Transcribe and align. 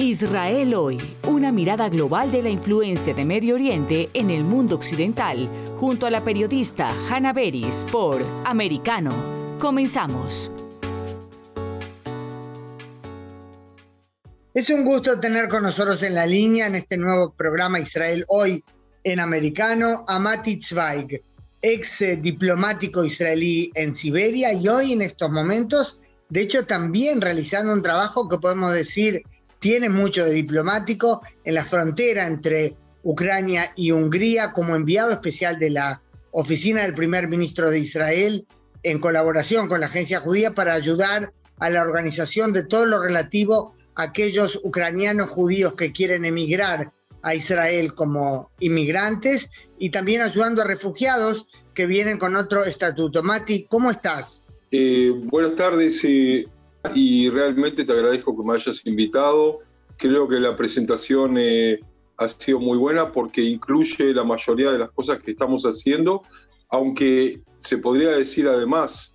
Israel 0.00 0.72
hoy, 0.72 0.96
una 1.28 1.52
mirada 1.52 1.90
global 1.90 2.32
de 2.32 2.42
la 2.42 2.48
influencia 2.48 3.12
de 3.12 3.26
Medio 3.26 3.56
Oriente 3.56 4.08
en 4.14 4.30
el 4.30 4.44
mundo 4.44 4.74
occidental, 4.74 5.46
junto 5.76 6.06
a 6.06 6.10
la 6.10 6.24
periodista 6.24 6.88
Hannah 7.10 7.34
Beris 7.34 7.84
por 7.92 8.24
Americano. 8.46 9.10
Comenzamos. 9.58 10.50
Es 14.54 14.70
un 14.70 14.86
gusto 14.86 15.20
tener 15.20 15.50
con 15.50 15.64
nosotros 15.64 16.02
en 16.02 16.14
la 16.14 16.24
línea 16.24 16.66
en 16.66 16.76
este 16.76 16.96
nuevo 16.96 17.34
programa 17.34 17.78
Israel 17.78 18.24
hoy 18.28 18.64
en 19.04 19.20
Americano 19.20 20.06
a 20.08 20.18
Mati 20.18 20.62
Zweig, 20.62 21.22
ex 21.60 22.00
eh, 22.00 22.16
diplomático 22.16 23.04
israelí 23.04 23.70
en 23.74 23.94
Siberia 23.94 24.54
y 24.54 24.66
hoy 24.66 24.94
en 24.94 25.02
estos 25.02 25.30
momentos, 25.30 26.00
de 26.30 26.40
hecho 26.40 26.64
también 26.64 27.20
realizando 27.20 27.74
un 27.74 27.82
trabajo 27.82 28.30
que 28.30 28.38
podemos 28.38 28.72
decir 28.72 29.22
tiene 29.60 29.88
mucho 29.88 30.24
de 30.24 30.32
diplomático 30.32 31.22
en 31.44 31.54
la 31.54 31.66
frontera 31.66 32.26
entre 32.26 32.74
Ucrania 33.02 33.72
y 33.76 33.92
Hungría 33.92 34.52
como 34.52 34.74
enviado 34.74 35.12
especial 35.12 35.58
de 35.58 35.70
la 35.70 36.02
oficina 36.32 36.82
del 36.82 36.94
primer 36.94 37.28
ministro 37.28 37.70
de 37.70 37.78
Israel 37.80 38.46
en 38.82 38.98
colaboración 38.98 39.68
con 39.68 39.80
la 39.80 39.86
agencia 39.86 40.20
judía 40.20 40.54
para 40.54 40.74
ayudar 40.74 41.32
a 41.58 41.70
la 41.70 41.82
organización 41.82 42.52
de 42.52 42.64
todo 42.64 42.86
lo 42.86 43.02
relativo 43.02 43.74
a 43.94 44.04
aquellos 44.04 44.58
ucranianos 44.62 45.28
judíos 45.28 45.74
que 45.74 45.92
quieren 45.92 46.24
emigrar 46.24 46.92
a 47.22 47.34
Israel 47.34 47.94
como 47.94 48.50
inmigrantes 48.60 49.50
y 49.78 49.90
también 49.90 50.22
ayudando 50.22 50.62
a 50.62 50.64
refugiados 50.66 51.46
que 51.74 51.84
vienen 51.84 52.18
con 52.18 52.34
otro 52.34 52.64
estatuto. 52.64 53.22
Mati, 53.22 53.66
¿cómo 53.68 53.90
estás? 53.90 54.42
Eh, 54.70 55.12
buenas 55.14 55.54
tardes. 55.54 56.02
Eh, 56.04 56.46
y 56.94 57.28
realmente 57.30 57.84
te 57.84 57.92
agradezco 57.92 58.36
que 58.36 58.44
me 58.44 58.54
hayas 58.54 58.84
invitado. 58.86 59.58
Creo 59.96 60.28
que 60.28 60.40
la 60.40 60.56
presentación 60.56 61.36
eh, 61.38 61.80
ha 62.16 62.28
sido 62.28 62.58
muy 62.58 62.78
buena 62.78 63.12
porque 63.12 63.42
incluye 63.42 64.14
la 64.14 64.24
mayoría 64.24 64.70
de 64.70 64.78
las 64.78 64.90
cosas 64.90 65.20
que 65.20 65.32
estamos 65.32 65.64
haciendo, 65.64 66.22
aunque 66.68 67.42
se 67.60 67.78
podría 67.78 68.10
decir 68.10 68.48
además 68.48 69.14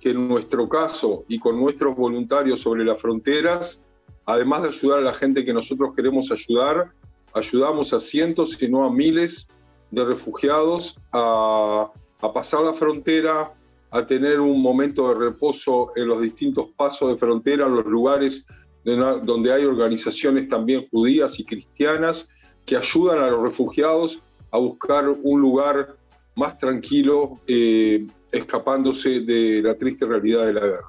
que 0.00 0.10
en 0.10 0.28
nuestro 0.28 0.68
caso 0.68 1.24
y 1.28 1.38
con 1.38 1.60
nuestros 1.60 1.96
voluntarios 1.96 2.60
sobre 2.60 2.84
las 2.84 3.00
fronteras, 3.00 3.80
además 4.26 4.62
de 4.62 4.68
ayudar 4.68 4.98
a 4.98 5.02
la 5.02 5.14
gente 5.14 5.44
que 5.44 5.52
nosotros 5.52 5.94
queremos 5.94 6.30
ayudar, 6.32 6.92
ayudamos 7.34 7.92
a 7.92 8.00
cientos, 8.00 8.52
si 8.52 8.68
no 8.68 8.84
a 8.84 8.92
miles 8.92 9.48
de 9.90 10.04
refugiados 10.04 10.98
a, 11.12 11.90
a 12.20 12.32
pasar 12.32 12.62
la 12.62 12.74
frontera, 12.74 13.52
a 13.92 14.06
tener 14.06 14.40
un 14.40 14.60
momento 14.60 15.08
de 15.08 15.26
reposo 15.26 15.92
en 15.96 16.08
los 16.08 16.22
distintos 16.22 16.68
pasos 16.76 17.10
de 17.10 17.18
frontera, 17.18 17.66
en 17.66 17.76
los 17.76 17.86
lugares 17.86 18.44
donde 18.84 19.52
hay 19.52 19.64
organizaciones 19.64 20.48
también 20.48 20.88
judías 20.88 21.38
y 21.38 21.44
cristianas 21.44 22.26
que 22.66 22.76
ayudan 22.76 23.18
a 23.20 23.28
los 23.28 23.42
refugiados 23.42 24.22
a 24.50 24.58
buscar 24.58 25.08
un 25.08 25.40
lugar 25.40 25.94
más 26.34 26.56
tranquilo, 26.56 27.38
eh, 27.46 28.06
escapándose 28.32 29.20
de 29.20 29.60
la 29.62 29.76
triste 29.76 30.06
realidad 30.06 30.46
de 30.46 30.52
la 30.54 30.60
guerra. 30.60 30.88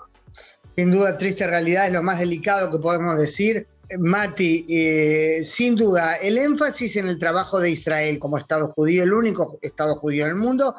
Sin 0.75 0.89
duda, 0.89 1.17
triste 1.17 1.45
realidad 1.45 1.87
es 1.87 1.93
lo 1.93 2.01
más 2.01 2.19
delicado 2.19 2.71
que 2.71 2.77
podemos 2.79 3.19
decir. 3.19 3.67
Mati, 3.99 4.65
eh, 4.69 5.43
sin 5.43 5.75
duda, 5.75 6.15
el 6.15 6.37
énfasis 6.37 6.95
en 6.95 7.07
el 7.07 7.19
trabajo 7.19 7.59
de 7.59 7.69
Israel 7.69 8.17
como 8.17 8.37
Estado 8.37 8.69
judío, 8.69 9.03
el 9.03 9.13
único 9.13 9.59
Estado 9.61 9.95
judío 9.95 10.23
en 10.23 10.31
el 10.31 10.37
mundo, 10.37 10.75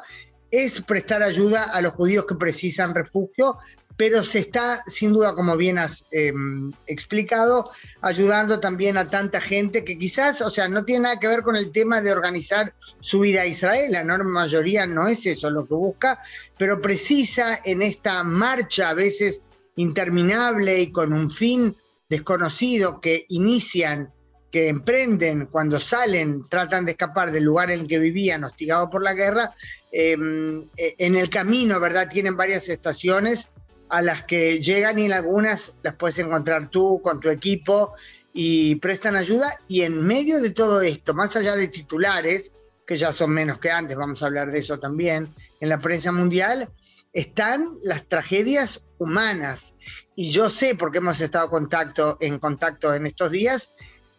es 0.51 0.81
prestar 0.81 1.23
ayuda 1.23 1.63
a 1.63 1.81
los 1.81 1.93
judíos 1.93 2.25
que 2.25 2.35
precisan 2.35 2.95
refugio, 2.95 3.57
pero 3.97 4.23
se 4.23 4.39
está, 4.39 4.83
sin 4.87 5.13
duda, 5.13 5.35
como 5.35 5.55
bien 5.55 5.77
has 5.77 6.05
em, 6.11 6.71
explicado, 6.85 7.71
ayudando 8.01 8.59
también 8.59 8.97
a 8.97 9.09
tanta 9.09 9.39
gente 9.39 9.85
que 9.85 9.97
quizás, 9.97 10.41
o 10.41 10.49
sea, 10.49 10.67
no 10.67 10.83
tiene 10.83 11.03
nada 11.03 11.19
que 11.19 11.29
ver 11.29 11.43
con 11.43 11.55
el 11.55 11.71
tema 11.71 12.01
de 12.01 12.11
organizar 12.11 12.73
su 12.99 13.21
vida 13.21 13.41
a 13.41 13.45
Israel, 13.45 13.91
la 13.91 14.01
enorme 14.01 14.31
mayoría 14.31 14.85
no 14.85 15.07
es 15.07 15.25
eso 15.25 15.49
lo 15.49 15.65
que 15.65 15.75
busca, 15.75 16.19
pero 16.57 16.81
precisa 16.81 17.61
en 17.63 17.81
esta 17.81 18.23
marcha 18.23 18.89
a 18.89 18.93
veces 18.93 19.41
interminable 19.77 20.81
y 20.81 20.91
con 20.91 21.13
un 21.13 21.31
fin 21.31 21.75
desconocido 22.09 22.99
que 22.99 23.25
inician 23.29 24.11
que 24.55 24.69
emprenden 24.69 25.47
cuando 25.47 25.81
salen, 25.81 26.47
tratan 26.47 26.85
de 26.85 26.93
escapar 26.93 27.29
del 27.29 27.43
lugar 27.43 27.71
en 27.71 27.81
el 27.81 27.87
que 27.89 27.99
vivían, 27.99 28.45
hostigado 28.45 28.89
por 28.89 29.03
la 29.03 29.13
guerra, 29.13 29.53
em, 29.91 30.69
eh, 30.77 30.95
en 30.97 31.15
el 31.17 31.29
camino, 31.29 31.77
¿verdad? 31.77 32.07
Tienen 32.07 32.37
varias 32.37 32.69
estaciones 32.69 33.49
a 33.89 34.01
las 34.01 34.23
que 34.23 34.61
llegan 34.61 34.97
y 34.97 35.07
en 35.07 35.11
algunas 35.11 35.73
las 35.83 35.95
puedes 35.95 36.19
encontrar 36.19 36.69
tú 36.69 37.01
con 37.03 37.19
tu 37.19 37.29
equipo 37.29 37.95
y 38.31 38.75
prestan 38.75 39.17
ayuda. 39.17 39.59
Y 39.67 39.81
en 39.81 40.01
medio 40.01 40.39
de 40.39 40.51
todo 40.51 40.81
esto, 40.81 41.13
más 41.13 41.35
allá 41.35 41.57
de 41.57 41.67
titulares, 41.67 42.53
que 42.87 42.97
ya 42.97 43.11
son 43.11 43.31
menos 43.31 43.59
que 43.59 43.71
antes, 43.71 43.97
vamos 43.97 44.23
a 44.23 44.27
hablar 44.27 44.53
de 44.53 44.59
eso 44.59 44.79
también, 44.79 45.35
en 45.59 45.67
la 45.67 45.79
prensa 45.79 46.13
mundial, 46.13 46.69
están 47.11 47.75
las 47.83 48.07
tragedias 48.07 48.79
humanas. 48.99 49.73
Y 50.15 50.31
yo 50.31 50.49
sé, 50.49 50.75
porque 50.75 50.99
hemos 50.99 51.19
estado 51.19 51.49
contacto, 51.49 52.17
en 52.21 52.39
contacto 52.39 52.93
en 52.93 53.05
estos 53.05 53.31
días, 53.31 53.74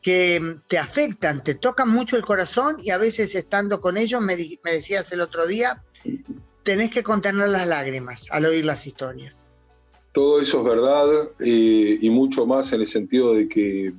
que 0.07 0.61
te 0.69 0.79
afectan, 0.79 1.43
te 1.43 1.57
tocan 1.57 1.91
mucho 1.91 2.17
el 2.17 2.25
corazón 2.25 2.77
y 2.81 2.91
a 2.91 2.97
veces 2.97 3.35
estando 3.35 3.81
con 3.81 3.97
ellos, 3.97 4.21
me, 4.21 4.37
decías 4.37 5.11
el 5.11 5.21
otro 5.21 5.49
día, 5.49 5.83
tenés 6.63 6.93
que 6.93 7.03
contener 7.03 7.49
las 7.49 7.67
lágrimas 7.67 8.25
al 8.31 8.47
oír 8.47 8.65
las 8.65 8.87
historias. 8.87 9.35
Todo 10.13 10.41
eso 10.41 10.59
es 10.59 10.65
verdad 10.65 11.09
eh, 11.41 11.99
y 12.01 12.09
mucho 12.11 12.47
más 12.47 12.73
en 12.73 12.83
el 12.83 12.87
sentido 12.87 13.35
de 13.35 13.49
que 13.49 13.93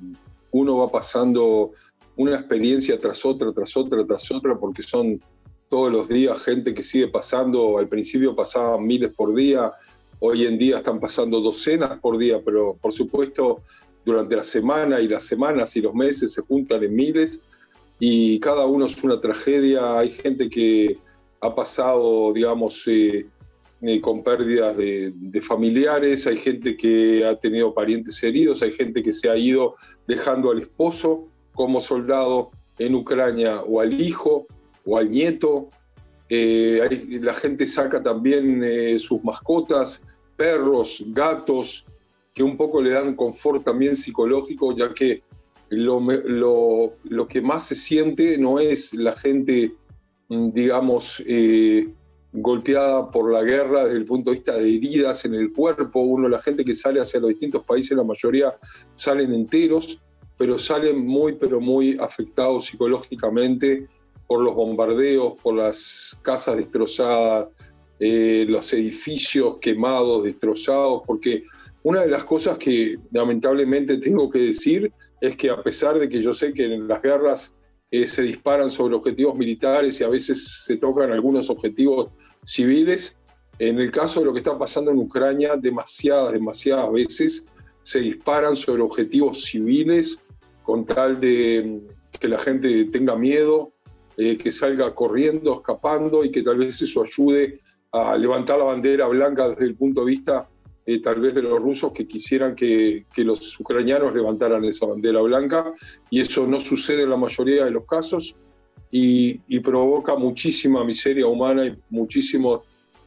uno 0.50 0.78
va 0.78 0.90
pasando 0.90 1.72
una 2.16 2.36
experiencia 2.36 2.98
tras 2.98 3.26
otra, 3.26 3.52
tras 3.52 3.76
otra, 3.76 4.06
tras 4.06 4.30
otra, 4.32 4.58
porque 4.58 4.82
son 4.82 5.20
todos 5.68 5.92
los 5.92 6.08
días 6.08 6.42
gente 6.42 6.72
que 6.72 6.82
sigue 6.82 7.08
pasando, 7.08 7.76
al 7.76 7.86
principio 7.86 8.34
pasaban 8.34 8.86
miles 8.86 9.12
por 9.14 9.34
día, 9.34 9.74
hoy 10.20 10.46
en 10.46 10.56
día 10.56 10.78
están 10.78 11.00
pasando 11.00 11.42
docenas 11.42 12.00
por 12.00 12.16
día, 12.16 12.40
pero 12.42 12.78
por 12.80 12.94
supuesto 12.94 13.60
durante 14.08 14.36
la 14.36 14.42
semana 14.42 15.00
y 15.00 15.08
las 15.08 15.24
semanas 15.24 15.76
y 15.76 15.82
los 15.82 15.94
meses 15.94 16.32
se 16.32 16.40
juntan 16.40 16.82
en 16.82 16.94
miles 16.94 17.40
y 17.98 18.40
cada 18.40 18.64
uno 18.64 18.86
es 18.86 19.02
una 19.04 19.20
tragedia. 19.20 19.98
Hay 19.98 20.10
gente 20.10 20.48
que 20.48 20.96
ha 21.40 21.54
pasado, 21.54 22.32
digamos, 22.32 22.82
eh, 22.86 23.26
eh, 23.82 24.00
con 24.00 24.24
pérdidas 24.24 24.76
de, 24.76 25.42
familiares, 25.42 26.26
hay 26.26 26.38
gente 26.38 26.76
que 26.76 27.24
ha 27.26 27.36
tenido 27.36 27.74
parientes 27.74 28.22
heridos, 28.22 28.62
hay 28.62 28.72
gente 28.72 29.02
que 29.02 29.12
se 29.12 29.28
ha 29.28 29.36
ido 29.36 29.76
dejando 30.06 30.50
al 30.50 30.60
esposo 30.60 31.28
como 31.54 31.80
soldado 31.80 32.50
en 32.78 32.94
Ucrania 32.94 33.60
o 33.60 33.80
al 33.80 34.00
hijo 34.00 34.46
o 34.86 34.96
al 34.96 35.10
nieto. 35.10 35.68
Eh, 36.30 37.20
la 37.20 37.34
gente 37.34 37.66
saca 37.66 38.02
también 38.02 38.98
sus 38.98 39.22
mascotas, 39.22 40.02
perros, 40.36 41.02
gatos, 41.08 41.84
que 42.38 42.44
un 42.44 42.56
poco 42.56 42.80
le 42.80 42.90
dan 42.90 43.16
confort 43.16 43.64
también 43.64 43.96
psicológico, 43.96 44.72
ya 44.72 44.94
que 44.94 45.24
lo, 45.70 46.00
lo, 47.02 47.26
que 47.26 47.40
más 47.40 47.66
se 47.66 47.74
siente 47.74 48.38
no 48.38 48.60
es 48.60 48.94
la 48.94 49.16
gente, 49.16 49.72
mm, 50.28 50.50
digamos, 50.50 51.20
eh, 51.26 51.88
golpeada 52.32 53.10
por 53.10 53.32
la 53.32 53.42
guerra 53.42 53.86
desde 53.86 53.98
el 53.98 54.04
punto 54.04 54.30
de 54.30 54.36
vista 54.36 54.56
de 54.56 54.72
heridas 54.72 55.24
en 55.24 55.34
el 55.34 55.52
cuerpo. 55.52 55.98
Uno, 55.98 56.28
la 56.28 56.40
gente 56.40 56.64
que 56.64 56.74
sale 56.74 57.00
hacia 57.00 57.18
los 57.18 57.30
distintos 57.30 57.64
países, 57.64 57.96
la 57.96 58.04
mayoría 58.04 58.56
salen 58.94 59.34
enteros, 59.34 60.00
pero 60.36 60.60
salen 60.60 61.04
muy, 61.04 61.32
pero 61.32 61.60
muy 61.60 61.98
afectados 61.98 62.66
psicológicamente 62.66 63.88
por 64.28 64.44
los 64.44 64.54
bombardeos, 64.54 65.34
por 65.42 65.56
las 65.56 66.16
casas 66.22 66.56
destrozadas, 66.56 67.48
eh, 67.98 68.46
los 68.48 68.72
edificios 68.74 69.56
quemados, 69.60 70.22
destrozados, 70.22 71.02
porque 71.04 71.42
una 71.88 72.02
de 72.02 72.08
las 72.08 72.24
cosas 72.24 72.58
que 72.58 72.98
lamentablemente 73.12 73.96
tengo 73.96 74.28
que 74.28 74.40
decir 74.40 74.92
es 75.22 75.36
que 75.36 75.48
a 75.48 75.62
pesar 75.62 75.98
de 75.98 76.06
que 76.06 76.20
yo 76.20 76.34
sé 76.34 76.52
que 76.52 76.64
en 76.64 76.86
las 76.86 77.00
guerras 77.00 77.54
eh, 77.90 78.06
se 78.06 78.20
disparan 78.20 78.70
sobre 78.70 78.94
objetivos 78.94 79.34
militares 79.38 79.98
y 79.98 80.04
a 80.04 80.10
veces 80.10 80.64
se 80.66 80.76
tocan 80.76 81.10
algunos 81.12 81.48
objetivos 81.48 82.10
civiles, 82.44 83.16
en 83.58 83.80
el 83.80 83.90
caso 83.90 84.20
de 84.20 84.26
lo 84.26 84.34
que 84.34 84.40
está 84.40 84.58
pasando 84.58 84.90
en 84.90 84.98
Ucrania, 84.98 85.56
demasiadas, 85.56 86.34
demasiadas 86.34 86.92
veces 86.92 87.46
se 87.82 88.00
disparan 88.00 88.54
sobre 88.54 88.82
objetivos 88.82 89.44
civiles 89.46 90.18
con 90.64 90.84
tal 90.84 91.18
de 91.18 91.80
que 92.20 92.28
la 92.28 92.38
gente 92.38 92.84
tenga 92.92 93.16
miedo, 93.16 93.72
eh, 94.18 94.36
que 94.36 94.52
salga 94.52 94.94
corriendo, 94.94 95.54
escapando 95.54 96.22
y 96.22 96.30
que 96.30 96.42
tal 96.42 96.58
vez 96.58 96.82
eso 96.82 97.02
ayude 97.02 97.60
a 97.92 98.14
levantar 98.14 98.58
la 98.58 98.64
bandera 98.64 99.06
blanca 99.06 99.48
desde 99.48 99.64
el 99.64 99.74
punto 99.74 100.00
de 100.00 100.10
vista 100.10 100.46
eh, 100.90 101.02
tal 101.02 101.20
vez 101.20 101.34
de 101.34 101.42
los 101.42 101.60
rusos 101.60 101.92
que 101.92 102.06
quisieran 102.06 102.56
que, 102.56 103.04
los 103.18 103.60
ucranianos 103.60 104.14
levantaran 104.14 104.64
esa 104.64 104.86
bandera 104.86 105.20
blanca 105.20 105.74
y 106.08 106.20
eso 106.22 106.46
no 106.46 106.60
sucede 106.60 107.02
en 107.02 107.10
la 107.10 107.18
mayoría 107.18 107.66
de 107.66 107.70
los 107.70 107.84
casos 107.84 108.34
y, 108.90 109.60
provoca 109.60 110.16
muchísima 110.16 110.82
miseria 110.84 111.26
humana 111.26 111.66
y 111.66 111.76
muchísimas 111.90 112.60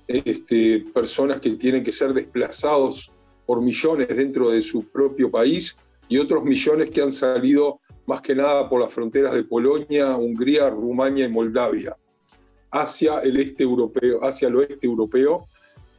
este, 0.08 0.86
personas 0.94 1.42
que 1.42 1.50
tienen 1.52 1.84
que 1.84 1.92
ser 1.92 2.14
desplazados 2.14 3.12
por 3.48 3.64
millones 3.64 4.10
dentro 4.10 4.52
de 4.52 4.62
su 4.62 4.84
propio 4.84 5.32
país 5.32 5.76
y 6.08 6.20
otros 6.20 6.44
millones 6.44 6.92
que 6.92 7.02
han 7.02 7.12
salido 7.12 7.80
más 8.06 8.22
que 8.22 8.36
nada 8.36 8.70
por 8.70 8.80
las 8.80 8.94
fronteras 8.94 9.34
de 9.34 9.44
Polonia, 9.44 10.16
Hungría, 10.18 10.70
Rumania 10.70 11.26
y 11.26 11.30
Moldavia, 11.30 11.98
hacia 12.70 13.18
el 13.22 13.38
este 13.38 13.64
europeo, 13.64 14.24
hacia 14.24 14.50
el 14.50 14.58
oeste 14.58 14.86
europeo. 14.86 15.48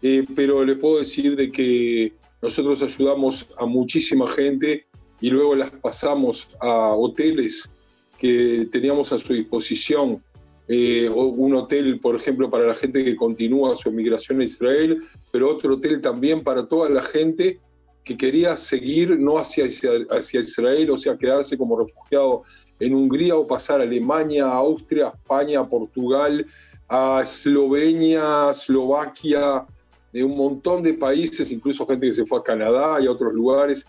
Eh, 0.03 0.27
pero 0.35 0.65
le 0.65 0.77
puedo 0.77 0.99
decir 0.99 1.37
de 1.37 1.51
que 1.51 2.13
nosotros 2.43 2.83
ayudamos 2.83 3.47
a 3.57 3.67
muchísima 3.67 4.29
gente 4.29 4.87
y 5.21 5.31
luego 5.31 5.55
las 5.55 5.71
pasamos 5.71 6.49
a 6.61 6.93
hoteles 6.93 7.71
que 8.19 8.69
teníamos 8.73 9.13
a 9.13 9.19
su 9.19 9.33
disposición. 9.33 10.23
Eh, 10.69 11.09
un 11.09 11.55
hotel, 11.55 12.01
por 12.01 12.17
ejemplo, 12.17 12.51
para 12.51 12.67
la 12.67 12.75
gente 12.75 13.05
que 13.05 13.15
continúa 13.15 13.77
su 13.77 13.89
emigración 13.89 14.41
a 14.41 14.45
Israel, 14.45 15.03
pero 15.31 15.51
otro 15.51 15.75
hotel 15.75 16.01
también 16.01 16.43
para 16.43 16.67
toda 16.67 16.89
la 16.89 17.03
gente 17.03 17.61
que 18.05 18.17
quería 18.17 18.57
seguir 18.57 19.19
no 19.19 19.39
hacia, 19.39 19.67
hacia 20.11 20.41
Israel, 20.41 20.91
o 20.91 20.99
sea, 20.99 21.17
quedarse 21.17 21.57
como 21.57 21.79
refugiado 21.79 22.43
en 22.81 22.95
Hungría 22.95 23.37
o 23.37 23.47
pasar 23.47 23.81
a 23.81 23.85
Alemania, 23.85 24.47
a 24.47 24.57
Austria, 24.57 25.07
a 25.07 25.11
España, 25.11 25.61
a 25.61 25.69
Portugal, 25.69 26.45
a 26.89 27.21
Eslovenia, 27.23 28.51
Eslovaquia, 28.51 29.65
de 30.13 30.25
un 30.25 30.37
montón 30.37 30.83
de 30.83 30.95
países, 30.95 31.51
incluso 31.51 31.87
gente 31.87 32.07
que 32.07 32.13
se 32.13 32.27
fue 32.27 32.39
a 32.39 32.43
Canadá 32.43 33.01
y 33.01 33.07
a 33.07 33.11
otros 33.11 33.33
lugares, 33.33 33.87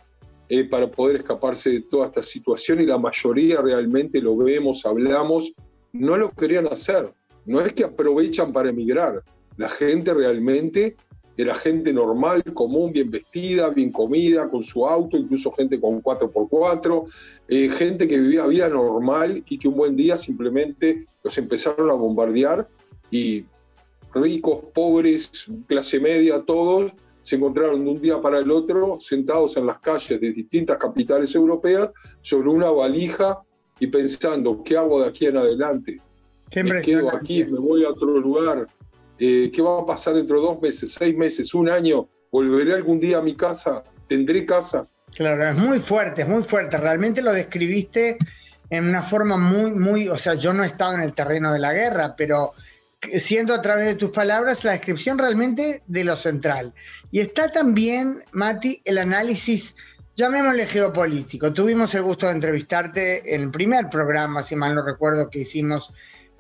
eh, 0.50 0.64
para 0.66 0.90
poder 0.90 1.18
escaparse 1.18 1.70
de 1.70 1.82
toda 1.82 2.08
esta 2.08 2.24
situación 2.24 2.82
y 2.82 2.86
la 2.86 2.98
mayoría 2.98 3.62
realmente 3.62 4.22
lo 4.22 4.38
vemos, 4.38 4.86
hablamos, 4.86 5.54
no 5.94 6.18
lo 6.18 6.32
querían 6.32 6.68
hacer. 6.68 7.14
No 7.46 7.62
es 7.62 7.74
que 7.74 7.84
aprovechan 7.84 8.54
para 8.54 8.70
emigrar, 8.70 9.24
la 9.58 9.70
gente 9.70 10.14
realmente 10.14 10.96
era 11.36 11.56
gente 11.56 11.92
normal, 11.92 12.44
común, 12.54 12.92
bien 12.92 13.10
vestida, 13.10 13.70
bien 13.70 13.92
comida, 13.92 14.50
con 14.50 14.64
su 14.64 14.86
auto, 14.86 15.18
incluso 15.18 15.52
gente 15.52 15.80
con 15.80 16.02
4x4, 16.02 17.06
eh, 17.48 17.70
gente 17.70 18.08
que 18.08 18.20
vivía 18.20 18.46
vida 18.46 18.70
normal 18.70 19.44
y 19.48 19.58
que 19.58 19.68
un 19.68 19.76
buen 19.76 19.96
día 19.96 20.18
simplemente 20.18 21.08
los 21.24 21.38
empezaron 21.38 21.90
a 21.90 21.94
bombardear 21.94 22.68
y 23.10 23.46
ricos, 24.14 24.66
pobres, 24.74 25.46
clase 25.68 26.00
media, 26.00 26.44
todos 26.46 26.92
se 27.24 27.38
encontraron 27.38 27.84
de 27.84 27.92
un 27.92 28.02
día 28.02 28.22
para 28.22 28.40
el 28.40 28.52
otro 28.52 28.98
sentados 29.00 29.56
en 29.58 29.66
las 29.66 29.80
calles 29.80 30.20
de 30.20 30.32
distintas 30.32 30.78
capitales 30.78 31.34
europeas 31.34 31.90
sobre 32.22 32.50
una 32.50 32.70
valija 32.70 33.40
y 33.80 33.88
pensando, 33.88 34.62
¿qué 34.64 34.78
hago 34.78 35.02
de 35.02 35.10
aquí 35.10 35.26
en 35.26 35.38
adelante? 35.38 36.02
me 36.56 36.82
quedo 36.82 37.10
aquí, 37.16 37.44
me 37.46 37.58
voy 37.58 37.84
a 37.84 37.90
otro 37.90 38.20
lugar, 38.20 38.68
eh, 39.18 39.50
¿qué 39.52 39.62
va 39.62 39.80
a 39.80 39.86
pasar 39.86 40.16
dentro 40.16 40.40
de 40.40 40.48
dos 40.48 40.62
meses, 40.62 40.92
seis 40.92 41.16
meses, 41.16 41.54
un 41.54 41.70
año? 41.70 42.08
¿Volveré 42.32 42.74
algún 42.74 43.00
día 43.00 43.18
a 43.18 43.22
mi 43.22 43.36
casa? 43.36 43.84
¿Tendré 44.08 44.46
casa? 44.46 44.88
Claro, 45.16 45.48
es 45.48 45.56
muy 45.56 45.80
fuerte, 45.80 46.24
es 46.24 46.28
muy 46.28 46.44
fuerte. 46.44 46.78
Realmente 46.78 47.22
lo 47.22 47.32
describiste 47.32 48.18
en 48.70 48.88
una 48.88 49.04
forma 49.04 49.38
muy, 49.38 49.72
muy, 49.72 50.08
o 50.10 50.18
sea, 50.18 50.34
yo 50.36 50.54
no 50.54 50.64
he 50.64 50.68
estado 50.68 50.96
en 50.96 51.02
el 51.02 51.14
terreno 51.14 51.54
de 51.54 51.60
la 51.60 51.74
guerra, 51.74 52.16
pero 52.16 52.54
siendo 53.20 53.54
a 53.54 53.62
través 53.62 53.86
de 53.86 53.96
tus 53.96 54.12
palabras 54.12 54.64
la 54.64 54.74
descripción 54.74 55.18
realmente 55.18 55.84
de 55.88 56.04
lo 56.04 56.16
central. 56.16 56.74
Y 57.12 57.20
está 57.20 57.52
también, 57.52 58.24
Mati, 58.32 58.82
el 58.86 58.98
análisis, 58.98 59.76
llamémosle 60.16 60.66
geopolítico. 60.68 61.54
Tuvimos 61.54 61.94
el 61.96 62.04
gusto 62.04 62.28
de 62.28 62.34
entrevistarte 62.34 63.36
en 63.36 63.42
el 63.42 63.52
primer 63.52 63.90
programa, 63.90 64.44
si 64.44 64.56
mal 64.56 64.76
no 64.76 64.84
recuerdo, 64.84 65.30
que 65.30 65.40
hicimos 65.40 65.92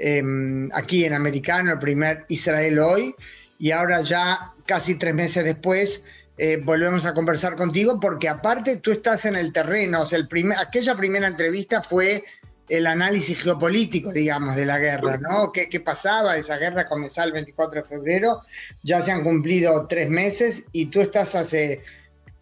Em, 0.06 0.69
aquí 0.74 1.06
en 1.06 1.13
Americano, 1.13 1.71
el 1.71 1.80
primer 1.80 2.25
Israel 2.27 2.80
hoy, 2.80 3.15
y 3.57 3.71
ahora 3.71 4.01
ya 4.01 4.54
casi 4.65 4.95
tres 4.95 5.13
meses 5.13 5.45
después 5.45 6.01
eh, 6.38 6.60
volvemos 6.62 7.06
a 7.06 7.13
conversar 7.13 7.56
contigo 7.56 8.00
porque 8.01 8.27
aparte 8.27 8.77
tú 8.77 8.92
estás 8.92 9.24
en 9.25 9.36
el 9.36 9.54
terreno, 9.54 10.01
o 10.01 10.06
sea, 10.06 10.18
el 10.18 10.27
primer, 10.27 10.57
aquella 10.57 10.95
primera 10.95 11.27
entrevista 11.27 11.83
fue 11.83 12.25
el 12.69 12.88
análisis 12.88 13.42
geopolítico, 13.42 14.12
digamos, 14.12 14.56
de 14.56 14.65
la 14.65 14.80
guerra, 14.80 15.18
¿no? 15.18 15.51
¿Qué, 15.51 15.69
¿Qué, 15.69 15.80
pasaba? 15.80 16.38
Esa 16.38 16.57
guerra 16.57 16.88
comenzó 16.88 17.24
el 17.24 17.31
24 17.31 17.81
de 17.81 17.88
febrero, 17.88 18.42
ya 18.83 19.01
se 19.01 19.12
han 19.12 19.24
cumplido 19.24 19.86
tres 19.88 20.10
meses 20.10 20.63
y 20.71 20.88
tú 20.88 21.01
estás 21.01 21.36
hace 21.36 21.81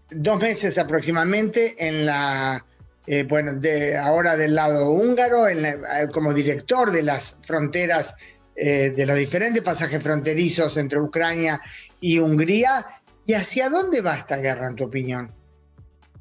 dos 0.10 0.40
meses 0.40 0.78
aproximadamente 0.78 1.76
en 1.78 2.06
la 2.06 2.66
eh, 3.08 3.26
bueno, 3.28 3.60
ahora 4.00 4.38
del 4.38 4.54
lado 4.54 4.92
húngaro, 4.92 5.48
eh, 5.48 5.80
como 6.14 6.34
director 6.34 6.92
de 6.92 7.02
las 7.02 7.36
fronteras, 7.46 8.16
eh, 8.56 8.94
de 8.96 9.06
los 9.06 9.16
diferentes 9.16 9.64
pasajes 9.64 10.02
fronterizos 10.04 10.78
entre 10.78 11.00
Ucrania 11.00 11.60
y 12.00 12.20
Hungría. 12.20 12.86
¿Y 13.26 13.34
hacia 13.34 13.70
dónde 13.70 14.02
va 14.02 14.18
esta 14.18 14.38
guerra, 14.38 14.68
en 14.68 14.76
tu 14.76 14.86
opinión? 14.86 15.32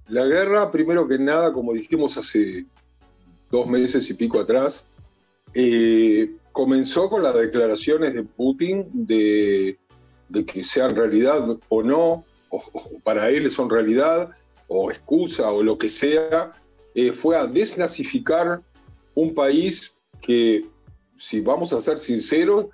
La 0.08 0.24
guerra, 0.24 0.70
primero 0.70 1.06
que 1.06 1.18
nada, 1.18 1.52
como 1.52 1.72
dijimos 1.72 2.16
hace 2.16 2.64
dos 3.50 3.66
meses 3.66 4.08
y 4.10 4.14
pico 4.14 4.40
atrás, 4.40 4.86
comenzó 6.52 7.08
con 7.08 7.22
las 7.22 7.34
declaraciones 7.34 8.14
de 8.14 8.22
Putin 8.22 8.88
de, 8.92 9.78
que 10.46 10.64
sean 10.64 10.94
realidad 10.94 11.58
o 11.68 11.82
no, 11.82 12.24
o 12.50 12.62
para 13.02 13.30
él 13.30 13.50
son 13.50 13.70
realidad, 13.70 14.30
o 14.68 14.90
excusa, 14.90 15.50
o 15.52 15.62
lo 15.62 15.76
que 15.78 15.88
sea, 15.88 16.52
eh, 16.94 17.12
fue 17.12 17.36
a 17.36 17.46
desnazificar 17.46 18.62
un 19.14 19.34
país 19.34 19.94
que, 20.20 20.64
si 21.18 21.40
vamos 21.40 21.72
a 21.72 21.80
ser 21.80 21.98
sinceros, 21.98 22.66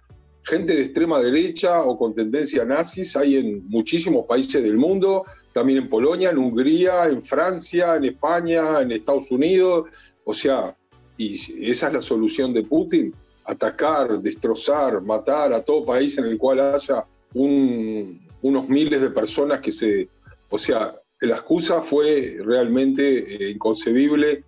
gente 0.43 0.75
de 0.75 0.82
extrema 0.82 1.20
derecha 1.20 1.82
o 1.82 1.99
con 1.99 2.14
tendencia 2.14 2.64
nazis 2.64 3.17
hay 3.17 3.37
en 3.37 3.67
muchísimos 3.69 4.26
países 4.26 4.62
del 4.62 4.76
mundo, 4.76 5.25
también 5.52 5.78
en 5.78 5.88
Polonia, 5.88 6.31
en 6.31 6.38
Hungría, 6.38 7.06
en 7.06 7.25
Francia, 7.25 7.96
en 7.96 8.05
España, 8.05 8.81
en 8.81 8.93
Estados 8.93 9.31
Unidos. 9.31 9.88
O 10.28 10.34
sea, 10.34 10.76
y 11.17 11.70
esa 11.70 11.87
es 11.87 11.93
la 11.93 12.02
solución 12.02 12.52
de 12.52 12.64
Putin, 12.64 13.14
atacar, 13.44 14.20
destrozar, 14.20 15.00
matar 15.00 15.52
a 15.52 15.62
todo 15.62 15.87
país 15.87 16.19
en 16.19 16.25
el 16.25 16.37
cual 16.37 16.58
haya 16.58 17.05
unos 17.32 18.69
miles 18.69 19.00
de 19.00 19.11
personas 19.11 19.61
que 19.61 19.70
se... 19.70 20.08
O 20.50 20.58
sea, 20.58 20.96
la 21.20 21.37
excusa 21.37 21.81
fue 21.81 22.38
realmente 22.44 23.46
eh, 23.46 23.50
inconcebible. 23.50 24.43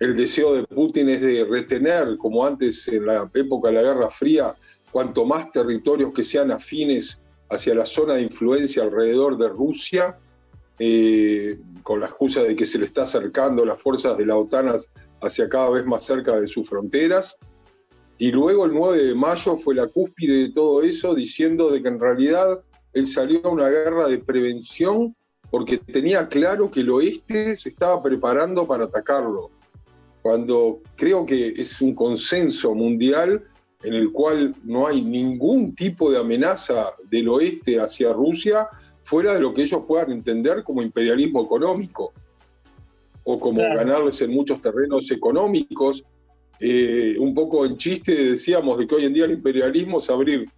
El 0.00 0.16
deseo 0.16 0.52
de 0.52 0.64
Putin 0.64 1.08
es 1.08 1.20
de 1.20 1.44
retener, 1.44 2.16
como 2.18 2.44
antes 2.44 2.88
en 2.88 3.06
la 3.06 3.30
época 3.32 3.68
de 3.68 3.74
la 3.74 3.82
Guerra 3.82 4.10
Fría, 4.10 4.56
cuanto 4.90 5.24
más 5.24 5.48
territorios 5.52 6.12
que 6.12 6.24
sean 6.24 6.50
afines 6.50 7.20
hacia 7.50 7.76
la 7.76 7.86
zona 7.86 8.14
de 8.14 8.22
influencia 8.22 8.82
alrededor 8.82 9.38
de 9.38 9.48
Rusia, 9.48 10.18
eh, 10.80 11.56
con 11.84 12.00
la 12.00 12.06
excusa 12.06 12.42
de 12.42 12.56
que 12.56 12.66
se 12.66 12.78
le 12.78 12.86
está 12.86 13.02
acercando 13.02 13.64
las 13.64 13.80
fuerzas 13.80 14.16
de 14.18 14.26
la 14.26 14.36
OTAN 14.36 14.70
hacia 15.22 15.48
cada 15.48 15.70
vez 15.70 15.84
más 15.86 16.04
cerca 16.04 16.40
de 16.40 16.48
sus 16.48 16.68
fronteras. 16.68 17.36
Y 18.18 18.32
luego 18.32 18.66
el 18.66 18.74
9 18.74 19.04
de 19.04 19.14
mayo 19.14 19.56
fue 19.56 19.74
la 19.74 19.86
cúspide 19.86 20.42
de 20.42 20.52
todo 20.52 20.82
eso, 20.82 21.14
diciendo 21.14 21.70
de 21.70 21.82
que 21.82 21.88
en 21.88 22.00
realidad 22.00 22.60
él 22.92 23.06
salió 23.06 23.40
a 23.44 23.48
una 23.48 23.68
guerra 23.68 24.08
de 24.08 24.18
prevención 24.18 25.14
porque 25.50 25.78
tenía 25.78 26.28
claro 26.28 26.70
que 26.70 26.80
el 26.80 26.90
oeste 26.90 27.56
se 27.56 27.70
estaba 27.70 28.02
preparando 28.02 28.66
para 28.66 28.84
atacarlo, 28.84 29.50
cuando 30.22 30.80
creo 30.96 31.26
que 31.26 31.48
es 31.56 31.80
un 31.80 31.94
consenso 31.94 32.74
mundial 32.74 33.42
en 33.82 33.94
el 33.94 34.12
cual 34.12 34.54
no 34.64 34.86
hay 34.86 35.00
ningún 35.00 35.74
tipo 35.74 36.10
de 36.10 36.18
amenaza 36.18 36.90
del 37.10 37.28
oeste 37.28 37.80
hacia 37.80 38.12
Rusia 38.12 38.68
fuera 39.02 39.34
de 39.34 39.40
lo 39.40 39.54
que 39.54 39.62
ellos 39.62 39.82
puedan 39.88 40.12
entender 40.12 40.62
como 40.62 40.82
imperialismo 40.82 41.42
económico 41.42 42.12
o 43.24 43.38
como 43.38 43.62
ganarles 43.62 44.20
en 44.22 44.32
muchos 44.32 44.60
terrenos 44.60 45.10
económicos. 45.10 46.04
Eh, 46.58 47.16
un 47.18 47.34
poco 47.34 47.64
en 47.64 47.76
chiste 47.76 48.14
decíamos 48.14 48.78
de 48.78 48.86
que 48.86 48.94
hoy 48.94 49.04
en 49.06 49.14
día 49.14 49.24
el 49.24 49.32
imperialismo 49.32 49.98
es 49.98 50.10
abrir 50.10 50.48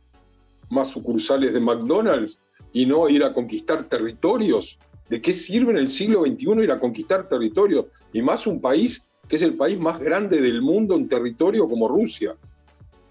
más 0.71 0.89
sucursales 0.89 1.53
de 1.53 1.61
McDonald's 1.61 2.39
y 2.73 2.87
no 2.87 3.09
ir 3.09 3.23
a 3.25 3.33
conquistar 3.33 3.85
territorios. 3.89 4.79
¿De 5.09 5.21
qué 5.21 5.33
sirve 5.33 5.73
en 5.73 5.79
el 5.79 5.89
siglo 5.89 6.25
XXI 6.25 6.63
ir 6.63 6.71
a 6.71 6.81
conquistar 6.81 7.29
territorios? 7.29 7.87
Y 8.13 8.23
más 8.23 8.47
un 8.47 8.61
país 8.61 9.03
que 9.29 9.37
es 9.37 9.43
el 9.43 9.55
país 9.55 9.79
más 9.79 10.01
grande 10.01 10.41
del 10.41 10.63
mundo 10.63 10.95
en 10.95 11.09
territorio 11.09 11.69
como 11.69 11.89
Rusia. 11.89 12.37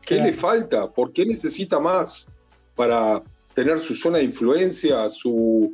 ¿Qué 0.01 0.15
le 0.15 0.33
falta? 0.33 0.91
¿Por 0.91 1.13
qué 1.13 1.25
necesita 1.25 1.79
más 1.79 2.27
para 2.75 3.23
tener 3.53 3.79
su 3.79 3.95
zona 3.95 4.17
de 4.17 4.25
influencia, 4.25 5.09
su, 5.09 5.73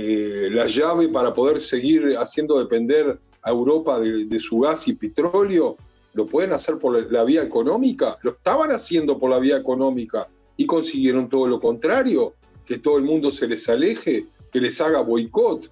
eh, 0.00 0.48
la 0.50 0.66
llave 0.66 1.08
para 1.08 1.34
poder 1.34 1.60
seguir 1.60 2.16
haciendo 2.16 2.58
depender 2.58 3.18
a 3.42 3.50
Europa 3.50 3.98
de, 3.98 4.26
de, 4.26 4.38
su 4.38 4.60
gas 4.60 4.86
y 4.86 4.94
petróleo? 4.94 5.76
¿Lo 6.14 6.26
pueden 6.26 6.52
hacer 6.52 6.78
por 6.78 7.10
la 7.12 7.24
vía 7.24 7.42
económica? 7.42 8.16
Lo 8.22 8.32
estaban 8.32 8.70
haciendo 8.70 9.18
por 9.18 9.30
la 9.30 9.38
vía 9.38 9.56
económica 9.56 10.28
y 10.56 10.66
consiguieron 10.66 11.28
todo 11.28 11.46
lo 11.46 11.60
contrario 11.60 12.34
que 12.68 12.78
todo 12.78 12.98
el 12.98 13.04
mundo 13.04 13.30
se 13.30 13.48
les 13.48 13.66
aleje, 13.68 14.26
que 14.52 14.60
les 14.60 14.78
haga 14.80 15.00
boicot, 15.00 15.70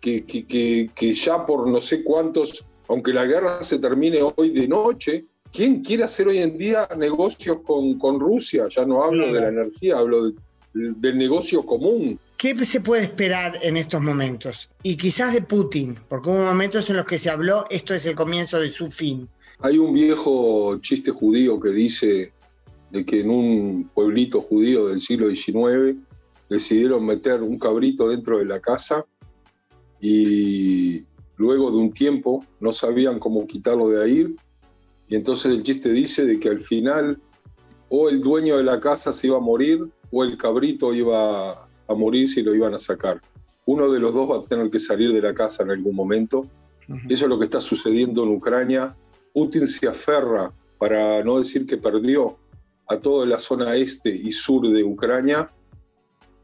que, 0.00 0.24
que, 0.24 0.88
que, 0.94 1.12
ya 1.12 1.44
por 1.44 1.66
no 1.68 1.80
sé 1.80 2.04
cuántos, 2.04 2.64
aunque 2.86 3.12
la 3.12 3.24
guerra 3.24 3.64
se 3.64 3.80
termine 3.80 4.20
hoy 4.36 4.50
de 4.50 4.68
noche, 4.68 5.24
¿quién 5.52 5.82
quiere 5.82 6.04
hacer 6.04 6.28
hoy 6.28 6.38
en 6.38 6.56
día 6.56 6.88
negocios 6.96 7.58
con, 7.66 7.98
con 7.98 8.20
Rusia? 8.20 8.68
Ya 8.68 8.86
no 8.86 9.02
hablo 9.02 9.32
de 9.32 9.40
la 9.40 9.48
energía, 9.48 9.98
hablo 9.98 10.32
del 10.72 11.18
negocio 11.18 11.66
común. 11.66 12.20
¿Qué 12.38 12.66
se 12.66 12.80
puede 12.80 13.04
esperar 13.04 13.58
en 13.62 13.78
estos 13.78 14.02
momentos? 14.02 14.68
Y 14.82 14.96
quizás 14.96 15.32
de 15.32 15.40
Putin, 15.40 15.98
porque 16.08 16.28
hubo 16.28 16.44
momentos 16.44 16.90
en 16.90 16.96
los 16.96 17.06
que 17.06 17.18
se 17.18 17.30
habló, 17.30 17.64
esto 17.70 17.94
es 17.94 18.04
el 18.04 18.14
comienzo 18.14 18.60
de 18.60 18.70
su 18.70 18.90
fin. 18.90 19.28
Hay 19.60 19.78
un 19.78 19.94
viejo 19.94 20.78
chiste 20.80 21.10
judío 21.10 21.58
que 21.58 21.70
dice 21.70 22.32
de 22.90 23.06
que 23.06 23.20
en 23.20 23.30
un 23.30 23.90
pueblito 23.94 24.42
judío 24.42 24.88
del 24.88 25.00
siglo 25.00 25.28
XIX 25.28 25.96
decidieron 26.50 27.06
meter 27.06 27.42
un 27.42 27.58
cabrito 27.58 28.08
dentro 28.08 28.38
de 28.38 28.44
la 28.44 28.60
casa 28.60 29.06
y 30.00 31.04
luego 31.36 31.70
de 31.70 31.78
un 31.78 31.92
tiempo 31.92 32.44
no 32.60 32.72
sabían 32.72 33.18
cómo 33.18 33.46
quitarlo 33.46 33.88
de 33.88 34.04
ahí 34.04 34.36
y 35.08 35.16
entonces 35.16 35.52
el 35.52 35.62
chiste 35.62 35.90
dice 35.90 36.24
de 36.24 36.38
que 36.38 36.48
al 36.48 36.60
final 36.60 37.18
o 37.88 38.08
el 38.08 38.20
dueño 38.20 38.56
de 38.56 38.64
la 38.64 38.80
casa 38.80 39.12
se 39.12 39.28
iba 39.28 39.36
a 39.36 39.40
morir 39.40 39.88
o 40.10 40.24
el 40.24 40.36
cabrito 40.36 40.92
iba 40.94 41.65
a 41.88 41.94
morir 41.94 42.28
si 42.28 42.42
lo 42.42 42.54
iban 42.54 42.74
a 42.74 42.78
sacar. 42.78 43.20
Uno 43.66 43.90
de 43.90 43.98
los 43.98 44.14
dos 44.14 44.30
va 44.30 44.36
a 44.38 44.42
tener 44.42 44.70
que 44.70 44.78
salir 44.78 45.12
de 45.12 45.20
la 45.20 45.34
casa 45.34 45.62
en 45.62 45.70
algún 45.70 45.94
momento. 45.94 46.48
Eso 47.08 47.24
es 47.24 47.28
lo 47.28 47.38
que 47.38 47.46
está 47.46 47.60
sucediendo 47.60 48.22
en 48.22 48.30
Ucrania. 48.30 48.96
Putin 49.34 49.66
se 49.66 49.88
aferra, 49.88 50.52
para 50.78 51.24
no 51.24 51.38
decir 51.38 51.66
que 51.66 51.76
perdió, 51.76 52.38
a 52.88 52.98
toda 52.98 53.26
la 53.26 53.38
zona 53.38 53.74
este 53.74 54.08
y 54.08 54.30
sur 54.30 54.68
de 54.72 54.84
Ucrania. 54.84 55.50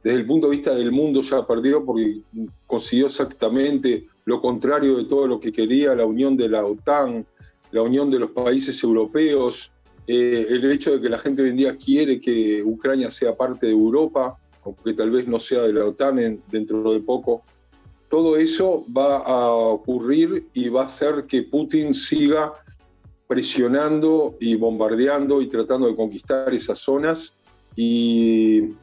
Desde 0.03 0.19
el 0.19 0.27
punto 0.27 0.49
de 0.49 0.57
vista 0.57 0.75
del 0.75 0.91
mundo 0.91 1.23
ya 1.23 1.47
perdió 1.47 1.85
porque 1.85 2.23
consiguió 2.67 3.07
exactamente 3.07 4.09
lo 4.25 4.41
contrario 4.41 4.97
de 4.97 5.05
todo 5.05 5.29
lo 5.29 5.39
que 5.39 5.53
quería 5.53 5.95
la 5.95 6.05
unión 6.05 6.37
de 6.37 6.49
la 6.49 6.65
OTAN, 6.65 7.25
la 7.71 7.83
unión 7.83 8.11
de 8.11 8.19
los 8.19 8.31
países 8.33 8.83
europeos, 8.83 9.73
eh, 10.09 10.47
el 10.51 10.71
hecho 10.71 10.93
de 10.93 11.01
que 11.01 11.09
la 11.09 11.19
gente 11.19 11.43
hoy 11.43 11.51
en 11.51 11.57
día 11.57 11.77
quiere 11.77 12.21
que 12.21 12.63
Ucrania 12.65 13.11
sea 13.11 13.37
parte 13.37 13.67
de 13.67 13.73
Europa 13.73 14.37
aunque 14.65 14.95
tal 14.95 15.11
vez 15.11 15.27
no 15.27 15.39
sea 15.39 15.63
de 15.63 15.73
la 15.73 15.87
OTAN 15.87 16.43
dentro 16.51 16.93
de 16.93 17.01
poco, 17.01 17.43
todo 18.09 18.37
eso 18.37 18.85
va 18.95 19.19
a 19.19 19.51
ocurrir 19.53 20.47
y 20.53 20.69
va 20.69 20.83
a 20.83 20.87
hacer 20.87 21.25
que 21.27 21.43
Putin 21.45 21.95
siga 21.95 22.53
presionando 23.27 24.37
y 24.41 24.57
bombardeando 24.57 25.41
y 25.41 25.49
tratando 25.49 25.87
de 25.87 25.97
conquistar 25.97 26.53
esas 26.53 26.79
zonas 26.79 27.33
y, 27.75 28.75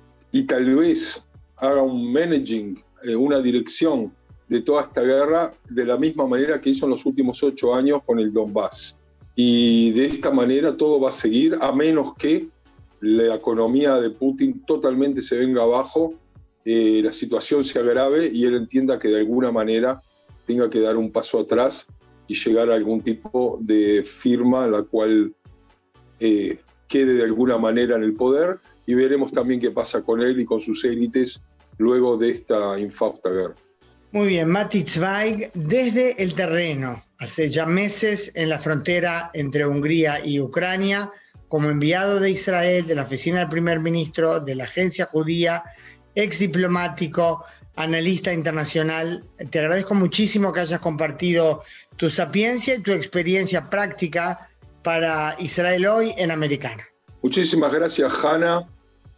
tal 0.48 0.75
vez 0.75 1.24
haga 1.57 1.81
un 1.81 2.12
managing, 2.12 2.81
eh, 3.03 3.15
una 3.15 3.39
dirección 3.39 4.12
de 4.48 4.62
toda 4.62 4.83
esta 4.83 5.01
guerra 5.01 5.53
de 5.69 5.86
la 5.86 5.98
misma 5.98 6.25
manera 6.25 6.59
que 6.59 6.71
hizo 6.71 6.86
en 6.86 6.91
los 6.91 7.05
últimos 7.05 7.43
ocho 7.43 7.75
años 7.75 8.01
con 8.05 8.19
el 8.19 8.33
Donbass. 8.33 8.98
Y 9.36 9.91
de 9.91 10.07
esta 10.07 10.31
manera 10.31 10.75
todo 10.75 11.00
va 11.00 11.09
a 11.09 11.12
seguir 11.12 11.55
a 11.62 11.71
menos 11.71 12.15
que 12.15 12.48
la 13.01 13.36
economía 13.36 13.96
de 13.96 14.10
Putin 14.10 14.63
totalmente 14.65 15.22
se 15.22 15.38
venga 15.38 15.63
abajo, 15.63 16.13
eh, 16.65 17.01
la 17.03 17.13
situación 17.13 17.63
se 17.63 17.79
agrave 17.79 18.29
y 18.32 18.46
él 18.46 18.56
entienda 18.56 19.00
que 19.00 19.08
de 19.08 19.20
alguna 19.20 19.51
manera 19.51 20.01
tenga 20.46 20.70
que 20.70 20.79
dar 20.79 20.98
un 20.98 21.12
paso 21.12 21.39
atrás 21.39 21.88
y 22.27 22.36
llegar 22.36 22.70
a 22.70 22.75
algún 22.75 23.01
tipo 23.01 23.58
de 23.62 24.03
firma 24.03 24.65
en 24.65 24.72
la 24.72 24.84
cual 24.84 25.34
eh, 26.20 26.60
quede 26.88 27.13
de 27.13 27.24
alguna 27.24 27.58
manera 27.58 27.96
en 27.96 28.03
el 28.03 28.13
poder 28.13 28.60
y 28.86 28.94
veremos 28.94 29.32
también 29.32 29.60
qué 29.60 29.72
pasa 29.72 30.01
con 30.01 30.22
él 30.22 30.39
y 30.39 30.46
con 30.46 30.60
sus 30.60 30.84
élites 30.84 31.41
luego 31.77 32.18
de 32.18 32.29
esta 32.32 32.79
infausta 32.79 33.29
guerra. 33.29 33.56
Muy 34.12 34.27
bien, 34.27 34.50
Mati 34.50 34.84
Zweig, 34.86 35.51
desde 35.53 36.22
el 36.22 36.34
terreno, 36.34 37.03
hace 37.20 37.50
ya 37.50 37.68
meses 37.68 38.32
en 38.34 38.50
la 38.50 38.60
frontera 38.60 39.29
entre 39.34 39.68
Hungría 39.68 40.25
y 40.25 40.39
Ucrania, 40.39 41.12
como 41.50 41.70
enviado 41.70 42.20
de 42.20 42.29
Israel, 42.29 42.86
de 42.86 42.96
la 42.96 43.03
oficina 43.03 43.39
del 43.39 43.50
primer 43.50 43.79
ministro, 43.79 44.39
de 44.39 44.56
la 44.56 44.63
agencia 44.63 45.08
judía, 45.08 45.63
ex 46.15 46.39
diplomático, 46.39 47.44
analista 47.75 48.32
internacional. 48.32 49.25
Te 49.50 49.60
agradezco 49.60 49.96
muchísimo 49.96 50.53
que 50.53 50.62
hayas 50.62 50.79
compartido 50.79 51.63
tu 51.98 52.10
sapiencia 52.10 52.75
y 52.75 52.84
tu 52.84 52.91
experiencia 52.91 53.70
práctica 53.70 54.50
para 54.84 55.36
Israel 55.39 55.88
hoy 55.88 56.13
en 56.18 56.32
Americana. 56.32 56.84
Muchísimas 57.22 57.74
gracias, 57.74 58.24
Hanna, 58.24 58.65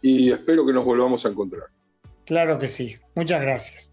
y 0.00 0.32
espero 0.32 0.66
que 0.66 0.72
nos 0.72 0.84
volvamos 0.84 1.24
a 1.26 1.28
encontrar. 1.28 1.66
Claro 2.24 2.58
que 2.58 2.68
sí. 2.68 2.96
Muchas 3.14 3.42
gracias. 3.42 3.90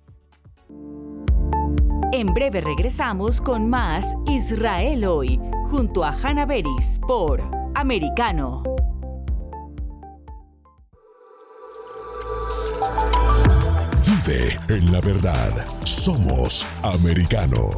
En 2.11 2.27
breve 2.33 2.61
regresamos 2.61 3.39
con 3.41 3.69
más 3.69 4.05
Israel 4.27 5.05
hoy, 5.05 5.39
junto 5.69 6.03
a 6.03 6.11
Hanna 6.11 6.45
Beris 6.45 6.99
por 7.07 7.58
americano. 7.75 8.63
Vive 14.05 14.59
en 14.67 14.91
la 14.91 15.01
verdad. 15.01 15.51
Somos 15.83 16.65
americano. 16.83 17.69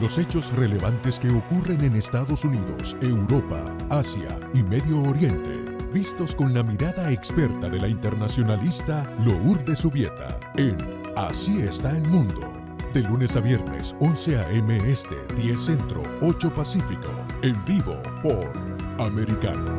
Los 0.00 0.16
hechos 0.18 0.52
relevantes 0.54 1.18
que 1.18 1.28
ocurren 1.28 1.82
en 1.82 1.96
Estados 1.96 2.44
Unidos, 2.44 2.96
Europa, 3.00 3.76
Asia 3.90 4.38
y 4.54 4.62
Medio 4.62 5.02
Oriente, 5.02 5.76
vistos 5.92 6.34
con 6.34 6.54
la 6.54 6.62
mirada 6.62 7.10
experta 7.10 7.68
de 7.68 7.80
la 7.80 7.88
internacionalista 7.88 9.12
Lourdes 9.24 9.80
Subieta 9.80 10.38
en 10.56 10.78
Así 11.16 11.60
está 11.62 11.90
el 11.96 12.08
mundo 12.08 12.57
de 12.92 13.02
lunes 13.02 13.36
a 13.36 13.40
viernes, 13.40 13.94
11 14.00 14.38
a.m. 14.38 14.76
Este, 14.90 15.16
10 15.36 15.60
Centro, 15.60 16.02
8 16.22 16.52
Pacífico. 16.52 17.08
En 17.42 17.64
vivo 17.64 17.94
por 18.22 18.50
Americano. 18.98 19.76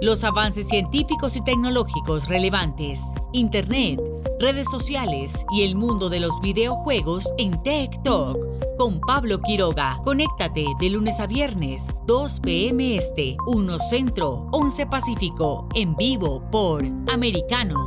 Los 0.00 0.24
avances 0.24 0.68
científicos 0.68 1.36
y 1.36 1.44
tecnológicos 1.44 2.28
relevantes, 2.28 3.02
Internet, 3.32 4.00
redes 4.40 4.68
sociales 4.70 5.44
y 5.50 5.62
el 5.62 5.74
mundo 5.74 6.08
de 6.08 6.20
los 6.20 6.40
videojuegos 6.40 7.32
en 7.38 7.60
Tech 7.62 8.02
Talk 8.02 8.38
con 8.76 9.00
Pablo 9.00 9.40
Quiroga. 9.40 10.00
Conéctate 10.04 10.64
de 10.78 10.90
lunes 10.90 11.18
a 11.18 11.26
viernes, 11.26 11.86
2 12.06 12.40
p.m. 12.40 12.96
Este, 12.96 13.36
1 13.46 13.78
Centro, 13.80 14.48
11 14.52 14.86
Pacífico, 14.86 15.68
en 15.74 15.96
vivo 15.96 16.48
por 16.50 16.84
Americano. 17.08 17.86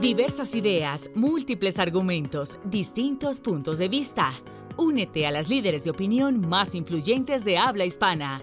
Diversas 0.00 0.54
ideas, 0.54 1.10
múltiples 1.14 1.78
argumentos, 1.78 2.58
distintos 2.64 3.40
puntos 3.40 3.78
de 3.78 3.88
vista. 3.88 4.32
Únete 4.76 5.26
a 5.26 5.30
las 5.30 5.48
líderes 5.48 5.84
de 5.84 5.90
opinión 5.90 6.46
más 6.46 6.74
influyentes 6.74 7.44
de 7.44 7.58
habla 7.58 7.84
hispana 7.84 8.42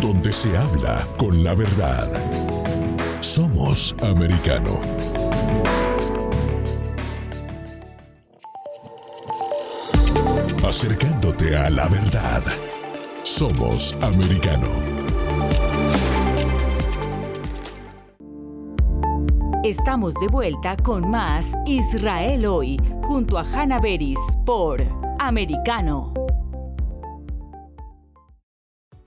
Donde 0.00 0.32
se 0.32 0.56
habla 0.56 1.06
con 1.16 1.42
la 1.42 1.54
verdad. 1.54 2.08
Somos 3.20 3.94
americano. 4.02 4.80
Acercándote 10.66 11.56
a 11.56 11.70
la 11.70 11.88
verdad. 11.88 12.42
Somos 13.22 13.96
americano. 14.02 14.68
Estamos 19.64 20.14
de 20.14 20.28
vuelta 20.28 20.76
con 20.76 21.10
más 21.10 21.52
Israel 21.66 22.46
hoy, 22.46 22.76
junto 23.02 23.38
a 23.38 23.42
Hanna 23.42 23.78
Beris 23.78 24.18
por 24.44 24.82
Americano. 25.18 26.12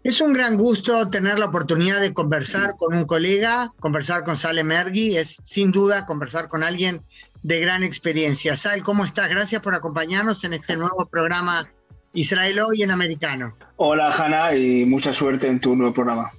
Es 0.02 0.22
un 0.22 0.32
gran 0.32 0.56
gusto 0.56 1.10
tener 1.10 1.38
la 1.40 1.48
oportunidad 1.48 2.00
de 2.00 2.14
conversar 2.14 2.78
con 2.78 2.96
un 2.96 3.04
colega, 3.04 3.74
conversar 3.82 4.24
con 4.24 4.38
Sale 4.38 4.64
Mergui, 4.64 5.18
es 5.18 5.36
sin 5.44 5.72
duda 5.72 6.06
conversar 6.06 6.48
con 6.48 6.64
alguien 6.64 7.02
de 7.44 7.60
gran 7.60 7.84
experiencia. 7.84 8.56
Sal, 8.56 8.82
¿cómo 8.82 9.04
estás? 9.04 9.30
Gracias 9.30 9.62
por 9.62 9.76
acompañarnos 9.76 10.42
en 10.46 10.54
este 10.54 10.78
nuevo 10.78 11.06
programa 11.12 11.70
Israel 12.14 12.62
Hoy 12.62 12.82
en 12.82 12.92
Americano. 12.92 13.58
Hola, 13.76 14.12
Hanna, 14.12 14.56
y 14.56 14.86
mucha 14.86 15.12
suerte 15.12 15.48
en 15.48 15.60
tu 15.60 15.76
nuevo 15.76 15.94
programa. 15.94 16.32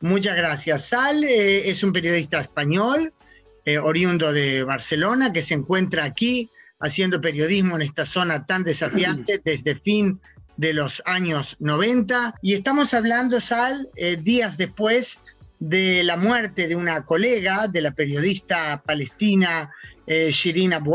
Muchas 0.00 0.36
gracias. 0.36 0.86
Sal 0.86 1.24
eh, 1.24 1.68
es 1.68 1.82
un 1.82 1.92
periodista 1.92 2.38
español, 2.38 3.12
eh, 3.64 3.78
oriundo 3.78 4.32
de 4.32 4.62
Barcelona, 4.62 5.32
que 5.32 5.42
se 5.42 5.54
encuentra 5.54 6.04
aquí 6.04 6.50
haciendo 6.78 7.20
periodismo 7.20 7.74
en 7.74 7.82
esta 7.82 8.06
zona 8.06 8.46
tan 8.46 8.62
desafiante 8.62 9.40
desde 9.44 9.74
fin 9.80 10.20
de 10.58 10.74
los 10.74 11.02
años 11.06 11.56
90. 11.60 12.34
Y 12.42 12.52
estamos 12.52 12.92
hablando, 12.92 13.40
Sal, 13.40 13.88
eh, 13.96 14.18
días 14.20 14.58
después 14.58 15.18
de 15.58 16.04
la 16.04 16.18
muerte 16.18 16.68
de 16.68 16.76
una 16.76 17.06
colega, 17.06 17.66
de 17.66 17.80
la 17.80 17.92
periodista 17.92 18.82
palestina 18.84 19.72
Shirin 20.06 20.72
Abu 20.72 20.94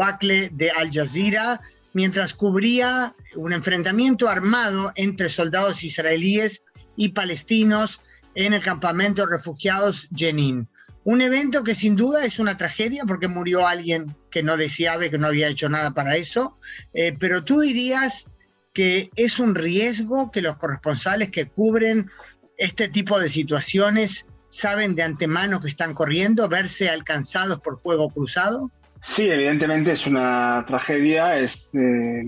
de 0.51 0.72
Al 0.72 0.91
Jazeera, 0.91 1.62
mientras 1.93 2.34
cubría 2.34 3.15
un 3.36 3.53
enfrentamiento 3.53 4.27
armado 4.27 4.91
entre 4.96 5.29
soldados 5.29 5.84
israelíes 5.84 6.63
y 6.96 7.10
palestinos 7.10 8.01
en 8.36 8.53
el 8.53 8.63
campamento 8.63 9.25
de 9.25 9.38
refugiados 9.38 10.08
Jenin. 10.15 10.67
Un 11.05 11.22
evento 11.22 11.63
que 11.63 11.75
sin 11.75 11.96
duda 11.96 12.24
es 12.24 12.39
una 12.39 12.58
tragedia 12.58 13.03
porque 13.05 13.27
murió 13.27 13.67
alguien 13.67 14.15
que 14.32 14.41
no 14.41 14.55
deseaba 14.55 15.10
que 15.10 15.17
no 15.17 15.27
había 15.27 15.50
hecho 15.50 15.67
nada 15.70 15.91
para 15.91 16.15
eso, 16.15 16.58
eh, 16.93 17.15
pero 17.20 17.43
tú 17.43 17.60
dirías 17.60 18.25
que 18.74 19.10
es 19.15 19.39
un 19.39 19.56
riesgo 19.56 20.32
que 20.32 20.42
los 20.42 20.58
corresponsales 20.58 21.30
que 21.30 21.48
cubren 21.48 22.10
este 22.58 22.89
tipo 22.89 23.20
de 23.20 23.30
situaciones 23.30 24.25
saben 24.50 24.96
de 24.96 25.03
antemano 25.03 25.60
que 25.60 25.68
están 25.68 25.94
corriendo, 25.94 26.48
verse 26.48 26.89
alcanzados 26.89 27.60
por 27.60 27.82
fuego 27.82 28.10
cruzado? 28.10 28.70
Sí, 29.01 29.24
evidentemente 29.24 29.92
es 29.92 30.08
una 30.08 30.63
tragedia. 30.68 31.38
Es, 31.38 31.70
eh, 31.74 32.24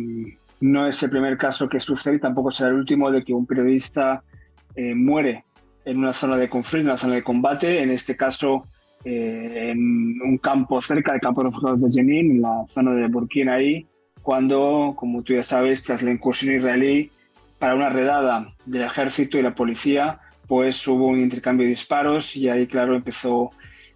no 0.60 0.88
es 0.88 1.02
el 1.04 1.10
primer 1.10 1.38
caso 1.38 1.70
que 1.70 1.80
sucede 1.80 2.20
tampoco 2.20 2.52
será 2.52 2.70
el 2.70 2.76
último 2.76 3.12
de 3.12 3.24
que 3.24 3.34
un 3.34 3.46
periodista 3.46 4.24
eh, 4.76 4.94
muere 4.96 5.46
en 5.86 5.98
una 5.98 6.14
zona 6.14 6.36
de 6.38 6.50
conflicto, 6.50 6.82
en 6.82 6.88
una 6.88 6.98
zona 6.98 7.16
de 7.16 7.24
combate, 7.24 7.82
en 7.82 7.92
este 7.92 8.18
caso 8.18 8.66
eh, 9.04 9.70
en 9.72 10.20
un 10.22 10.38
campo 10.40 10.82
cerca 10.82 11.12
del 11.12 11.22
campo 11.22 11.44
de 11.44 11.50
refugiados 11.50 11.82
de 11.82 11.92
Jenin, 11.92 12.32
en 12.32 12.42
la 12.42 12.66
zona 12.68 12.94
de 12.96 13.08
Burkina 13.08 13.54
ahí, 13.54 13.88
cuando, 14.26 14.96
como 14.98 15.22
tú 15.22 15.36
ya 15.36 15.44
sabes, 15.44 15.84
tras 15.84 16.02
la 16.02 16.10
incursión 16.10 16.56
israelí 16.56 17.12
para 17.60 17.76
una 17.76 17.90
redada 17.90 18.56
del 18.66 18.82
ejército 18.82 19.38
y 19.38 19.44
la 19.44 19.54
policía, 19.54 20.20
pues 20.48 20.88
hubo 20.88 21.06
un 21.06 21.20
intercambio 21.20 21.66
de 21.66 21.70
disparos 21.70 22.36
y 22.36 22.50
ahí, 22.50 22.66
claro, 22.66 22.96
empezó, 22.96 23.52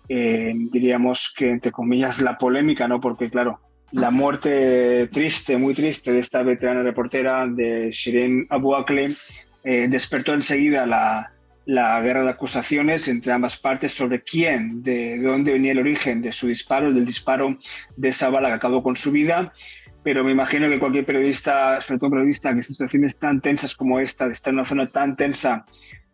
eh, 0.07 0.53
diríamos 0.55 1.33
que 1.35 1.49
entre 1.49 1.71
comillas, 1.71 2.21
la 2.21 2.37
polémica, 2.37 2.87
¿no? 2.87 3.01
Porque, 3.01 3.27
claro, 3.31 3.59
la 3.91 4.11
muerte 4.11 5.07
triste, 5.07 5.57
muy 5.57 5.73
triste 5.73 6.11
de 6.11 6.19
esta 6.19 6.43
veterana 6.43 6.83
reportera 6.83 7.47
de 7.47 7.89
Shirin 7.89 8.45
Abu 8.51 8.75
Akleh 8.75 9.17
eh, 9.63 9.87
despertó 9.89 10.35
enseguida 10.35 10.85
la, 10.85 11.31
la 11.69 12.01
guerra 12.01 12.23
de 12.23 12.31
acusaciones 12.31 13.07
entre 13.07 13.31
ambas 13.31 13.55
partes 13.55 13.93
sobre 13.93 14.23
quién, 14.23 14.81
de, 14.81 15.19
dónde 15.19 15.53
venía 15.53 15.73
el 15.73 15.77
origen 15.77 16.19
de 16.19 16.31
su 16.31 16.47
disparo, 16.47 16.91
del 16.91 17.05
disparo 17.05 17.59
de 17.95 18.09
esa 18.09 18.31
bala 18.31 18.47
que 18.47 18.55
acabó 18.55 18.81
con 18.81 18.95
su 18.95 19.11
vida. 19.11 19.53
Pero 20.01 20.23
me 20.23 20.31
imagino 20.31 20.67
que 20.67 20.79
cualquier 20.79 21.05
periodista, 21.05 21.79
sobre 21.79 21.99
todo 21.99 22.09
periodista, 22.09 22.49
que 22.49 22.55
en 22.55 22.63
situaciones 22.63 23.17
tan 23.17 23.39
tensas 23.39 23.75
como 23.75 23.99
esta, 23.99 24.25
de 24.25 24.33
estar 24.33 24.51
en 24.51 24.57
una 24.57 24.67
zona 24.67 24.89
tan 24.89 25.15
tensa, 25.15 25.67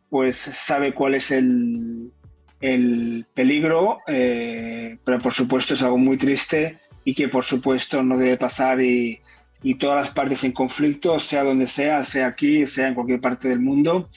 pues 0.09 0.35
sabe 0.35 0.94
cuál 0.94 1.15
es 1.15 1.31
el, 1.31 2.11
el 2.59 3.25
peligro, 3.33 4.00
eh, 4.07 4.98
pero 5.05 5.20
por 5.20 5.31
supuesto 5.31 5.74
es 5.74 5.83
algo 5.83 5.98
muy 5.98 6.18
triste 6.18 6.79
y 7.05 7.13
que 7.13 7.29
por 7.29 7.46
supuesto 7.46 8.03
no 8.03 8.18
debe 8.18 8.35
pasar 8.35 8.81
y, 8.81 9.22
y 9.63 9.75
todas 9.75 10.05
las 10.05 10.13
partes 10.13 10.44
en 10.44 10.51
conflicto, 10.51 11.18
sea 11.18 11.46
donde 11.46 11.65
sea, 11.65 12.03
sea 12.03 12.27
aquí, 12.27 12.65
sea 12.65 12.89
en 12.89 12.94
cualquier 12.94 13.22
parte 13.22 13.48
del 13.48 13.61
mundo, 13.61 14.09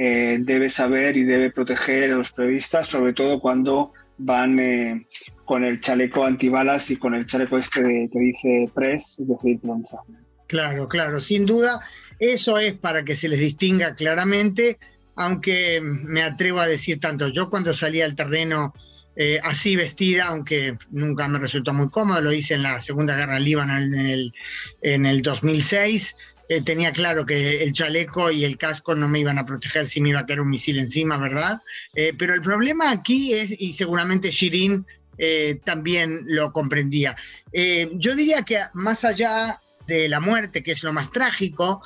eh, 0.00 0.38
debe 0.40 0.70
saber 0.70 1.16
y 1.16 1.24
debe 1.24 1.50
proteger 1.50 2.12
a 2.12 2.18
los 2.18 2.30
periodistas, 2.30 2.86
sobre 2.86 3.14
todo 3.14 3.40
cuando 3.40 3.92
van 4.16 4.60
eh, 4.60 5.08
con 5.44 5.64
el 5.64 5.80
chaleco 5.80 6.24
antibalas 6.24 6.92
y 6.92 6.96
con 6.96 7.16
el 7.16 7.26
chaleco 7.26 7.58
este 7.58 8.08
que 8.12 8.18
dice 8.20 8.70
press, 8.72 9.18
es 9.18 9.26
decir, 9.26 9.58
prensa. 9.58 9.98
Claro, 10.46 10.86
claro, 10.86 11.18
sin 11.18 11.46
duda, 11.46 11.80
eso 12.20 12.58
es 12.58 12.74
para 12.74 13.04
que 13.04 13.16
se 13.16 13.28
les 13.28 13.40
distinga 13.40 13.96
claramente, 13.96 14.78
aunque 15.16 15.80
me 15.82 16.22
atrevo 16.22 16.60
a 16.60 16.68
decir 16.68 17.00
tanto, 17.00 17.26
yo 17.26 17.50
cuando 17.50 17.74
salí 17.74 18.00
al 18.00 18.14
terreno 18.14 18.74
eh, 19.16 19.40
así 19.42 19.74
vestida, 19.74 20.26
aunque 20.26 20.78
nunca 20.90 21.26
me 21.26 21.40
resultó 21.40 21.74
muy 21.74 21.90
cómodo, 21.90 22.20
lo 22.20 22.32
hice 22.32 22.54
en 22.54 22.62
la 22.62 22.78
Segunda 22.78 23.16
Guerra 23.16 23.40
Líbano 23.40 23.76
en 23.76 23.94
el, 23.94 24.32
en 24.80 25.06
el 25.06 25.22
2006, 25.22 26.14
eh, 26.48 26.62
tenía 26.62 26.92
claro 26.92 27.26
que 27.26 27.62
el 27.62 27.72
chaleco 27.72 28.30
y 28.30 28.44
el 28.44 28.56
casco 28.56 28.94
no 28.94 29.06
me 29.06 29.20
iban 29.20 29.38
a 29.38 29.44
proteger 29.44 29.86
si 29.86 30.00
me 30.00 30.10
iba 30.10 30.20
a 30.20 30.26
caer 30.26 30.40
un 30.40 30.48
misil 30.48 30.78
encima, 30.78 31.18
¿verdad? 31.18 31.60
Eh, 31.94 32.14
pero 32.18 32.32
el 32.32 32.40
problema 32.40 32.90
aquí 32.90 33.34
es, 33.34 33.50
y 33.58 33.74
seguramente 33.74 34.30
Shirin 34.30 34.86
eh, 35.18 35.60
también 35.64 36.24
lo 36.26 36.52
comprendía, 36.52 37.16
yo 37.52 38.14
diría 38.14 38.42
que 38.42 38.60
más 38.74 39.04
allá 39.04 39.60
de 39.86 40.08
la 40.08 40.20
muerte, 40.20 40.62
que 40.62 40.72
es 40.72 40.82
lo 40.82 40.92
más 40.92 41.10
trágico, 41.10 41.82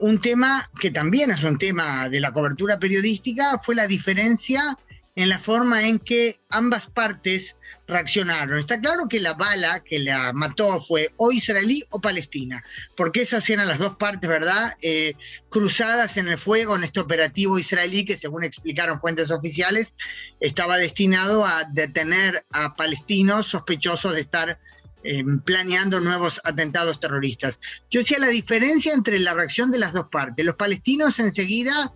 un 0.00 0.20
tema 0.20 0.68
que 0.80 0.90
también 0.90 1.30
es 1.30 1.42
un 1.42 1.56
tema 1.56 2.08
de 2.08 2.20
la 2.20 2.32
cobertura 2.32 2.78
periodística 2.78 3.58
fue 3.58 3.74
la 3.74 3.86
diferencia 3.86 4.76
en 5.18 5.28
la 5.30 5.40
forma 5.40 5.82
en 5.82 5.98
que 5.98 6.38
ambas 6.48 6.86
partes 6.86 7.56
reaccionaron. 7.88 8.56
Está 8.56 8.80
claro 8.80 9.08
que 9.08 9.18
la 9.18 9.34
bala 9.34 9.82
que 9.82 9.98
la 9.98 10.32
mató 10.32 10.80
fue 10.80 11.12
o 11.16 11.32
israelí 11.32 11.82
o 11.90 12.00
palestina, 12.00 12.62
porque 12.96 13.22
esas 13.22 13.50
eran 13.50 13.66
las 13.66 13.80
dos 13.80 13.96
partes, 13.96 14.30
¿verdad? 14.30 14.76
Eh, 14.80 15.14
cruzadas 15.48 16.18
en 16.18 16.28
el 16.28 16.38
fuego 16.38 16.76
en 16.76 16.84
este 16.84 17.00
operativo 17.00 17.58
israelí 17.58 18.04
que, 18.04 18.16
según 18.16 18.44
explicaron 18.44 19.00
fuentes 19.00 19.32
oficiales, 19.32 19.96
estaba 20.38 20.78
destinado 20.78 21.44
a 21.44 21.64
detener 21.64 22.44
a 22.52 22.76
palestinos 22.76 23.48
sospechosos 23.48 24.12
de 24.12 24.20
estar 24.20 24.60
eh, 25.02 25.24
planeando 25.44 25.98
nuevos 25.98 26.40
atentados 26.44 27.00
terroristas. 27.00 27.60
Yo 27.90 28.02
decía 28.02 28.20
la 28.20 28.28
diferencia 28.28 28.94
entre 28.94 29.18
la 29.18 29.34
reacción 29.34 29.72
de 29.72 29.80
las 29.80 29.92
dos 29.92 30.06
partes. 30.12 30.46
Los 30.46 30.54
palestinos 30.54 31.18
enseguida, 31.18 31.92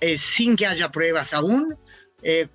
eh, 0.00 0.16
sin 0.16 0.56
que 0.56 0.66
haya 0.66 0.90
pruebas 0.90 1.34
aún, 1.34 1.76
eh, 2.22 2.48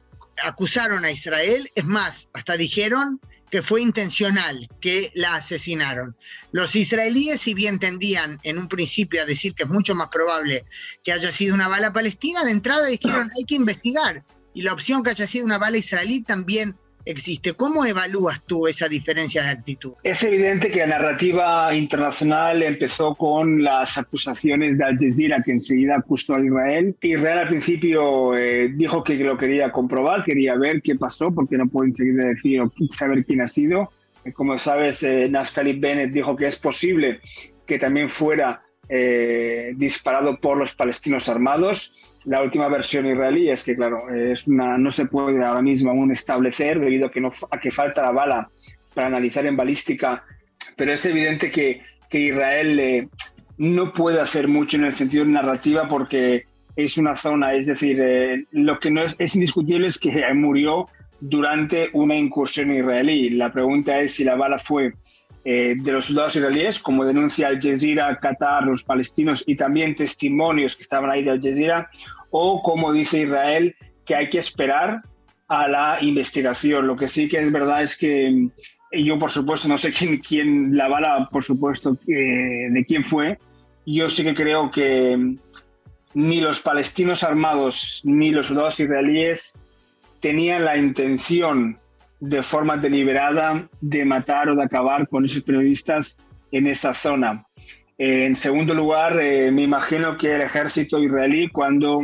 acusaron 0.44 1.06
a 1.06 1.12
Israel, 1.12 1.72
es 1.76 1.86
más, 1.86 2.30
hasta 2.34 2.58
dijeron 2.58 3.20
que 3.50 3.62
fue 3.62 3.82
intencional, 3.82 4.70
que 4.80 5.12
la 5.14 5.36
asesinaron. 5.36 6.16
Los 6.52 6.76
israelíes, 6.76 7.42
si 7.42 7.54
bien 7.54 7.80
tendían 7.80 8.40
en 8.44 8.58
un 8.58 8.70
principio 8.70 9.22
a 9.22 9.26
decir 9.26 9.54
que 9.54 9.64
es 9.64 9.70
mucho 9.70 9.94
más 9.94 10.08
probable 10.08 10.66
que 11.04 11.12
haya 11.12 11.32
sido 11.32 11.54
una 11.54 11.68
bala 11.68 11.92
palestina, 11.92 12.46
de 12.46 12.52
entrada 12.52 12.88
dijeron 12.88 13.30
hay 13.38 13.44
que 13.44 13.56
investigar. 13.56 14.24
Y 14.54 14.62
la 14.62 14.74
opción 14.74 15.04
que 15.04 15.12
haya 15.12 15.28
sido 15.28 15.46
una 15.46 15.58
bala 15.58 15.78
israelí 15.78 16.22
también 16.24 16.78
existe. 17.06 17.54
¿Cómo 17.54 17.86
evalúas 17.86 18.42
tú 18.46 18.68
esa 18.68 18.88
diferencia 18.88 19.44
de 19.44 19.50
actitud? 19.50 19.94
Es 20.04 20.24
evidente 20.24 20.70
que 20.70 20.80
la 20.80 20.98
narrativa 20.98 21.74
internacional 21.76 22.64
empezó 22.64 23.16
con 23.16 23.64
las 23.64 23.98
acusaciones 23.98 24.78
de 24.78 24.84
Al 24.84 24.98
Jazeera, 24.98 25.42
que 25.44 25.52
enseguida 25.52 25.98
acusó 25.98 26.36
a 26.36 26.44
Israel. 26.44 26.96
Israel 27.02 27.40
al 27.40 27.48
principio 27.48 28.36
eh, 28.36 28.72
dijo 28.74 29.04
que 29.04 29.16
lo 29.16 29.38
quería 29.38 29.72
comprobar, 29.72 30.24
quería 30.24 30.56
ver 30.56 30.82
qué 30.82 30.96
pasó, 30.96 31.32
porque 31.34 31.58
no 31.58 31.68
puede 31.68 31.90
enseguida 31.90 32.26
decir 32.26 32.62
o 32.62 32.72
saber 32.90 33.26
quién 33.26 33.42
ha 33.42 33.48
sido. 33.48 33.92
Como 34.34 34.58
sabes, 34.58 35.02
eh, 35.04 35.28
Naftali 35.30 35.74
Bennett 35.74 36.12
dijo 36.12 36.36
que 36.36 36.48
es 36.48 36.58
posible 36.58 37.20
que 37.66 37.80
también 37.80 38.10
fuera 38.10 38.62
eh, 38.94 39.72
disparado 39.78 40.38
por 40.38 40.58
los 40.58 40.76
palestinos 40.76 41.30
armados. 41.30 41.94
La 42.26 42.42
última 42.42 42.68
versión 42.68 43.06
israelí 43.06 43.50
es 43.50 43.64
que, 43.64 43.74
claro, 43.74 44.04
no 44.46 44.92
se 44.92 45.06
puede 45.06 45.42
ahora 45.46 45.62
mismo 45.62 45.92
aún 45.92 46.12
establecer 46.12 46.78
debido 46.78 47.08
a 47.08 47.60
que, 47.60 47.72
falta 47.72 48.02
la 48.02 48.12
bala 48.12 48.50
para 48.94 49.08
analizar 49.08 49.46
en 49.46 49.56
balística, 49.56 50.26
pero 50.76 50.92
es 50.92 51.06
evidente 51.06 51.50
que, 51.50 51.82
Israel 52.12 52.80
eh, 52.82 53.08
no 53.58 53.94
puede 53.94 54.20
hacer 54.20 54.50
mucho 54.50 54.76
en 54.76 54.84
el 54.84 54.92
sentido 54.92 55.24
de 55.24 55.32
narrativa 55.32 55.88
porque 55.88 56.44
es 56.76 56.98
una 56.98 57.16
zona, 57.16 57.54
es 57.54 57.68
decir, 57.68 57.98
eh, 58.02 58.44
lo 58.52 58.78
que 58.78 58.92
no 58.92 59.04
es 59.04 59.36
indiscutible 59.36 59.88
es 59.88 59.98
que 59.98 60.22
murió 60.34 60.90
durante 61.22 61.90
una 61.94 62.16
incursión 62.16 62.74
israelí. 62.74 63.30
La 63.30 63.54
pregunta 63.54 64.02
es 64.02 64.16
si 64.16 64.26
la 64.26 64.36
bala 64.36 64.60
fue 64.60 64.96
eh, 65.44 65.76
de 65.78 65.92
los 65.92 66.06
soldados 66.06 66.36
israelíes, 66.36 66.80
como 66.80 67.06
denuncia 67.06 67.48
Al 67.48 67.62
Jazeera, 67.62 68.20
Qatar, 68.20 68.64
los 68.64 68.84
palestinos 68.84 69.44
y 69.48 69.56
también 69.56 69.96
testimonios 69.96 70.76
que 70.76 70.84
estaban 70.84 71.10
ahí 71.10 71.24
de 71.24 71.32
Al 71.32 71.42
Jazeera, 71.42 71.90
o 72.30 72.62
como 72.62 72.94
dice 72.94 73.22
Israel, 73.22 73.76
que 74.06 74.16
hay 74.16 74.30
que 74.30 74.40
esperar 74.40 75.02
a 75.48 75.68
la 75.68 75.98
investigación. 76.02 76.88
Lo 76.88 76.96
que 76.96 77.08
sí 77.08 77.28
que 77.28 77.40
es 77.40 77.52
verdad 77.52 77.84
es 77.84 77.98
que 77.98 78.50
yo, 78.92 79.18
por 79.20 79.32
supuesto, 79.32 79.68
no 79.68 79.78
sé 79.78 79.92
quién, 79.92 80.20
quién 80.20 80.78
la 80.78 80.88
bala, 80.88 81.30
por 81.32 81.44
supuesto, 81.44 81.98
de 82.06 82.86
quién 82.88 83.04
fue. 83.04 83.38
Yo 83.86 84.10
sí 84.10 84.24
que 84.24 84.36
creo 84.36 84.70
que 84.70 85.38
ni 86.14 86.42
los 86.42 86.60
palestinos 86.60 87.24
armados 87.24 88.02
ni 88.04 88.32
los 88.32 88.48
soldados 88.48 88.80
israelíes 88.80 89.54
tenían 90.20 90.66
la 90.66 90.78
intención 90.78 91.80
de 92.22 92.44
forma 92.44 92.78
deliberada 92.78 93.68
de 93.82 94.06
matar 94.06 94.50
o 94.50 94.56
de 94.56 94.64
acabar 94.64 95.08
con 95.08 95.26
esos 95.26 95.44
periodistas 95.44 96.16
en 96.52 96.68
esa 96.68 96.94
zona. 96.94 97.46
En 97.98 98.36
segundo 98.36 98.74
lugar, 98.74 99.20
eh, 99.20 99.52
me 99.52 99.64
imagino 99.64 100.18
que 100.18 100.36
el 100.36 100.42
ejército 100.42 101.00
israelí, 101.00 101.50
cuando 101.50 102.02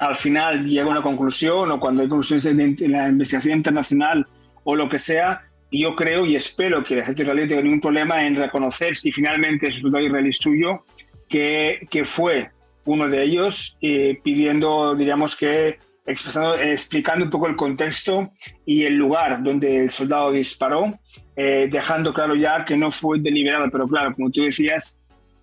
al 0.00 0.16
final 0.16 0.64
llega 0.64 0.86
a 0.86 0.90
una 0.90 1.02
conclusión 1.02 1.70
o 1.70 1.80
cuando 1.80 2.02
hay 2.02 2.08
conclusiones 2.08 2.44
de 2.44 2.88
la 2.88 3.08
investigación 3.08 3.56
internacional 3.56 4.26
o 4.64 4.74
lo 4.74 4.88
que 4.88 4.98
sea, 4.98 5.42
yo 5.70 5.94
creo 5.94 6.26
y 6.26 6.34
espero 6.34 6.84
que 6.84 6.94
el 6.94 7.00
ejército 7.00 7.22
israelí 7.22 7.48
tenga 7.48 7.62
ningún 7.62 7.80
problema 7.80 8.26
en 8.26 8.34
reconocer 8.34 8.96
si 8.96 9.12
finalmente 9.12 9.68
es 9.68 9.80
soldado 9.80 10.04
israelí 10.04 10.32
suyo, 10.32 10.84
que, 11.28 11.86
que 11.88 12.04
fue 12.04 12.50
uno 12.84 13.08
de 13.08 13.22
ellos, 13.22 13.78
eh, 13.80 14.18
pidiendo, 14.22 14.96
diríamos 14.96 15.36
que, 15.36 15.78
expresando, 16.10 16.56
explicando 16.56 17.24
un 17.24 17.30
poco 17.30 17.46
el 17.46 17.56
contexto 17.56 18.30
y 18.66 18.84
el 18.84 18.96
lugar 18.96 19.42
donde 19.42 19.84
el 19.84 19.90
soldado 19.90 20.32
disparó, 20.32 20.98
eh, 21.36 21.68
dejando 21.70 22.12
claro 22.12 22.34
ya 22.34 22.64
que 22.64 22.76
no 22.76 22.90
fue 22.90 23.20
deliberado, 23.20 23.70
pero 23.70 23.86
claro, 23.86 24.14
como 24.14 24.30
tú 24.30 24.42
decías, 24.42 24.96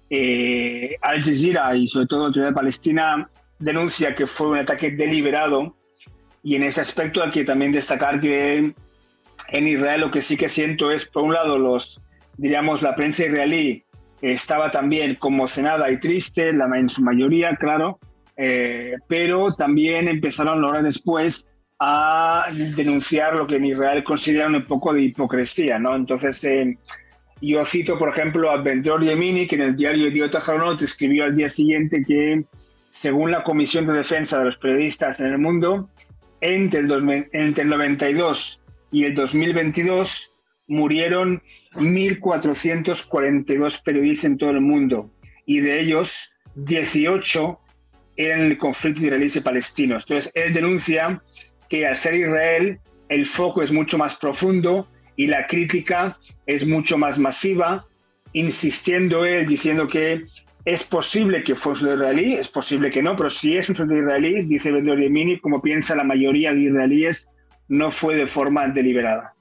eh, 0.09 0.95
Al 1.01 1.21
Jazeera 1.21 1.75
y 1.75 1.87
sobre 1.87 2.07
todo 2.07 2.19
la 2.19 2.25
autoridad 2.27 2.53
palestina 2.53 3.27
denuncia 3.59 4.15
que 4.15 4.27
fue 4.27 4.49
un 4.49 4.57
ataque 4.59 4.91
deliberado. 4.91 5.75
Y 6.43 6.55
en 6.55 6.63
ese 6.63 6.81
aspecto 6.81 7.23
hay 7.23 7.31
que 7.31 7.43
también 7.43 7.71
destacar 7.71 8.21
que 8.21 8.73
en 9.49 9.67
Israel 9.67 10.01
lo 10.01 10.11
que 10.11 10.21
sí 10.21 10.37
que 10.37 10.47
siento 10.47 10.91
es, 10.91 11.07
por 11.07 11.23
un 11.23 11.33
lado, 11.33 11.57
los, 11.57 11.99
diríamos, 12.37 12.81
la 12.81 12.95
prensa 12.95 13.25
israelí 13.25 13.83
estaba 14.21 14.71
también 14.71 15.15
conmocionada 15.15 15.91
y 15.91 15.99
triste, 15.99 16.53
la, 16.53 16.65
en 16.77 16.89
su 16.89 17.03
mayoría, 17.03 17.55
claro, 17.55 17.99
eh, 18.37 18.93
pero 19.07 19.55
también 19.55 20.07
empezaron 20.07 20.63
horas 20.63 20.83
después 20.83 21.47
a 21.79 22.45
denunciar 22.75 23.35
lo 23.35 23.47
que 23.47 23.57
en 23.57 23.65
Israel 23.65 24.03
consideran 24.03 24.55
un 24.55 24.65
poco 24.65 24.93
de 24.93 25.01
hipocresía, 25.01 25.79
¿no? 25.79 25.95
Entonces, 25.95 26.43
eh, 26.43 26.77
yo 27.41 27.65
cito, 27.65 27.99
por 27.99 28.09
ejemplo, 28.09 28.49
a 28.49 28.61
Bentor 28.61 29.03
Yemini, 29.03 29.47
que 29.47 29.55
en 29.55 29.61
el 29.61 29.75
diario 29.75 30.07
Idiota 30.07 30.39
Haronot 30.39 30.81
escribió 30.81 31.25
al 31.25 31.35
día 31.35 31.49
siguiente 31.49 32.03
que, 32.07 32.45
según 32.89 33.31
la 33.31 33.43
Comisión 33.43 33.85
de 33.85 33.93
Defensa 33.93 34.39
de 34.39 34.45
los 34.45 34.57
Periodistas 34.57 35.19
en 35.19 35.27
el 35.27 35.37
Mundo, 35.37 35.89
entre 36.41 36.79
el, 36.81 37.27
entre 37.31 37.63
el 37.63 37.69
92 37.69 38.61
y 38.91 39.05
el 39.05 39.15
2022 39.15 40.33
murieron 40.67 41.41
1.442 41.73 43.81
periodistas 43.83 44.25
en 44.25 44.37
todo 44.37 44.51
el 44.51 44.61
mundo 44.61 45.11
y 45.45 45.61
de 45.61 45.79
ellos 45.79 46.33
18 46.55 47.59
en 48.17 48.39
el 48.39 48.57
conflicto 48.57 49.05
israelí 49.05 49.29
palestino. 49.41 49.95
Entonces, 49.95 50.31
él 50.35 50.53
denuncia 50.53 51.21
que 51.69 51.85
al 51.85 51.95
ser 51.95 52.15
Israel 52.15 52.79
el 53.09 53.25
foco 53.25 53.61
es 53.61 53.71
mucho 53.71 53.97
más 53.97 54.15
profundo 54.15 54.87
y 55.15 55.27
la 55.27 55.47
crítica 55.47 56.17
es 56.45 56.65
mucho 56.65 56.97
más 56.97 57.17
masiva, 57.17 57.85
insistiendo 58.33 59.25
él 59.25 59.47
diciendo 59.47 59.87
que 59.87 60.25
es 60.65 60.83
posible 60.83 61.43
que 61.43 61.55
fuese 61.55 61.85
un 61.85 61.93
israelí, 61.93 62.33
es 62.33 62.49
posible 62.49 62.91
que 62.91 63.01
no, 63.01 63.15
pero 63.15 63.29
si 63.29 63.55
es 63.55 63.69
un 63.69 63.95
israelí, 63.95 64.45
dice 64.45 64.71
Bedor 64.71 64.99
Yemini, 64.99 65.39
como 65.39 65.61
piensa 65.61 65.95
la 65.95 66.03
mayoría 66.03 66.53
de 66.53 66.61
israelíes, 66.61 67.29
no 67.69 67.89
fue 67.89 68.17
de 68.17 68.27
forma 68.27 68.67
deliberada. 68.67 69.33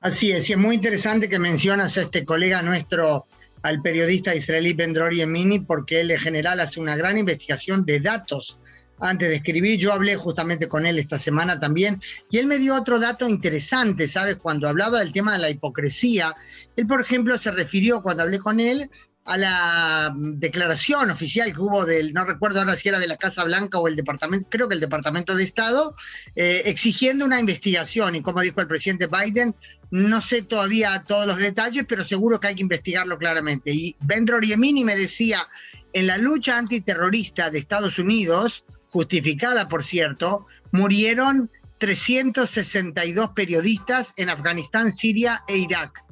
Así 0.00 0.32
es, 0.32 0.48
y 0.50 0.52
es 0.52 0.58
muy 0.58 0.74
interesante 0.74 1.28
que 1.28 1.38
mencionas 1.38 1.96
a 1.96 2.02
este 2.02 2.24
colega 2.24 2.62
nuestro, 2.62 3.26
al 3.62 3.82
periodista 3.82 4.34
israelí 4.34 4.72
Bendror 4.72 5.12
Yemini, 5.12 5.60
porque 5.60 6.00
él 6.00 6.10
en 6.10 6.18
general 6.18 6.60
hace 6.60 6.80
una 6.80 6.96
gran 6.96 7.18
investigación 7.18 7.84
de 7.84 8.00
datos 8.00 8.58
antes 9.00 9.28
de 9.28 9.36
escribir. 9.36 9.78
Yo 9.78 9.92
hablé 9.92 10.16
justamente 10.16 10.66
con 10.66 10.86
él 10.86 10.98
esta 10.98 11.18
semana 11.18 11.60
también, 11.60 12.02
y 12.30 12.38
él 12.38 12.46
me 12.46 12.58
dio 12.58 12.74
otro 12.74 12.98
dato 12.98 13.28
interesante, 13.28 14.06
¿sabes? 14.06 14.36
Cuando 14.36 14.68
hablaba 14.68 15.00
del 15.00 15.12
tema 15.12 15.32
de 15.32 15.38
la 15.38 15.50
hipocresía, 15.50 16.34
él, 16.76 16.86
por 16.86 17.00
ejemplo, 17.00 17.38
se 17.38 17.50
refirió, 17.50 18.02
cuando 18.02 18.22
hablé 18.22 18.38
con 18.38 18.60
él, 18.60 18.90
a 19.28 19.36
la 19.36 20.14
declaración 20.16 21.10
oficial 21.10 21.52
que 21.52 21.60
hubo 21.60 21.84
del, 21.84 22.14
no 22.14 22.24
recuerdo 22.24 22.60
ahora 22.60 22.76
si 22.76 22.88
era 22.88 22.98
de 22.98 23.06
la 23.06 23.18
Casa 23.18 23.44
Blanca 23.44 23.78
o 23.78 23.86
el 23.86 23.94
Departamento, 23.94 24.48
creo 24.50 24.68
que 24.68 24.74
el 24.74 24.80
Departamento 24.80 25.36
de 25.36 25.44
Estado, 25.44 25.94
eh, 26.34 26.62
exigiendo 26.64 27.26
una 27.26 27.38
investigación. 27.38 28.14
Y 28.14 28.22
como 28.22 28.40
dijo 28.40 28.62
el 28.62 28.66
presidente 28.66 29.06
Biden, 29.06 29.54
no 29.90 30.20
sé 30.20 30.42
todavía 30.42 31.04
todos 31.06 31.26
los 31.26 31.38
detalles, 31.38 31.84
pero 31.88 32.04
seguro 32.04 32.40
que 32.40 32.48
hay 32.48 32.54
que 32.54 32.62
investigarlo 32.62 33.18
claramente. 33.18 33.72
Y 33.72 33.96
Bendro 34.00 34.40
Yemini 34.40 34.84
me 34.84 34.96
decía, 34.96 35.48
en 35.92 36.06
la 36.06 36.18
lucha 36.18 36.58
antiterrorista 36.58 37.50
de 37.50 37.58
Estados 37.58 37.98
Unidos, 37.98 38.64
justificada 38.90 39.68
por 39.68 39.84
cierto, 39.84 40.46
murieron 40.72 41.50
362 41.78 43.30
periodistas 43.30 44.12
en 44.16 44.30
Afganistán, 44.30 44.92
Siria 44.92 45.42
e 45.46 45.58
Irak 45.58 46.04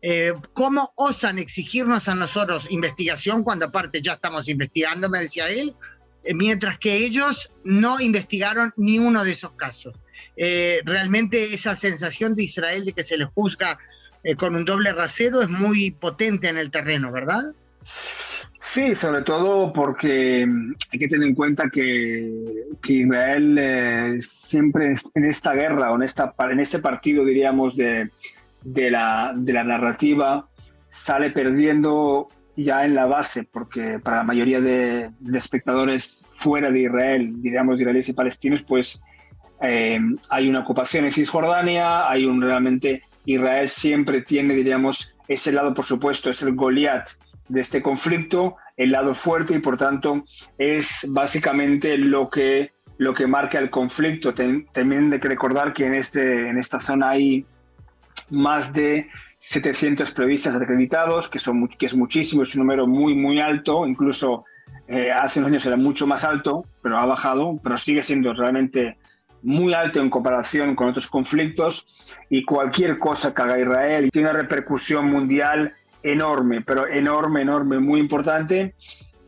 eh, 0.00 0.32
¿cómo 0.52 0.92
osan 0.94 1.38
exigirnos 1.38 2.08
a 2.08 2.14
nosotros 2.14 2.66
investigación 2.70 3.42
cuando 3.42 3.66
aparte 3.66 4.00
ya 4.00 4.14
estamos 4.14 4.48
investigando, 4.48 5.08
me 5.08 5.20
decía 5.20 5.48
él, 5.48 5.74
eh, 6.22 6.34
mientras 6.34 6.78
que 6.78 6.94
ellos 6.96 7.50
no 7.64 8.00
investigaron 8.00 8.72
ni 8.76 8.98
uno 8.98 9.24
de 9.24 9.32
esos 9.32 9.52
casos? 9.52 9.94
Eh, 10.36 10.80
realmente 10.84 11.54
esa 11.54 11.76
sensación 11.76 12.34
de 12.34 12.44
Israel 12.44 12.84
de 12.84 12.92
que 12.92 13.04
se 13.04 13.16
le 13.16 13.26
juzga 13.26 13.78
con 14.36 14.56
un 14.56 14.64
doble 14.64 14.92
rasero 14.92 15.40
es 15.40 15.48
muy 15.48 15.92
potente 15.92 16.48
en 16.48 16.58
el 16.58 16.70
terreno, 16.70 17.12
¿verdad? 17.12 17.44
Sí, 18.58 18.94
sobre 18.94 19.22
todo 19.22 19.72
porque 19.72 20.44
mm, 20.44 20.74
hay 20.92 20.98
que 20.98 21.08
tener 21.08 21.28
en 21.28 21.34
cuenta 21.34 21.70
que, 21.70 22.64
que 22.82 22.92
Israel 22.92 24.20
siempre 24.20 24.96
en 25.14 25.24
esta 25.24 25.54
guerra 25.54 25.92
o 25.92 25.96
en, 25.96 26.02
esta, 26.02 26.34
en 26.50 26.60
este 26.60 26.80
partido, 26.80 27.24
diríamos, 27.24 27.76
de, 27.76 28.10
de 28.62 28.90
la, 28.90 29.32
de 29.34 29.52
la 29.52 29.64
narrativa 29.64 30.48
sale 30.88 31.30
perdiendo 31.30 32.28
ya 32.56 32.84
en 32.84 32.94
la 32.94 33.06
base, 33.06 33.44
porque 33.44 34.00
para 34.00 34.18
la 34.18 34.24
mayoría 34.24 34.60
de, 34.60 35.10
espectadores 35.34 36.22
fuera 36.34 36.70
de 36.70 36.82
Israel, 36.82 37.40
digamos 37.40 37.80
israelíes 37.80 38.08
y 38.08 38.14
palestinos, 38.14 38.62
pues 38.66 39.00
eh, 39.62 39.98
hay 40.30 40.48
una 40.48 40.60
ocupación 40.60 41.04
en 41.04 41.12
Cisjordania, 41.12 42.08
hay 42.08 42.24
un 42.24 42.40
realmente 42.40 43.02
Israel 43.24 43.68
siempre 43.68 44.22
tiene, 44.22 44.54
diríamos, 44.54 45.14
ese 45.26 45.52
lado, 45.52 45.74
por 45.74 45.84
supuesto, 45.84 46.30
es 46.30 46.42
el 46.42 46.54
Goliat 46.54 47.10
de 47.48 47.60
este 47.60 47.82
conflicto, 47.82 48.56
el 48.76 48.92
lado 48.92 49.14
fuerte 49.14 49.54
y 49.54 49.58
por 49.58 49.76
tanto 49.76 50.24
es 50.56 51.06
básicamente 51.10 51.98
lo 51.98 52.30
que, 52.30 52.72
lo 52.96 53.12
que 53.12 53.26
marca 53.26 53.58
el 53.58 53.70
conflicto. 53.70 54.32
también 54.32 55.12
hay 55.12 55.20
que 55.20 55.28
recordar 55.28 55.72
que 55.72 55.86
en, 55.86 55.94
este, 55.94 56.48
en 56.48 56.58
esta 56.58 56.80
zona 56.80 57.10
hay 57.10 57.44
más 58.30 58.72
de 58.72 59.08
700 59.38 60.10
periodistas 60.12 60.54
acreditados, 60.56 61.28
que, 61.28 61.38
son, 61.38 61.68
que 61.68 61.86
es 61.86 61.94
muchísimo, 61.94 62.42
es 62.42 62.54
un 62.54 62.60
número 62.60 62.86
muy, 62.86 63.14
muy 63.14 63.40
alto, 63.40 63.86
incluso 63.86 64.44
eh, 64.86 65.10
hace 65.12 65.38
unos 65.38 65.50
años 65.50 65.66
era 65.66 65.76
mucho 65.76 66.06
más 66.06 66.24
alto, 66.24 66.64
pero 66.82 66.98
ha 66.98 67.06
bajado, 67.06 67.58
pero 67.62 67.76
sigue 67.78 68.02
siendo 68.02 68.32
realmente 68.32 68.96
muy 69.42 69.74
alto 69.74 70.00
en 70.00 70.10
comparación 70.10 70.74
con 70.74 70.88
otros 70.88 71.08
conflictos 71.08 71.86
y 72.28 72.44
cualquier 72.44 72.98
cosa 72.98 73.34
que 73.34 73.42
haga 73.42 73.58
Israel 73.58 74.10
tiene 74.10 74.30
una 74.30 74.38
repercusión 74.38 75.10
mundial 75.10 75.74
enorme, 76.02 76.60
pero 76.60 76.86
enorme, 76.86 77.42
enorme, 77.42 77.78
muy 77.78 78.00
importante. 78.00 78.74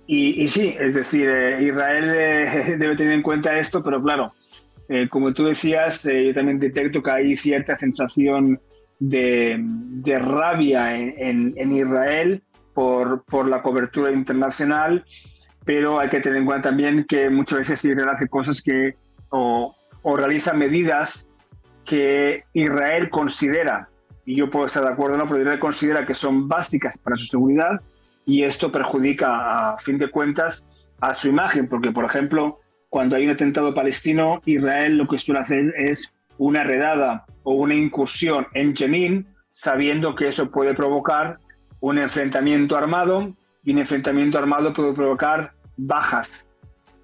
Y, 0.07 0.49
sí, 0.49 0.75
es 0.77 0.95
decir, 0.95 1.29
eh, 1.29 1.63
Israel 1.63 2.13
eh, 2.13 2.77
debe 2.79 2.97
tener 2.97 3.13
en 3.13 3.23
cuenta 3.23 3.57
esto, 3.59 3.83
pero 3.83 4.03
claro, 4.03 4.33
como 5.09 5.33
tú 5.33 5.45
decías, 5.45 6.03
yo 6.03 6.35
también 6.35 6.59
detecto 6.59 7.01
que 7.01 7.11
hay 7.13 7.37
cierta 7.37 7.79
sensación 7.79 8.61
de, 9.01 10.19
rabia 10.21 10.97
en, 10.97 11.73
Israel 11.73 12.43
por, 12.75 13.25
por, 13.25 13.49
la 13.49 13.63
cobertura 13.63 14.13
internacional, 14.13 15.05
pero 15.65 15.99
hay 15.99 16.09
que 16.09 16.21
tener 16.21 16.39
en 16.39 16.47
cuenta 16.47 16.69
también 16.69 17.05
que 17.05 17.31
muchas 17.31 17.61
veces 17.61 17.85
Israel 17.85 18.11
hace 18.11 18.29
cosas 18.29 18.63
que 18.63 18.95
realiza 20.17 20.53
medidas 20.53 21.27
que 21.85 22.45
Israel 22.53 23.11
considera, 23.11 23.89
y 24.25 24.37
yo 24.37 24.51
puedo 24.51 24.67
estar 24.67 24.83
de 24.83 24.91
acuerdo, 24.91 25.17
no, 25.17 25.27
pero 25.27 25.41
Israel 25.41 25.59
considera 25.59 26.07
que 26.07 26.15
son 26.15 26.49
básicas 26.49 26.97
para 26.99 27.17
su 27.17 27.27
seguridad 27.27 27.81
y 28.27 28.45
esto 28.45 28.71
perjudica 28.71 29.73
a 29.73 29.79
fin 29.79 29.99
de 29.99 30.11
cuentas 30.11 30.65
a 31.01 31.15
su 31.15 31.29
imagen, 31.29 31.69
porque 31.69 31.91
por 31.91 32.05
ejemplo, 32.05 32.61
cuando 32.89 33.17
hay 33.17 33.25
un 33.25 33.33
atentado 33.33 33.75
palestino, 33.75 34.41
Israel 34.45 34.97
lo 34.97 35.09
que 35.09 35.19
suele 35.19 35.41
hacer 35.41 35.75
es 35.77 36.13
una 36.39 36.65
redada 36.65 37.27
o 37.43 37.55
una 37.55 37.75
incursión 37.75 38.47
en 38.55 38.77
Jenin, 38.77 39.27
sabiendo 39.51 40.15
que 40.15 40.29
eso 40.29 40.51
puede 40.51 40.75
provocar 40.75 41.39
un 41.81 41.99
enfrentamiento 41.99 42.77
armado 42.77 43.35
y 43.65 43.73
un 43.73 43.79
enfrentamiento 43.79 44.39
armado 44.39 44.73
puede 44.73 44.93
provocar 44.93 45.53
bajas 45.77 46.47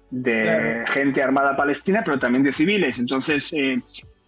de 0.09 0.83
gente 0.87 1.21
armada 1.21 1.55
palestina, 1.55 2.01
pero 2.03 2.19
también 2.19 2.43
de 2.43 2.53
civiles. 2.53 2.99
Entonces, 2.99 3.51
eh, 3.53 3.77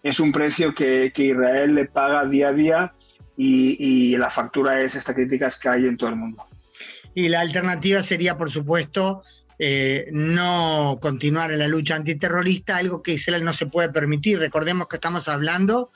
es 0.02 0.20
un 0.20 0.32
precio 0.32 0.74
que, 0.74 1.12
Israel 1.14 1.74
le 1.74 1.86
paga 1.86 2.24
día 2.26 2.48
a 2.48 2.52
día 2.52 2.92
y, 3.36 4.16
la 4.16 4.30
factura 4.30 4.80
es 4.80 4.96
estas 4.96 5.14
críticas 5.14 5.58
que 5.58 5.68
hay 5.68 5.86
en 5.86 5.96
todo 5.96 6.10
el 6.10 6.16
mundo. 6.16 6.44
Y 7.14 7.28
la 7.28 7.40
alternativa 7.40 8.02
sería, 8.02 8.36
por 8.36 8.50
supuesto, 8.50 9.22
eh, 9.58 10.08
no 10.12 10.98
continuar 11.00 11.50
en 11.50 11.58
la 11.58 11.68
lucha 11.68 11.96
antiterrorista, 11.96 12.76
algo 12.76 13.02
que 13.02 13.12
Israel 13.12 13.44
no 13.44 13.52
se 13.52 13.66
puede 13.66 13.88
permitir. 13.88 14.38
Recordemos 14.38 14.88
que 14.88 14.96
estamos 14.96 15.28
hablando 15.28 15.90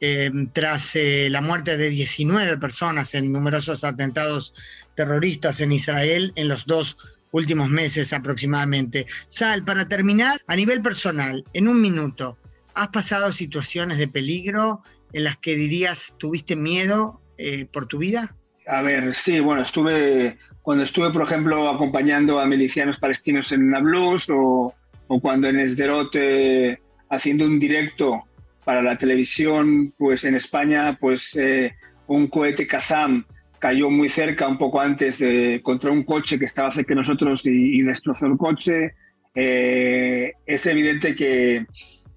eh, 0.00 0.30
tras 0.52 0.92
la 0.94 1.40
muerte 1.40 1.76
de 1.76 1.88
19 1.88 2.58
personas 2.58 3.14
en 3.14 3.32
numerosos 3.32 3.84
atentados 3.84 4.54
terroristas 4.94 5.60
en 5.60 5.72
Israel 5.72 6.32
en 6.36 6.48
los 6.48 6.66
dos 6.66 6.96
últimos 7.32 7.68
meses 7.68 8.12
aproximadamente. 8.12 9.06
Sal, 9.28 9.64
para 9.64 9.88
terminar, 9.88 10.40
a 10.46 10.54
nivel 10.54 10.80
personal, 10.80 11.44
en 11.52 11.66
un 11.66 11.80
minuto, 11.80 12.38
¿has 12.74 12.88
pasado 12.88 13.32
situaciones 13.32 13.98
de 13.98 14.06
peligro 14.06 14.82
en 15.12 15.24
las 15.24 15.36
que 15.38 15.56
dirías 15.56 16.14
tuviste 16.18 16.54
miedo 16.54 17.20
eh, 17.38 17.66
por 17.72 17.86
tu 17.86 17.98
vida? 17.98 18.36
A 18.68 18.82
ver, 18.82 19.12
sí, 19.12 19.40
bueno, 19.40 19.62
estuve, 19.62 20.38
cuando 20.62 20.84
estuve, 20.84 21.10
por 21.10 21.22
ejemplo, 21.22 21.68
acompañando 21.68 22.38
a 22.38 22.46
milicianos 22.46 22.98
palestinos 22.98 23.50
en 23.50 23.70
Nablus 23.70 24.30
o, 24.30 24.72
o 25.08 25.20
cuando 25.20 25.48
en 25.48 25.58
Esderote 25.58 26.80
haciendo 27.10 27.44
un 27.44 27.58
directo 27.58 28.22
para 28.64 28.82
la 28.82 28.96
televisión, 28.96 29.92
pues 29.98 30.24
en 30.24 30.36
España, 30.36 30.96
pues 31.00 31.34
eh, 31.36 31.74
un 32.06 32.28
cohete 32.28 32.66
Kazam 32.66 33.24
cayó 33.62 33.90
muy 33.90 34.08
cerca, 34.08 34.48
un 34.48 34.58
poco 34.58 34.80
antes, 34.80 35.20
de, 35.20 35.60
contra 35.62 35.92
un 35.92 36.02
coche 36.02 36.36
que 36.36 36.46
estaba 36.46 36.72
cerca 36.72 36.94
de 36.94 36.96
nosotros 36.96 37.42
y, 37.46 37.80
destrozó 37.82 38.26
el 38.26 38.36
coche. 38.36 38.94
Eh, 39.36 40.32
es 40.44 40.66
evidente 40.66 41.14
que, 41.14 41.66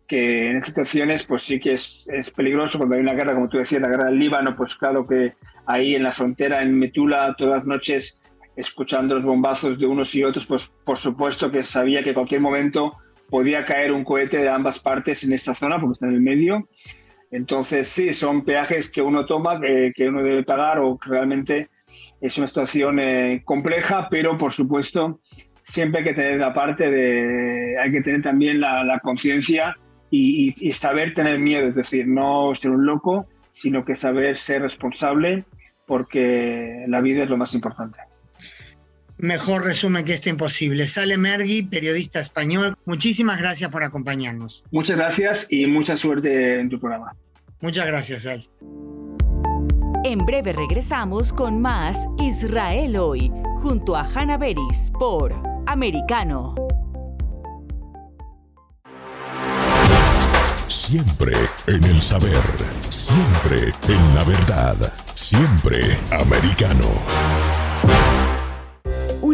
que, 0.08 0.50
en 0.50 0.56
estas 0.56 0.70
situaciones 0.70 1.24
pues 1.24 1.44
sí 1.44 1.60
que 1.60 1.74
es, 1.74 2.10
es, 2.12 2.32
peligroso 2.32 2.80
cuando 2.80 2.96
hay 2.96 3.02
una 3.02 3.14
guerra, 3.14 3.36
como 3.36 3.48
tú 3.48 3.60
decías, 3.60 3.80
la 3.80 3.90
guerra 3.90 4.06
del 4.06 4.18
Líbano, 4.18 4.56
pues 4.56 4.74
claro 4.76 5.06
que 5.06 5.34
ahí 5.68 5.94
en 5.94 6.02
la 6.02 6.12
frontera, 6.12 6.64
en 6.64 6.80
Metula, 6.80 7.36
todas 7.38 7.58
las 7.58 7.66
noches 7.68 8.24
escuchando 8.56 9.14
los 9.14 9.24
bombazos 9.24 9.78
de 9.78 9.86
unos 9.86 10.16
y 10.16 10.24
otros, 10.24 10.48
pues 10.48 10.74
por 10.84 10.98
supuesto 10.98 11.52
que 11.52 11.62
sabía 11.62 12.02
que 12.02 12.10
en 12.10 12.16
cualquier 12.16 12.42
momento 12.42 12.96
podía 13.30 13.66
caer 13.66 13.92
un 13.92 14.04
cohete 14.04 14.40
de 14.40 14.50
ambas 14.50 14.80
partes 14.80 15.24
en 15.24 15.32
esta 15.32 15.54
zona, 15.54 15.80
porque 15.80 15.94
está 15.94 16.08
en 16.08 16.14
el 16.14 16.22
medio. 16.22 16.68
Entonces, 17.32 17.88
sí, 17.88 18.14
son 18.14 18.46
peajes 18.46 18.92
que 18.92 19.02
uno 19.02 19.26
toma, 19.26 19.60
que 19.60 20.08
uno 20.08 20.22
debe 20.24 20.44
pagar 20.44 20.80
o 20.80 20.98
que 20.98 21.10
realmente 21.10 21.70
es 22.22 22.38
una 22.38 22.48
situación 22.48 23.00
eh, 23.00 23.42
compleja, 23.46 24.08
pero 24.10 24.38
por 24.38 24.52
supuesto 24.52 25.20
siempre 25.62 26.00
hay 26.00 26.08
que 26.08 26.14
tener 26.14 26.40
la 26.40 26.54
parte 26.54 26.90
de, 26.90 27.78
hay 27.80 27.92
que 27.92 28.02
tener 28.02 28.22
también 28.22 28.60
la, 28.60 29.00
conciencia 29.02 29.76
y, 30.10 30.52
saber 30.72 31.14
tener 31.14 31.40
miedo, 31.40 31.68
es 31.68 31.76
decir, 31.76 32.08
no 32.08 32.54
ser 32.56 32.72
un 32.72 32.86
loco, 32.86 33.28
sino 33.52 33.84
que 33.84 33.96
saber 33.96 34.38
ser 34.38 34.62
responsable 34.62 35.44
porque 35.86 36.86
la 36.88 37.02
vida 37.02 37.24
es 37.24 37.30
lo 37.30 37.38
más 37.38 37.54
importante. 37.54 38.00
Mejor 39.18 39.64
resumen 39.64 40.04
que 40.04 40.14
este 40.14 40.30
imposible. 40.30 40.88
Sale 40.88 41.18
Mergui, 41.18 41.64
periodista 41.64 42.20
español. 42.20 42.76
Muchísimas 42.86 43.38
gracias 43.38 43.72
por 43.72 43.84
acompañarnos. 43.84 44.64
Muchas 44.72 44.98
gracias 44.98 45.48
y 45.50 45.66
mucha 45.68 45.96
suerte 45.96 46.60
en 46.60 46.70
tu 46.70 46.80
programa. 46.80 47.16
Muchas 47.62 47.86
gracias, 47.88 48.24
Sal. 48.24 48.48
En 50.04 50.20
breve 50.20 50.54
regresamos 50.54 51.32
con 51.34 51.62
más 51.62 51.98
Israel 52.20 52.98
hoy, 52.98 53.32
junto 53.58 53.96
a 53.96 54.04
Hanna 54.04 54.38
Beris 54.38 54.92
por 55.00 55.34
Americano. 55.66 56.54
Siempre 60.68 61.34
en 61.66 61.84
el 61.86 62.02
saber, 62.02 62.44
siempre 62.90 63.74
en 63.88 64.16
la 64.16 64.24
verdad, 64.24 64.94
siempre 65.16 65.98
americano 66.12 67.45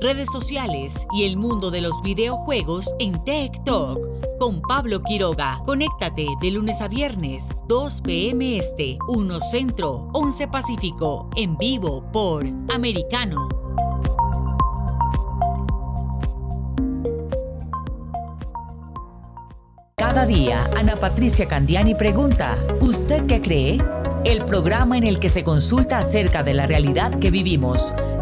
redes 0.00 0.30
sociales 0.30 1.06
y 1.12 1.24
el 1.24 1.36
mundo 1.36 1.70
de 1.70 1.80
los 1.80 2.02
videojuegos 2.02 2.94
en 2.98 3.22
Tech 3.24 3.62
Talk 3.64 3.98
con 4.38 4.60
Pablo 4.62 5.02
Quiroga. 5.02 5.60
Conéctate 5.64 6.26
de 6.40 6.50
lunes 6.50 6.80
a 6.80 6.88
viernes, 6.88 7.48
2 7.68 8.00
p.m. 8.02 8.58
Este, 8.58 8.98
1 9.08 9.40
Centro, 9.40 10.10
11 10.12 10.48
Pacífico, 10.48 11.30
en 11.36 11.56
vivo 11.56 12.04
por 12.12 12.44
Americano. 12.68 13.48
Cada 19.96 20.26
día, 20.26 20.70
Ana 20.76 20.96
Patricia 20.96 21.48
Candiani 21.48 21.94
pregunta, 21.94 22.58
¿usted 22.80 23.26
qué 23.26 23.40
cree? 23.40 23.78
El 24.24 24.44
programa 24.44 24.98
en 24.98 25.04
el 25.04 25.18
que 25.18 25.28
se 25.28 25.44
consulta 25.44 25.98
acerca 25.98 26.42
de 26.42 26.54
la 26.54 26.66
realidad 26.66 27.18
que 27.18 27.30
vivimos 27.30 27.94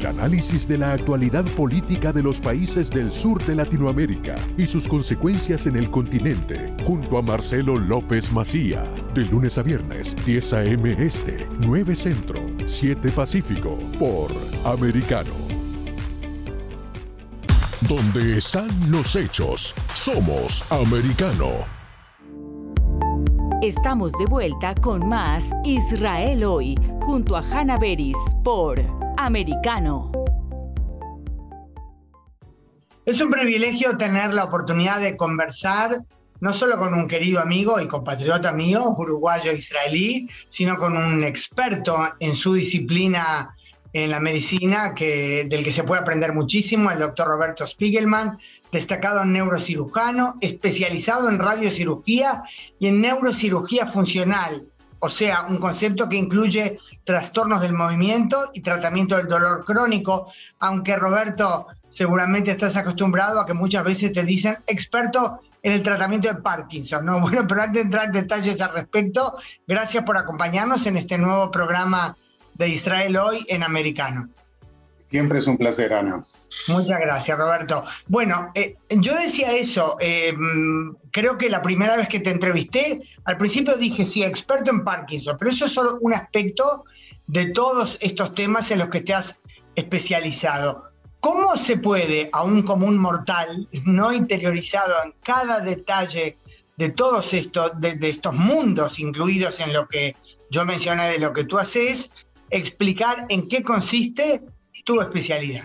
El 0.00 0.06
análisis 0.06 0.66
de 0.66 0.78
la 0.78 0.94
actualidad 0.94 1.44
política 1.44 2.10
de 2.10 2.22
los 2.22 2.40
países 2.40 2.88
del 2.88 3.10
sur 3.10 3.44
de 3.44 3.54
Latinoamérica 3.54 4.34
y 4.56 4.66
sus 4.66 4.88
consecuencias 4.88 5.66
en 5.66 5.76
el 5.76 5.90
continente, 5.90 6.74
junto 6.86 7.18
a 7.18 7.22
Marcelo 7.22 7.76
López 7.78 8.32
Macía, 8.32 8.82
de 9.12 9.26
lunes 9.26 9.58
a 9.58 9.62
viernes, 9.62 10.16
10 10.24 10.52
a.m. 10.54 10.96
Este, 10.98 11.46
9 11.66 11.94
Centro, 11.94 12.40
7 12.64 13.10
Pacífico, 13.10 13.78
por 13.98 14.30
Americano. 14.64 15.34
Donde 17.82 18.38
están 18.38 18.70
los 18.90 19.14
hechos, 19.16 19.74
somos 19.92 20.64
Americano. 20.70 21.48
Estamos 23.60 24.12
de 24.12 24.24
vuelta 24.24 24.74
con 24.76 25.06
más 25.06 25.44
Israel 25.62 26.44
hoy, 26.44 26.74
junto 27.02 27.36
a 27.36 27.40
Hanna 27.42 27.76
Beris, 27.76 28.16
por 28.42 28.80
americano. 29.20 30.10
Es 33.04 33.20
un 33.20 33.30
privilegio 33.30 33.96
tener 33.96 34.32
la 34.32 34.44
oportunidad 34.44 35.00
de 35.00 35.16
conversar 35.16 35.98
no 36.40 36.54
solo 36.54 36.78
con 36.78 36.94
un 36.94 37.06
querido 37.06 37.38
amigo 37.38 37.80
y 37.80 37.86
compatriota 37.86 38.50
mío, 38.52 38.94
uruguayo 38.96 39.52
israelí, 39.52 40.26
sino 40.48 40.78
con 40.78 40.96
un 40.96 41.22
experto 41.22 41.96
en 42.18 42.34
su 42.34 42.54
disciplina 42.54 43.54
en 43.92 44.10
la 44.10 44.20
medicina, 44.20 44.94
que, 44.94 45.44
del 45.50 45.64
que 45.64 45.72
se 45.72 45.84
puede 45.84 46.00
aprender 46.00 46.32
muchísimo, 46.32 46.90
el 46.90 47.00
doctor 47.00 47.28
Roberto 47.28 47.66
Spiegelman, 47.66 48.38
destacado 48.72 49.24
neurocirujano, 49.26 50.36
especializado 50.40 51.28
en 51.28 51.40
radiocirugía 51.40 52.42
y 52.78 52.86
en 52.86 53.02
neurocirugía 53.02 53.86
funcional, 53.86 54.70
o 55.00 55.08
sea, 55.08 55.42
un 55.48 55.58
concepto 55.58 56.08
que 56.08 56.16
incluye 56.16 56.78
trastornos 57.04 57.60
del 57.62 57.72
movimiento 57.72 58.50
y 58.52 58.60
tratamiento 58.60 59.16
del 59.16 59.28
dolor 59.28 59.64
crónico, 59.64 60.30
aunque 60.58 60.96
Roberto 60.96 61.66
seguramente 61.88 62.50
estás 62.50 62.76
acostumbrado 62.76 63.40
a 63.40 63.46
que 63.46 63.54
muchas 63.54 63.82
veces 63.84 64.12
te 64.12 64.22
dicen 64.22 64.58
experto 64.66 65.40
en 65.62 65.72
el 65.72 65.82
tratamiento 65.82 66.28
de 66.28 66.40
Parkinson, 66.40 67.04
¿no? 67.04 67.20
Bueno, 67.20 67.46
pero 67.48 67.62
antes 67.62 67.74
de 67.74 67.80
entrar 67.80 68.06
en 68.06 68.12
detalles 68.12 68.60
al 68.60 68.72
respecto, 68.72 69.36
gracias 69.66 70.04
por 70.04 70.16
acompañarnos 70.16 70.86
en 70.86 70.96
este 70.96 71.18
nuevo 71.18 71.50
programa 71.50 72.16
de 72.54 72.68
Israel 72.68 73.16
hoy 73.16 73.44
en 73.48 73.62
americano. 73.62 74.28
Siempre 75.10 75.38
es 75.40 75.46
un 75.48 75.58
placer, 75.58 75.92
Ana. 75.92 76.22
Muchas 76.68 77.00
gracias, 77.00 77.36
Roberto. 77.36 77.84
Bueno, 78.06 78.52
eh, 78.54 78.76
yo 78.90 79.12
decía 79.16 79.52
eso, 79.52 79.96
eh, 80.00 80.32
creo 81.10 81.36
que 81.36 81.50
la 81.50 81.62
primera 81.62 81.96
vez 81.96 82.06
que 82.06 82.20
te 82.20 82.30
entrevisté, 82.30 83.02
al 83.24 83.36
principio 83.36 83.76
dije, 83.76 84.06
sí, 84.06 84.22
experto 84.22 84.70
en 84.70 84.84
Parkinson, 84.84 85.36
pero 85.36 85.50
eso 85.50 85.64
es 85.64 85.72
solo 85.72 85.98
un 86.00 86.14
aspecto 86.14 86.84
de 87.26 87.46
todos 87.46 87.98
estos 88.00 88.34
temas 88.34 88.70
en 88.70 88.78
los 88.78 88.88
que 88.88 89.00
te 89.00 89.12
has 89.12 89.36
especializado. 89.74 90.90
¿Cómo 91.18 91.56
se 91.56 91.76
puede 91.76 92.30
a 92.32 92.44
un 92.44 92.62
común 92.62 92.96
mortal, 92.96 93.68
no 93.84 94.12
interiorizado 94.12 94.94
en 95.04 95.14
cada 95.24 95.60
detalle 95.60 96.38
de 96.76 96.88
todos 96.88 97.34
estos, 97.34 97.72
de 97.80 97.98
estos 98.08 98.32
mundos 98.32 99.00
incluidos 99.00 99.58
en 99.60 99.72
lo 99.72 99.86
que 99.88 100.16
yo 100.50 100.64
mencioné 100.64 101.10
de 101.10 101.18
lo 101.18 101.32
que 101.32 101.44
tú 101.44 101.58
haces, 101.58 102.10
explicar 102.50 103.26
en 103.28 103.48
qué 103.48 103.62
consiste 103.62 104.42
tu 104.84 105.00
especialidad. 105.00 105.64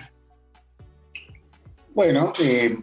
Bueno, 1.94 2.34
eh, 2.42 2.78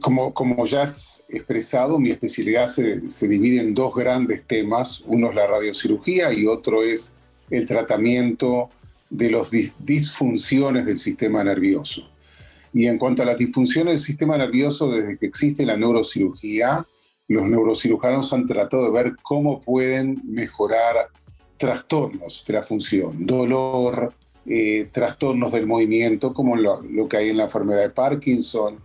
como, 0.00 0.34
como 0.34 0.66
ya 0.66 0.82
has 0.82 1.24
expresado, 1.28 1.98
mi 1.98 2.10
especialidad 2.10 2.66
se, 2.66 3.08
se, 3.08 3.28
divide 3.28 3.60
en 3.60 3.74
dos 3.74 3.94
grandes 3.94 4.44
temas. 4.46 5.02
Uno 5.06 5.30
es 5.30 5.34
la 5.34 5.46
radiocirugía 5.46 6.32
y 6.32 6.46
otro 6.46 6.82
es 6.82 7.14
el 7.50 7.66
tratamiento 7.66 8.68
de 9.08 9.30
las 9.30 9.50
disfunciones 9.50 10.84
del 10.86 10.98
sistema 10.98 11.42
nervioso. 11.44 12.08
Y 12.72 12.86
en 12.86 12.98
cuanto 12.98 13.22
a 13.22 13.26
las 13.26 13.38
disfunciones 13.38 13.94
del 13.94 14.04
sistema 14.04 14.38
nervioso, 14.38 14.90
desde 14.90 15.18
que 15.18 15.26
existe 15.26 15.66
la 15.66 15.76
neurocirugía, 15.76 16.86
los 17.28 17.46
neurocirujanos 17.46 18.32
han 18.32 18.46
tratado 18.46 18.84
de 18.84 18.90
ver 18.90 19.16
cómo 19.22 19.60
pueden 19.60 20.20
mejorar 20.24 21.08
trastornos 21.58 22.44
de 22.46 22.52
la 22.54 22.62
función, 22.62 23.26
dolor, 23.26 24.12
eh, 24.44 24.88
trastornos 24.90 25.52
del 25.52 25.66
movimiento, 25.66 26.34
como 26.34 26.56
lo, 26.56 27.08
que 27.08 27.16
hay 27.16 27.28
en 27.28 27.36
la 27.36 27.44
enfermedad 27.44 27.82
de 27.82 27.90
Parkinson, 27.90 28.78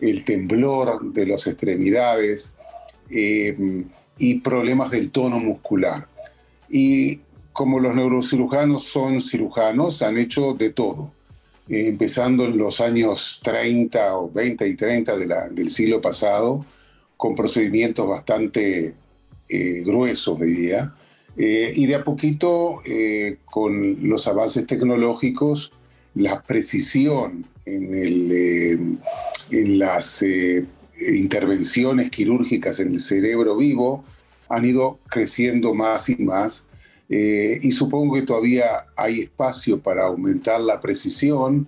el 0.00 0.24
temblor 0.24 1.12
de 1.12 1.26
las 1.26 1.46
extremidades 1.46 2.54
eh, 3.10 3.84
y 4.18 4.40
problemas 4.40 4.90
del 4.90 5.12
tono 5.12 5.38
muscular. 5.38 6.08
Y 6.68 7.20
como 7.52 7.78
los 7.78 7.94
neurocirujanos 7.94 8.82
son 8.82 9.20
cirujanos, 9.20 10.02
han 10.02 10.18
hecho 10.18 10.54
de 10.54 10.70
todo, 10.70 11.12
eh, 11.68 11.86
empezando 11.86 12.46
en 12.46 12.58
los 12.58 12.80
años 12.80 13.38
30 13.44 14.18
o 14.18 14.30
20 14.32 14.66
y 14.66 14.74
30 14.74 15.16
del 15.50 15.70
siglo 15.70 16.00
pasado, 16.00 16.66
con 17.16 17.36
procedimientos 17.36 18.08
bastante 18.08 18.94
gruesos, 19.48 20.40
diría, 20.40 20.92
eh, 21.36 21.72
y 21.74 21.86
de 21.86 21.96
a 21.96 22.04
poquito, 22.04 22.80
eh, 22.84 23.38
con 23.44 24.08
los 24.08 24.26
avances 24.28 24.66
tecnológicos, 24.66 25.72
la 26.14 26.42
precisión 26.42 27.44
en, 27.64 27.88
eh, 28.30 28.78
en 29.50 29.78
las 29.78 30.24
intervenciones 31.08 32.10
quirúrgicas 32.10 32.78
en 32.78 32.94
el 32.94 33.00
cerebro 33.00 33.56
vivo 33.56 34.04
han 34.48 34.64
ido 34.64 35.00
creciendo 35.08 35.74
más 35.74 36.08
y 36.08 36.16
más. 36.16 36.66
y 37.08 37.70
supongo 37.72 38.14
que 38.14 38.22
todavía 38.22 38.86
hay 38.96 39.20
espacio 39.20 39.78
para 39.78 40.06
aumentar 40.06 40.60
la 40.60 40.80
precisión, 40.80 41.66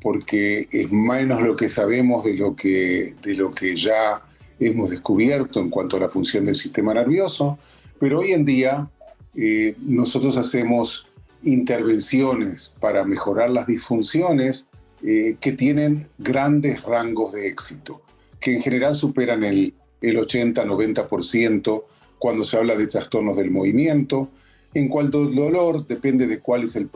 porque 0.00 0.68
es 0.70 0.90
menos 0.90 1.42
lo 1.42 1.56
que 1.56 1.68
sabemos 1.68 2.24
de 2.24 2.34
lo 2.34 2.54
que, 2.56 3.14
de 3.22 3.34
lo 3.34 3.52
que 3.52 3.76
ya 3.76 4.22
hemos 4.60 4.90
descubierto 4.90 5.60
en 5.60 5.70
cuanto 5.70 5.96
a 5.96 6.00
la 6.00 6.08
función 6.08 6.44
del 6.44 6.54
sistema 6.54 6.94
nervioso. 6.94 7.58
Pero 7.98 8.20
hoy 8.20 8.32
en 8.32 8.44
día 8.44 8.88
eh, 9.34 9.76
nosotros 9.80 10.36
hacemos 10.36 11.06
intervenciones 11.42 12.74
para 12.80 13.04
mejorar 13.04 13.50
las 13.50 13.66
disfunciones 13.66 14.66
eh, 15.02 15.36
que 15.40 15.52
tienen 15.52 16.08
grandes 16.18 16.82
rangos 16.82 17.32
de 17.32 17.46
éxito, 17.46 18.02
que 18.40 18.54
en 18.54 18.62
general 18.62 18.94
superan 18.94 19.44
el, 19.44 19.74
el 20.00 20.16
80-90% 20.16 21.84
cuando 22.18 22.44
se 22.44 22.56
habla 22.56 22.76
de 22.76 22.86
trastornos 22.86 23.36
del 23.36 23.50
movimiento. 23.50 24.28
En 24.74 24.88
cuanto 24.88 25.22
al 25.22 25.34
dolor, 25.34 25.86
depende 25.86 26.26
de 26.26 26.40
cuál 26.40 26.64
es 26.64 26.76
el, 26.76 26.90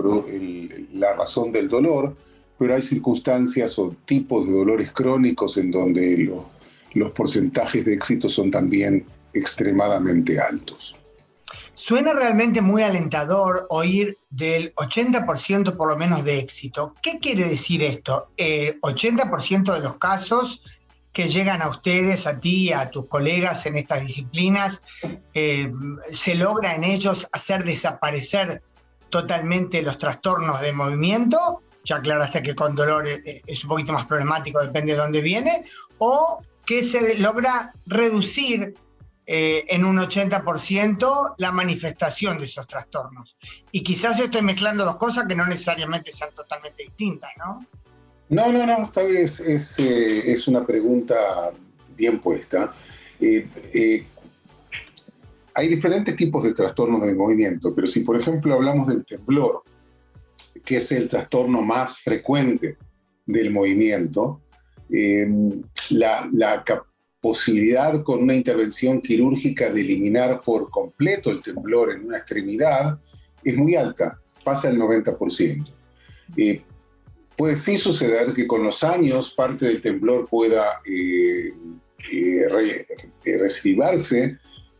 la 0.92 1.14
razón 1.14 1.52
del 1.52 1.68
dolor, 1.68 2.16
pero 2.58 2.74
hay 2.74 2.82
circunstancias 2.82 3.78
o 3.78 3.94
tipos 4.04 4.46
de 4.46 4.52
dolores 4.52 4.92
crónicos 4.92 5.56
en 5.56 5.70
donde 5.70 6.30
los 6.94 7.10
porcentajes 7.12 7.84
de 7.84 7.94
éxito 7.94 8.28
son 8.28 8.50
también 8.50 9.04
extremadamente 9.32 10.38
altos. 10.38 10.96
Suena 11.82 12.12
realmente 12.12 12.60
muy 12.60 12.84
alentador 12.84 13.66
oír 13.68 14.16
del 14.30 14.72
80% 14.76 15.76
por 15.76 15.88
lo 15.88 15.96
menos 15.96 16.22
de 16.22 16.38
éxito. 16.38 16.94
¿Qué 17.02 17.18
quiere 17.18 17.48
decir 17.48 17.82
esto? 17.82 18.28
80% 18.38 19.68
eh, 19.68 19.74
de 19.74 19.80
los 19.80 19.96
casos 19.96 20.62
que 21.12 21.26
llegan 21.26 21.60
a 21.60 21.68
ustedes, 21.68 22.28
a 22.28 22.38
ti, 22.38 22.72
a 22.72 22.88
tus 22.88 23.08
colegas 23.08 23.66
en 23.66 23.76
estas 23.76 24.06
disciplinas, 24.06 24.80
eh, 25.34 25.72
se 26.12 26.36
logra 26.36 26.76
en 26.76 26.84
ellos 26.84 27.26
hacer 27.32 27.64
desaparecer 27.64 28.62
totalmente 29.10 29.82
los 29.82 29.98
trastornos 29.98 30.60
de 30.60 30.72
movimiento. 30.72 31.62
Ya 31.82 31.96
aclaraste 31.96 32.44
que 32.44 32.54
con 32.54 32.76
dolor 32.76 33.08
eh, 33.08 33.42
es 33.44 33.64
un 33.64 33.70
poquito 33.70 33.92
más 33.92 34.06
problemático, 34.06 34.62
depende 34.62 34.92
de 34.92 34.98
dónde 34.98 35.20
viene, 35.20 35.64
o 35.98 36.42
que 36.64 36.84
se 36.84 37.18
logra 37.18 37.74
reducir 37.86 38.76
eh, 39.24 39.64
en 39.68 39.84
un 39.84 39.98
80% 39.98 41.34
la 41.38 41.52
manifestación 41.52 42.38
de 42.38 42.44
esos 42.44 42.66
trastornos. 42.66 43.36
Y 43.70 43.82
quizás 43.82 44.18
estoy 44.18 44.42
mezclando 44.42 44.84
dos 44.84 44.96
cosas 44.96 45.26
que 45.28 45.36
no 45.36 45.46
necesariamente 45.46 46.10
sean 46.10 46.34
totalmente 46.34 46.82
distintas, 46.82 47.30
¿no? 47.38 47.64
No, 48.28 48.50
no, 48.50 48.66
no, 48.66 48.82
esta 48.82 49.04
vez 49.04 49.38
es, 49.38 49.78
eh, 49.78 50.32
es 50.32 50.48
una 50.48 50.66
pregunta 50.66 51.52
bien 51.96 52.20
puesta. 52.20 52.72
Eh, 53.20 54.06
hay 55.54 55.68
diferentes 55.68 56.16
tipos 56.16 56.42
de 56.42 56.52
trastornos 56.52 57.06
del 57.06 57.14
movimiento, 57.14 57.72
pero 57.72 57.86
si 57.86 58.00
por 58.00 58.20
ejemplo 58.20 58.54
hablamos 58.54 58.88
del 58.88 59.04
temblor, 59.04 59.62
que 60.64 60.78
es 60.78 60.90
el 60.90 61.08
trastorno 61.08 61.62
más 61.62 62.00
frecuente 62.00 62.76
del 63.26 63.52
movimiento, 63.52 64.40
la, 65.90 66.28
la, 66.32 66.64
posibilidad 67.22 68.02
con 68.02 68.20
una 68.24 68.34
intervención 68.34 69.00
quirúrgica 69.00 69.70
de 69.70 69.80
eliminar 69.80 70.42
por 70.42 70.68
completo 70.70 71.30
el 71.30 71.40
temblor 71.40 71.92
en 71.92 72.04
una 72.04 72.18
extremidad 72.18 72.98
es 73.44 73.56
muy 73.56 73.76
alta, 73.76 74.20
pasa 74.44 74.68
el 74.68 74.78
90%. 74.78 75.64
Eh, 76.36 76.62
puede 77.36 77.56
sí 77.56 77.76
suceder 77.76 78.32
que 78.34 78.46
con 78.46 78.64
los 78.64 78.82
años 78.82 79.32
parte 79.32 79.66
del 79.66 79.80
temblor 79.80 80.28
pueda 80.28 80.80
eh, 80.84 81.52
eh 82.12 82.46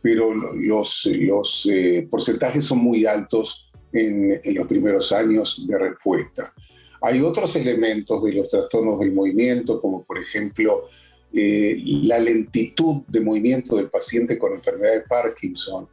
pero 0.01 0.33
los, 0.33 1.09
los 1.11 1.69
eh, 1.71 2.05
porcentajes 2.11 2.65
son 2.65 2.79
muy 2.79 3.05
altos 3.05 3.69
en, 3.93 4.37
en 4.43 4.55
los 4.55 4.67
primeros 4.67 5.13
años 5.13 5.65
de 5.65 5.77
respuesta. 5.79 6.53
Hay 7.01 7.21
otros 7.21 7.55
elementos 7.55 8.21
de 8.21 8.33
los 8.33 8.49
trastornos 8.49 8.99
del 8.99 9.13
movimiento, 9.13 9.79
como 9.79 10.03
por 10.03 10.17
ejemplo 10.17 10.89
eh, 11.35 11.81
la 12.03 12.19
lentitud 12.19 13.01
de 13.07 13.19
movimiento 13.19 13.75
del 13.75 13.89
paciente 13.89 14.37
con 14.37 14.53
enfermedad 14.53 14.93
de 14.93 15.01
Parkinson 15.01 15.87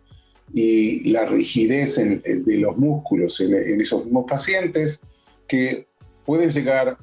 y 0.53 1.09
la 1.09 1.25
rigidez 1.25 1.97
de 1.97 2.59
los 2.59 2.77
músculos 2.77 3.41
en, 3.41 3.81
esos 3.81 4.05
mismos 4.05 4.27
pacientes 4.29 5.01
que 5.49 5.87
pueden 6.27 6.51
llegar 6.51 6.99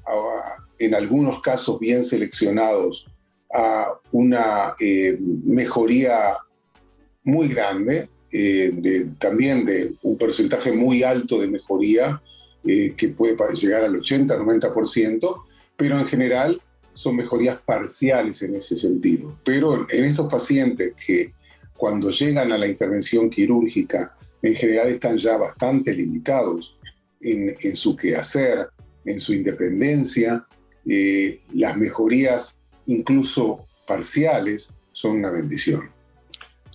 en 0.77 0.93
algunos 0.93 1.41
casos 1.41 1.79
bien 1.79 2.03
seleccionados 2.03 3.07
a 3.51 3.87
una 4.11 4.75
eh, 4.79 5.17
mejoría 5.19 6.35
muy 7.23 7.47
grande, 7.47 8.07
eh, 8.31 9.07
también 9.17 9.65
de 9.65 9.95
un 10.03 10.15
porcentaje 10.15 10.71
muy 10.71 11.01
alto 11.01 11.39
de 11.39 11.47
mejoría 11.47 12.21
que 12.63 13.09
puede 13.15 13.35
llegar 13.55 13.85
al 13.85 13.95
80-90%, 13.95 15.41
pero 15.77 15.97
en 15.97 16.05
general 16.05 16.61
son 16.97 17.15
mejorías 17.15 17.59
parciales 17.61 18.41
en 18.41 18.55
ese 18.55 18.75
sentido. 18.75 19.37
Pero 19.43 19.85
en 19.87 20.03
estos 20.03 20.27
pacientes 20.27 20.95
que 20.95 21.31
cuando 21.77 22.09
llegan 22.09 22.51
a 22.51 22.57
la 22.57 22.67
intervención 22.67 23.29
quirúrgica, 23.29 24.15
en 24.41 24.55
general 24.55 24.87
están 24.87 25.15
ya 25.15 25.37
bastante 25.37 25.93
limitados 25.93 26.75
en, 27.21 27.75
su 27.75 27.95
quehacer, 27.95 28.69
en 29.05 29.19
su 29.19 29.35
independencia, 29.35 30.47
eh, 30.87 31.39
las 31.53 31.77
mejorías, 31.77 32.57
incluso 32.87 33.67
parciales, 33.85 34.69
son 34.91 35.17
una 35.17 35.29
bendición. 35.29 35.91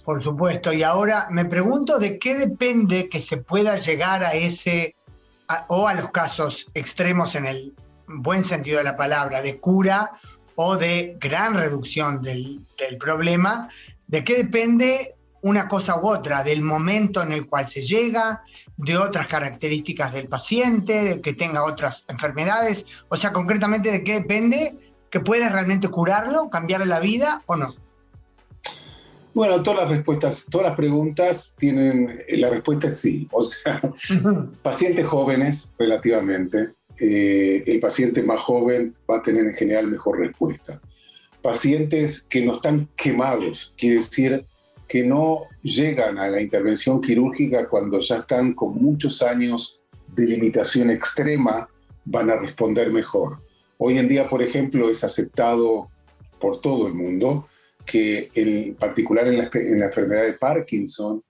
Por 0.05 0.23
supuesto, 0.23 0.73
y 0.73 0.85
ahora 0.85 1.27
me 1.33 1.47
pregunto 1.47 1.99
de 1.99 2.21
qué 2.21 2.37
depende 2.37 3.09
que 3.09 3.21
se 3.21 3.39
pueda 3.39 3.77
llegar 3.77 4.23
a 4.23 4.35
ese, 4.35 4.95
o 5.69 5.89
a 5.89 5.95
los 5.95 6.13
casos 6.13 6.71
extremos 6.75 7.35
en 7.35 7.47
el 7.47 7.75
buen 8.15 8.45
sentido 8.45 8.79
de 8.79 8.85
la 8.85 8.97
palabra, 8.97 9.43
de 9.43 9.59
cura 9.59 10.13
o 10.55 10.77
de 10.77 11.17
gran 11.21 11.55
reducción 11.55 12.23
del, 12.23 12.65
del 12.79 12.99
problema, 12.99 13.69
de 14.07 14.25
qué 14.25 14.37
depende 14.37 15.15
una 15.43 15.67
cosa 15.69 16.01
u 16.01 16.09
otra, 16.09 16.45
del 16.45 16.63
momento 16.63 17.23
en 17.23 17.33
el 17.33 17.47
cual 17.47 17.69
se 17.69 17.83
llega, 17.83 18.43
de 18.77 18.97
otras 18.97 19.27
características 19.27 20.13
del 20.13 20.29
paciente, 20.29 21.05
de 21.05 21.21
que 21.21 21.33
tenga 21.33 21.65
otras 21.65 22.05
enfermedades, 22.09 22.87
o 23.09 23.17
sea, 23.17 23.33
concretamente 23.33 23.91
de 23.91 24.05
qué 24.05 24.15
depende 24.15 24.77
que 25.11 25.21
puedes 25.21 25.51
realmente 25.51 25.89
curarlo, 25.89 26.49
cambiarle 26.49 26.87
la 26.87 27.01
vida 27.01 27.43
o 27.47 27.57
no. 27.57 27.75
Bueno, 29.35 29.63
todas 29.63 29.81
las 29.81 29.91
respuestas, 29.91 30.45
todas 30.49 30.69
las 30.69 30.77
preguntas 30.77 31.55
tienen, 31.57 32.23
la 32.29 32.51
respuesta 32.51 32.89
es 32.89 33.01
sí. 33.01 33.29
O 33.33 33.41
sea, 33.41 33.81
pacientes 34.63 35.07
jóvenes 35.07 35.71
relativamente, 35.79 36.75
eh, 36.99 37.63
el 37.67 37.81
paciente 37.81 38.23
más 38.23 38.41
joven 38.41 38.93
va 39.11 39.19
a 39.19 39.23
tener 39.23 39.47
en 39.47 39.55
general 39.55 39.89
mejor 39.89 40.21
respuesta. 40.21 40.81
Pacientes 41.41 42.23
que 42.23 42.43
no 42.43 42.55
están 42.55 42.89
quemados, 42.97 43.75
quiere 43.77 43.97
decir 43.97 44.47
que 44.89 45.05
no 45.05 45.47
llegan 45.63 46.19
a 46.19 46.29
la 46.29 46.41
intervención 46.41 47.01
quirúrgica 47.01 47.69
cuando 47.69 47.99
ya 47.99 48.19
están 48.19 48.53
con 48.55 48.75
muchos 48.75 49.23
años 49.23 49.81
de 50.15 50.27
limitación 50.27 50.91
extrema, 50.91 51.67
van 52.05 52.31
a 52.31 52.37
responder 52.37 52.93
mejor. 52.93 53.43
Hoy 53.79 53.99
en 53.99 54.07
día, 54.07 54.29
por 54.29 54.43
ejemplo, 54.43 54.91
es 54.91 55.03
aceptado 55.03 55.89
por 56.39 56.61
todo 56.61 56.87
el 56.87 56.95
mundo 56.95 57.49
que, 57.87 58.29
en 58.35 58.75
particular 58.75 59.27
en 59.27 59.39
la, 59.39 59.51
en 59.55 59.81
la 59.81 59.87
enfermedad 59.87 60.25
de 60.25 60.35
Parkinson, 60.35 61.23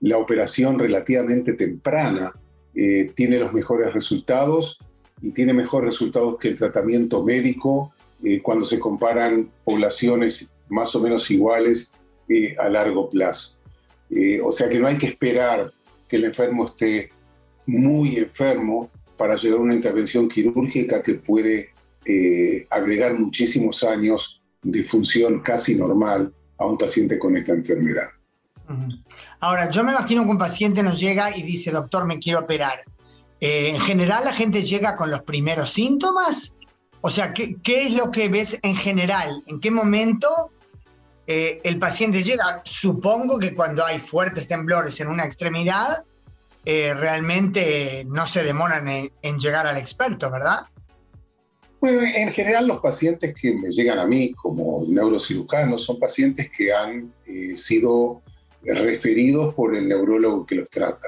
la 0.00 0.18
operación 0.18 0.78
relativamente 0.78 1.54
temprana 1.54 2.32
eh, 2.74 3.10
tiene 3.14 3.38
los 3.38 3.52
mejores 3.52 3.94
resultados 3.94 4.78
y 5.20 5.32
tiene 5.32 5.52
mejores 5.52 5.90
resultados 5.90 6.36
que 6.38 6.48
el 6.48 6.56
tratamiento 6.56 7.22
médico 7.22 7.92
eh, 8.22 8.40
cuando 8.40 8.64
se 8.64 8.78
comparan 8.78 9.50
poblaciones 9.64 10.48
más 10.68 10.94
o 10.94 11.00
menos 11.00 11.30
iguales 11.30 11.90
eh, 12.28 12.54
a 12.58 12.68
largo 12.68 13.08
plazo. 13.08 13.56
o 14.44 14.52
sea 14.52 14.68
que 14.68 14.78
no 14.78 14.88
hay 14.88 14.98
que 14.98 15.06
esperar 15.06 15.72
que 16.08 16.16
el 16.16 16.24
enfermo 16.24 16.66
esté 16.66 17.10
muy 17.66 18.16
enfermo 18.16 18.90
para 19.16 19.36
llegar 19.36 19.58
a 19.58 19.62
una 19.62 19.74
intervención 19.74 20.28
quirúrgica 20.28 21.02
que 21.02 21.14
puede 21.14 21.70
agregar 22.70 23.18
muchísimos 23.18 23.82
años 23.82 24.40
de 24.62 24.82
función 24.82 25.40
casi 25.40 25.74
normal 25.74 26.32
a 26.58 26.66
un 26.66 26.78
paciente 26.78 27.18
con 27.18 27.36
esta 27.36 27.52
enfermedad. 27.52 28.08
Ahora, 29.40 29.70
yo 29.70 29.84
me 29.84 29.92
imagino 29.92 30.24
que 30.24 30.30
un 30.30 30.38
paciente 30.38 30.82
nos 30.82 30.98
llega 30.98 31.36
y 31.36 31.42
dice, 31.42 31.70
doctor, 31.70 32.06
me 32.06 32.18
quiero 32.18 32.40
operar. 32.40 32.80
Eh, 33.40 33.70
en 33.70 33.80
general, 33.80 34.24
la 34.24 34.32
gente 34.32 34.62
llega 34.62 34.96
con 34.96 35.10
los 35.10 35.22
primeros 35.22 35.70
síntomas. 35.70 36.52
O 37.00 37.10
sea, 37.10 37.32
¿qué, 37.32 37.56
es 37.64 37.94
lo 37.94 38.10
que 38.10 38.28
ves 38.28 38.58
en 38.62 38.76
general? 38.76 39.42
¿En 39.46 39.60
qué 39.60 39.70
momento 39.70 40.50
eh, 41.26 41.60
el 41.62 41.78
paciente 41.78 42.22
llega? 42.22 42.62
Supongo 42.64 43.38
que 43.38 43.54
cuando 43.54 43.84
hay 43.84 44.00
fuertes 44.00 44.48
temblores 44.48 45.00
en 45.00 45.08
una 45.08 45.24
extremidad, 45.24 46.04
eh, 46.64 46.94
realmente 46.94 48.04
no 48.08 48.26
se 48.26 48.42
demoran 48.42 48.88
en 48.88 49.38
llegar 49.38 49.66
al 49.66 49.76
experto, 49.76 50.30
¿verdad? 50.30 50.66
Bueno, 51.78 52.00
en 52.02 52.30
general 52.30 52.66
los 52.66 52.80
pacientes 52.80 53.34
que 53.40 53.54
me 53.54 53.68
llegan 53.68 53.98
a 53.98 54.06
mí 54.06 54.32
como 54.32 54.82
neurocirujanos 54.88 55.84
son 55.84 56.00
pacientes 56.00 56.50
que 56.50 56.72
han 56.72 57.12
sido 57.54 58.22
referidos 58.64 59.54
por 59.54 59.76
el 59.76 59.86
neurólogo 59.86 60.46
que 60.46 60.56
los 60.56 60.70
trata. 60.70 61.06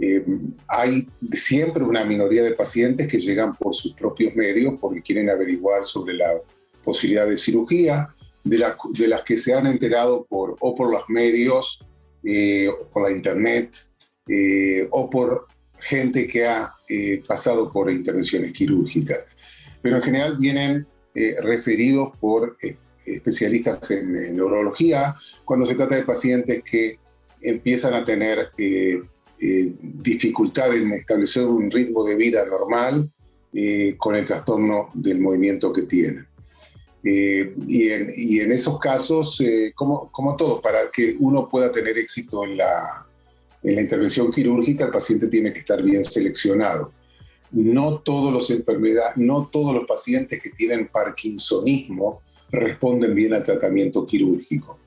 Eh, 0.00 0.24
hay 0.66 1.06
siempre 1.32 1.84
una 1.84 2.04
minoría 2.04 2.42
de 2.42 2.52
pacientes 2.52 3.06
que 3.06 3.20
llegan 3.20 3.54
por 3.54 3.74
sus 3.74 3.94
propios 3.94 4.34
medios 4.34 4.74
porque 4.80 5.02
quieren 5.02 5.28
averiguar 5.28 5.84
sobre 5.84 6.14
la 6.14 6.40
posibilidad 6.84 7.26
de 7.26 7.36
cirugía, 7.36 8.08
de, 8.44 8.64
de 8.92 9.08
las 9.08 9.22
que 9.22 9.36
se 9.36 9.52
han 9.52 9.66
enterado 9.66 10.24
por, 10.24 10.56
o 10.60 10.74
por 10.74 10.90
los 10.90 11.02
medios, 11.08 11.84
eh, 12.24 12.70
por 12.92 13.02
la 13.02 13.12
internet, 13.12 13.86
o 14.90 15.10
por 15.10 15.48
gente 15.80 16.28
que 16.28 16.46
ha 16.46 16.72
pasado 17.26 17.68
por 17.72 17.90
intervenciones 17.90 18.52
quirúrgicas. 18.52 19.26
Pero 19.82 19.96
en 19.96 20.02
general 20.02 20.36
vienen 20.38 20.86
eh, 21.12 21.34
referidos 21.42 22.16
por 22.20 22.56
eh, 22.62 22.76
especialistas 23.04 23.90
en, 23.90 24.12
neurología 24.12 25.14
cuando 25.44 25.66
se 25.66 25.74
trata 25.74 25.96
de 25.96 26.04
pacientes 26.04 26.62
que 26.62 27.00
empiezan 27.40 27.94
a 27.94 28.04
tener 28.04 28.50
eh, 29.40 29.72
dificultad 29.80 30.74
en 30.76 30.92
establecer 30.92 31.44
un 31.46 31.70
ritmo 31.70 32.04
de 32.04 32.16
vida 32.16 32.44
normal 32.44 33.10
con 33.98 34.14
el 34.14 34.24
trastorno 34.24 34.90
del 34.94 35.18
movimiento 35.18 35.72
que 35.72 35.82
tienen. 35.82 36.24
Y 37.02 37.88
en, 37.88 38.12
y, 38.14 38.38
en, 38.38 38.52
esos 38.52 38.78
casos, 38.78 39.42
como, 39.74 40.08
como 40.12 40.36
todo, 40.36 40.60
para 40.60 40.88
que 40.88 41.16
uno 41.18 41.48
pueda 41.48 41.72
tener 41.72 41.98
éxito 41.98 42.44
en 42.44 42.58
la, 42.58 43.04
en 43.64 43.74
la 43.74 43.80
intervención 43.80 44.30
quirúrgica, 44.30 44.84
el 44.84 44.92
paciente 44.92 45.26
tiene 45.26 45.52
que 45.52 45.58
estar 45.58 45.82
bien 45.82 46.04
seleccionado 46.04 46.92
no 47.52 47.98
todos 47.98 48.32
los 48.32 48.50
enfermedades, 48.50 49.16
no 49.16 49.48
todos 49.50 49.74
los 49.74 49.84
pacientes 49.84 50.40
que 50.40 50.50
tienen 50.50 50.88
parkinsonismo 50.88 52.22
responden 52.50 53.14
bien 53.14 53.34
al 53.34 53.42
tratamiento 53.42 54.04
quirúrgico. 54.04 54.78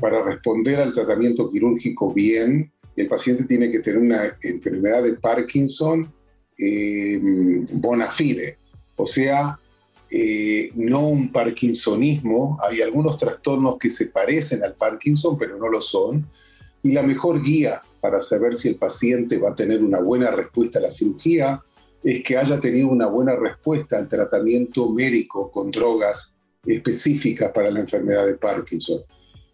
Para 0.00 0.22
responder 0.22 0.80
al 0.80 0.92
tratamiento 0.92 1.48
quirúrgico 1.50 2.12
bien, 2.12 2.72
el 2.96 3.06
paciente 3.06 3.44
tiene 3.44 3.70
que 3.70 3.80
tener 3.80 4.00
una 4.00 4.36
enfermedad 4.42 5.02
de 5.02 5.14
Parkinson 5.14 6.12
eh, 6.58 7.18
bona 7.20 8.08
fide, 8.08 8.58
o 8.96 9.06
sea, 9.06 9.58
eh, 10.10 10.70
no 10.74 11.08
un 11.08 11.30
parkinsonismo. 11.30 12.58
Hay 12.62 12.80
algunos 12.80 13.16
trastornos 13.16 13.76
que 13.78 13.90
se 13.90 14.06
parecen 14.06 14.64
al 14.64 14.74
Parkinson, 14.74 15.36
pero 15.36 15.58
no 15.58 15.68
lo 15.68 15.80
son. 15.80 16.26
Y 16.82 16.92
la 16.92 17.02
mejor 17.02 17.42
guía 17.42 17.82
para 18.00 18.20
saber 18.20 18.54
si 18.54 18.68
el 18.68 18.76
paciente 18.76 19.38
va 19.38 19.50
a 19.50 19.54
tener 19.54 19.82
una 19.82 20.00
buena 20.00 20.30
respuesta 20.30 20.78
a 20.78 20.82
la 20.82 20.90
cirugía 20.90 21.60
es 22.02 22.22
que 22.22 22.36
haya 22.36 22.60
tenido 22.60 22.88
una 22.88 23.06
buena 23.06 23.34
respuesta 23.34 23.98
al 23.98 24.06
tratamiento 24.06 24.88
médico 24.90 25.50
con 25.50 25.72
drogas 25.72 26.36
específicas 26.64 27.50
para 27.52 27.70
la 27.70 27.80
enfermedad 27.80 28.26
de 28.26 28.34
Parkinson. 28.34 29.02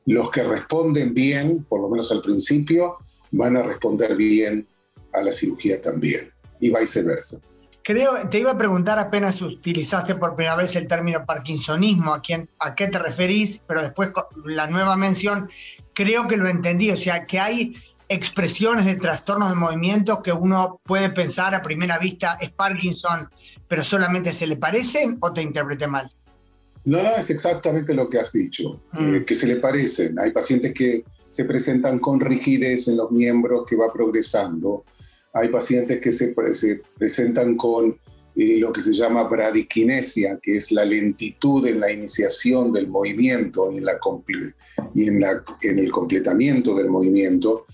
Los 0.04 0.30
que 0.30 0.42
responden 0.42 1.14
bien, 1.14 1.64
por 1.64 1.80
lo 1.80 1.88
menos 1.88 2.12
al 2.12 2.20
principio, 2.20 2.98
van 3.32 3.56
a 3.56 3.62
responder 3.62 4.16
bien 4.16 4.66
a 5.12 5.22
la 5.22 5.32
cirugía 5.32 5.80
también, 5.80 6.30
y 6.60 6.74
viceversa. 6.74 7.38
Creo, 7.84 8.28
te 8.30 8.38
iba 8.38 8.52
a 8.52 8.58
preguntar 8.58 8.98
apenas 9.00 9.42
utilizaste 9.42 10.14
por 10.14 10.36
primera 10.36 10.54
vez 10.54 10.76
el 10.76 10.86
término 10.86 11.26
parkinsonismo, 11.26 12.14
a, 12.14 12.22
quién, 12.22 12.48
a 12.60 12.76
qué 12.76 12.86
te 12.86 12.98
referís, 12.98 13.60
pero 13.66 13.82
después 13.82 14.10
la 14.44 14.68
nueva 14.68 14.96
mención, 14.96 15.48
creo 15.92 16.28
que 16.28 16.36
lo 16.36 16.46
entendí, 16.46 16.90
o 16.90 16.96
sea, 16.96 17.26
que 17.26 17.40
hay 17.40 17.74
expresiones 18.08 18.84
de 18.84 18.96
trastornos 18.96 19.48
de 19.48 19.56
movimiento 19.56 20.22
que 20.22 20.32
uno 20.32 20.80
puede 20.84 21.10
pensar 21.10 21.54
a 21.54 21.62
primera 21.62 21.98
vista 21.98 22.38
es 22.40 22.50
Parkinson, 22.50 23.28
pero 23.66 23.82
solamente 23.82 24.32
se 24.32 24.46
le 24.46 24.56
parecen 24.56 25.16
o 25.20 25.32
te 25.32 25.42
interpreté 25.42 25.86
mal? 25.86 26.12
No, 26.84 27.02
no, 27.02 27.16
es 27.16 27.30
exactamente 27.30 27.94
lo 27.94 28.08
que 28.08 28.18
has 28.18 28.32
dicho, 28.32 28.80
mm. 28.92 29.14
eh, 29.14 29.24
que 29.24 29.34
se 29.34 29.46
le 29.46 29.56
parecen. 29.56 30.18
Hay 30.18 30.30
pacientes 30.32 30.72
que 30.74 31.04
se 31.32 31.46
presentan 31.46 31.98
con 31.98 32.20
rigidez 32.20 32.88
en 32.88 32.98
los 32.98 33.10
miembros 33.10 33.64
que 33.66 33.74
va 33.74 33.90
progresando. 33.90 34.84
Hay 35.32 35.48
pacientes 35.48 35.98
que 35.98 36.12
se, 36.12 36.34
presentan 36.98 37.56
con 37.56 37.96
eh, 38.36 38.58
lo 38.58 38.70
que 38.70 38.82
se 38.82 38.92
llama 38.92 39.22
bradiquinesia, 39.22 40.38
que 40.42 40.56
es 40.56 40.70
la 40.72 40.84
lentitud 40.84 41.66
en 41.66 41.80
la 41.80 41.90
iniciación 41.90 42.70
del 42.70 42.86
movimiento 42.86 43.72
y 43.72 43.78
en, 43.78 43.86
la 43.86 43.98
y 44.94 45.08
en, 45.08 45.20
la, 45.20 45.42
en 45.62 45.78
el 45.78 45.90
completamiento 45.90 46.74
del 46.74 46.90
movimiento. 46.90 47.64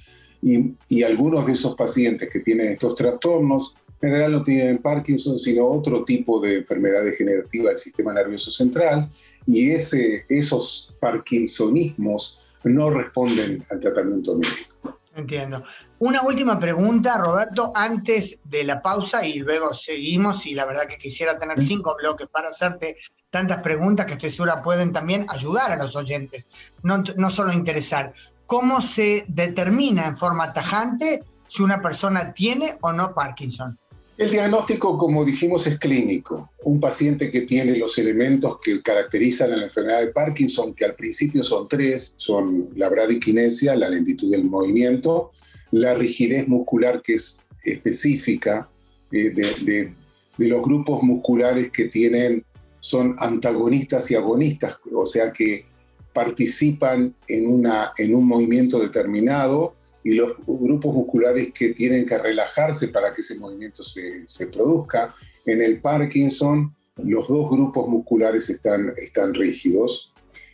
Y, 0.40 1.02
algunos 1.02 1.44
de 1.44 1.54
esos 1.54 1.74
pacientes 1.74 2.30
que 2.30 2.38
tienen 2.38 2.68
estos 2.68 2.94
trastornos 2.94 3.74
en 4.00 4.10
realidad 4.10 4.38
no 4.38 4.44
tienen 4.44 4.78
Parkinson, 4.78 5.36
sino 5.36 5.66
otro 5.66 6.04
tipo 6.04 6.38
de 6.38 6.58
enfermedad 6.58 7.02
degenerativa 7.02 7.70
del 7.70 7.78
sistema 7.78 8.14
nervioso 8.14 8.52
central, 8.52 9.08
y 9.44 9.72
ese, 9.72 10.24
esos 10.28 10.94
parkinsonismos 11.00 12.38
no 12.68 12.90
responden 12.90 13.64
al 13.70 13.80
tratamiento 13.80 14.34
médico. 14.36 14.98
Entiendo. 15.18 15.64
Una 15.98 16.22
última 16.22 16.60
pregunta, 16.60 17.18
Roberto, 17.18 17.72
antes 17.74 18.38
de 18.44 18.62
la 18.62 18.80
pausa 18.80 19.26
y 19.26 19.40
luego 19.40 19.74
seguimos, 19.74 20.46
y 20.46 20.54
la 20.54 20.64
verdad 20.64 20.86
que 20.86 20.96
quisiera 20.96 21.38
tener 21.38 21.60
cinco 21.60 21.96
bloques 22.00 22.28
para 22.28 22.50
hacerte 22.50 22.96
tantas 23.30 23.60
preguntas 23.60 24.06
que 24.06 24.12
estoy 24.12 24.30
segura 24.30 24.62
pueden 24.62 24.92
también 24.92 25.26
ayudar 25.28 25.72
a 25.72 25.76
los 25.76 25.96
oyentes, 25.96 26.48
no, 26.84 27.02
no 27.16 27.30
solo 27.30 27.52
interesar. 27.52 28.12
¿Cómo 28.46 28.80
se 28.80 29.24
determina 29.26 30.06
en 30.06 30.16
forma 30.16 30.52
tajante 30.52 31.24
si 31.48 31.62
una 31.62 31.82
persona 31.82 32.32
tiene 32.32 32.78
o 32.82 32.92
no 32.92 33.12
Parkinson? 33.12 33.76
El 34.18 34.32
diagnóstico, 34.32 34.98
como 34.98 35.24
dijimos, 35.24 35.64
es 35.68 35.78
clínico. 35.78 36.50
Un 36.64 36.80
paciente 36.80 37.30
que 37.30 37.42
tiene 37.42 37.76
los 37.76 37.96
elementos 37.98 38.58
que 38.60 38.82
caracterizan 38.82 39.52
a 39.52 39.56
la 39.56 39.66
enfermedad 39.66 40.00
de 40.00 40.08
Parkinson, 40.08 40.74
que 40.74 40.84
al 40.84 40.96
principio 40.96 41.44
son 41.44 41.68
tres, 41.68 42.14
son 42.16 42.68
la 42.74 42.88
bradiquinesia, 42.88 43.76
la 43.76 43.88
lentitud 43.88 44.28
del 44.32 44.42
movimiento, 44.42 45.30
la 45.70 45.94
rigidez 45.94 46.48
muscular 46.48 47.00
que 47.00 47.14
es 47.14 47.38
específica 47.62 48.68
eh, 49.12 49.30
de, 49.30 49.94
los 50.38 50.62
grupos 50.62 51.00
musculares 51.04 51.70
que 51.70 51.84
tienen, 51.84 52.44
son 52.80 53.14
antagonistas 53.20 54.10
y 54.10 54.16
agonistas, 54.16 54.78
o 54.92 55.06
sea 55.06 55.32
que 55.32 55.64
participan 56.12 57.14
en, 57.28 57.46
un 57.46 58.26
movimiento 58.26 58.80
determinado 58.80 59.76
y 60.04 60.14
los 60.14 60.34
grupos 60.46 60.94
musculares 60.94 61.52
que 61.52 61.70
tienen 61.74 62.06
que 62.06 62.18
relajarse 62.18 62.88
para 62.88 63.12
que 63.12 63.20
ese 63.20 63.38
movimiento 63.38 63.82
se, 63.82 64.26
se 64.26 64.46
produzca. 64.46 65.14
En 65.44 65.62
el 65.62 65.80
Parkinson, 65.80 66.74
los 66.96 67.28
dos 67.28 67.50
grupos 67.50 67.88
musculares 67.88 68.48
están, 68.50 68.92
están 68.96 69.34
rígidos. 69.34 70.12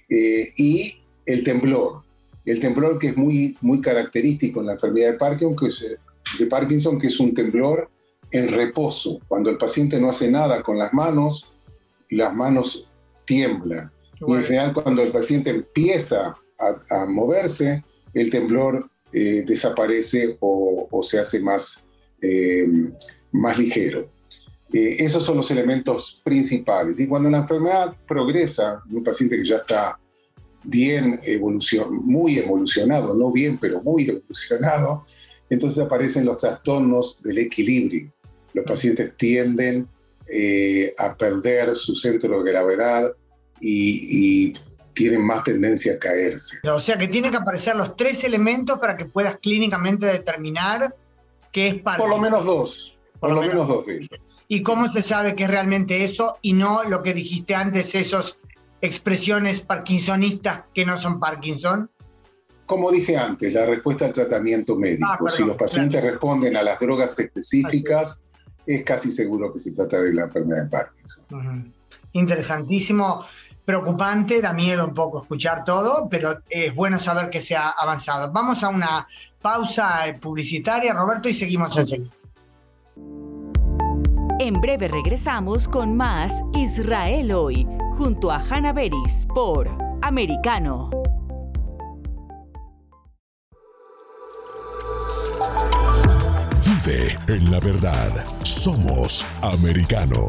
Eh, 0.09 0.53
y 0.57 0.99
el 1.27 1.45
temblor. 1.45 2.03
El 2.45 2.61
temblor 2.61 2.99
que 2.99 3.09
es 3.09 3.17
muy, 3.17 3.57
muy 3.61 3.81
característico 3.81 4.61
en 4.61 4.67
la 4.67 4.73
enfermedad 4.73 5.13
de 5.13 5.19
Parkinson, 5.19 5.57
que 5.57 5.67
es, 5.67 5.87
de 6.39 6.47
Parkinson, 6.47 6.99
que 6.99 7.07
es 7.07 7.19
un 7.21 7.33
temblor 7.33 7.91
en 8.31 8.49
reposo. 8.49 9.21
Cuando 9.29 9.51
el 9.51 9.57
paciente 9.57 10.01
no 10.01 10.11
hace 10.11 10.31
nada 10.31 10.63
con 10.63 10.79
las 10.79 10.93
manos, 10.93 11.53
las 12.11 12.35
manos 12.35 12.89
tiemblan. 13.25 13.91
Y 14.27 14.33
en 14.33 14.43
general 14.43 14.73
cuando 14.73 15.03
el 15.03 15.13
paciente 15.13 15.51
empieza 15.51 16.35
a, 16.59 17.03
a 17.03 17.07
moverse, 17.07 17.83
el 18.13 18.31
temblor 18.31 18.91
eh, 19.17 19.45
desaparece 19.47 20.37
o, 20.41 21.01
se 21.05 21.21
hace 21.21 21.39
más, 21.39 21.85
eh, 22.21 22.67
más 23.31 23.57
ligero. 23.57 24.11
Eh, 24.73 24.97
esos 24.99 25.23
son 25.23 25.37
los 25.37 25.53
elementos 25.53 26.21
principales. 26.25 26.99
Y 26.99 27.07
cuando 27.07 27.31
la 27.31 27.39
enfermedad 27.39 27.97
progresa, 28.09 28.83
un 28.91 29.05
paciente 29.05 29.37
que 29.37 29.45
ya 29.45 29.59
está 29.59 30.01
bien 30.65 31.17
evolución, 31.27 32.05
muy 32.05 32.39
evolucionado, 32.39 33.15
no 33.15 33.31
bien, 33.31 33.57
pero 33.57 33.81
muy 33.85 34.09
evolucionado, 34.09 35.05
entonces 35.49 35.79
aparecen 35.79 36.25
los 36.25 36.39
trastornos 36.39 37.23
del 37.23 37.39
equilibrio. 37.39 38.13
Los 38.53 38.65
pacientes 38.65 39.17
tienden 39.17 39.87
a 40.99 41.17
perder 41.17 41.77
su 41.77 41.95
centro 41.95 42.43
de 42.43 42.51
gravedad 42.51 43.13
y, 43.61 44.49
y 44.49 44.55
tienen 44.95 45.23
más 45.23 45.45
tendencia 45.45 45.95
a 45.95 45.99
caerse. 45.99 46.59
O 46.65 46.81
sea 46.81 46.97
que 46.97 47.09
tienen 47.09 47.31
que 47.31 47.39
aparecer 47.39 47.77
los 47.77 47.97
tres 47.97 48.25
elementos 48.25 48.79
para 48.79 48.97
que 48.97 49.05
puedas 49.05 49.39
clínicamente 49.39 50.07
determinar 50.07 50.95
qué 51.53 51.69
es 51.69 51.75
Parkinson. 51.75 51.99
Por 51.99 52.11
lo 52.11 52.19
menos 52.19 52.45
dos. 52.45 52.99
Por, 53.21 53.33
lo, 53.33 53.43
menos, 53.43 53.69
dos 53.69 53.87
de 53.87 53.97
ellos. 53.97 54.11
¿Y 54.49 54.63
cómo 54.63 54.89
se 54.89 55.03
sabe 55.03 55.35
que 55.35 55.45
es 55.45 55.51
realmente 55.51 56.05
eso 56.05 56.39
y 56.43 56.53
no 56.53 56.85
lo 56.85 57.03
que 57.03 57.15
dijiste 57.15 57.55
antes, 57.55 57.95
esos 57.95 58.39
expresiones 58.81 59.61
parkinsonistas 59.61 60.65
que 60.75 60.85
no 60.85 60.99
son 60.99 61.19
Parkinson? 61.19 61.91
Como 62.67 62.91
dije 62.91 63.17
antes, 63.17 63.53
la 63.53 63.67
respuesta 63.67 64.07
al 64.07 64.13
tratamiento 64.13 64.77
médico. 64.77 65.27
Ah, 65.27 65.31
si 65.31 65.45
los 65.45 65.57
pacientes 65.57 66.03
responden 66.03 66.57
a 66.57 66.63
las 66.63 66.79
drogas 66.79 67.19
específicas, 67.19 68.19
es 68.67 68.83
casi 68.83 69.11
seguro 69.11 69.53
que 69.53 69.59
se 69.59 69.73
trata 69.73 70.01
de 70.01 70.15
la 70.15 70.25
enfermedad 70.25 70.65
de 70.65 70.71
Parkinson. 70.71 71.75
Interesantísimo 72.13 73.25
preocupante, 73.65 74.41
da 74.41 74.53
miedo 74.53 74.85
un 74.85 74.95
poco 74.95 75.23
escuchar 75.23 75.65
todo, 75.65 76.09
pero 76.09 76.41
es 76.49 76.75
bueno 76.75 76.99
saber 76.99 77.31
que 77.31 77.41
se 77.41 77.57
ha 77.57 77.71
avanzado. 77.71 78.31
Vamos 78.33 78.63
a 78.63 78.69
una 78.69 79.09
pausa 79.41 80.05
publicitaria, 80.21 80.93
Roberto, 80.93 81.29
y 81.29 81.35
seguimos 81.35 81.77
enseguida. 81.77 82.11
En 84.41 84.61
breve 84.61 84.89
regresamos 84.89 85.69
con 85.69 85.97
más 85.97 86.33
Israel 86.55 87.33
hoy, 87.33 87.67
junto 87.97 88.31
a 88.31 88.39
Hanna 88.39 88.73
Beris 88.73 89.27
por 89.35 89.71
Americano. 90.03 90.91
Vive 96.65 97.17
en 97.29 97.51
la 97.51 97.61
verdad. 97.61 98.11
Somos 98.43 99.25
americano. 99.43 100.29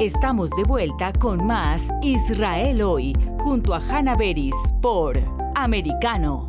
Estamos 0.00 0.50
de 0.50 0.62
vuelta 0.62 1.12
con 1.12 1.44
más 1.44 1.82
Israel 2.02 2.82
hoy, 2.82 3.12
junto 3.40 3.74
a 3.74 3.78
Hanna 3.78 4.14
Beris 4.14 4.54
por 4.80 5.18
Americano. 5.56 6.48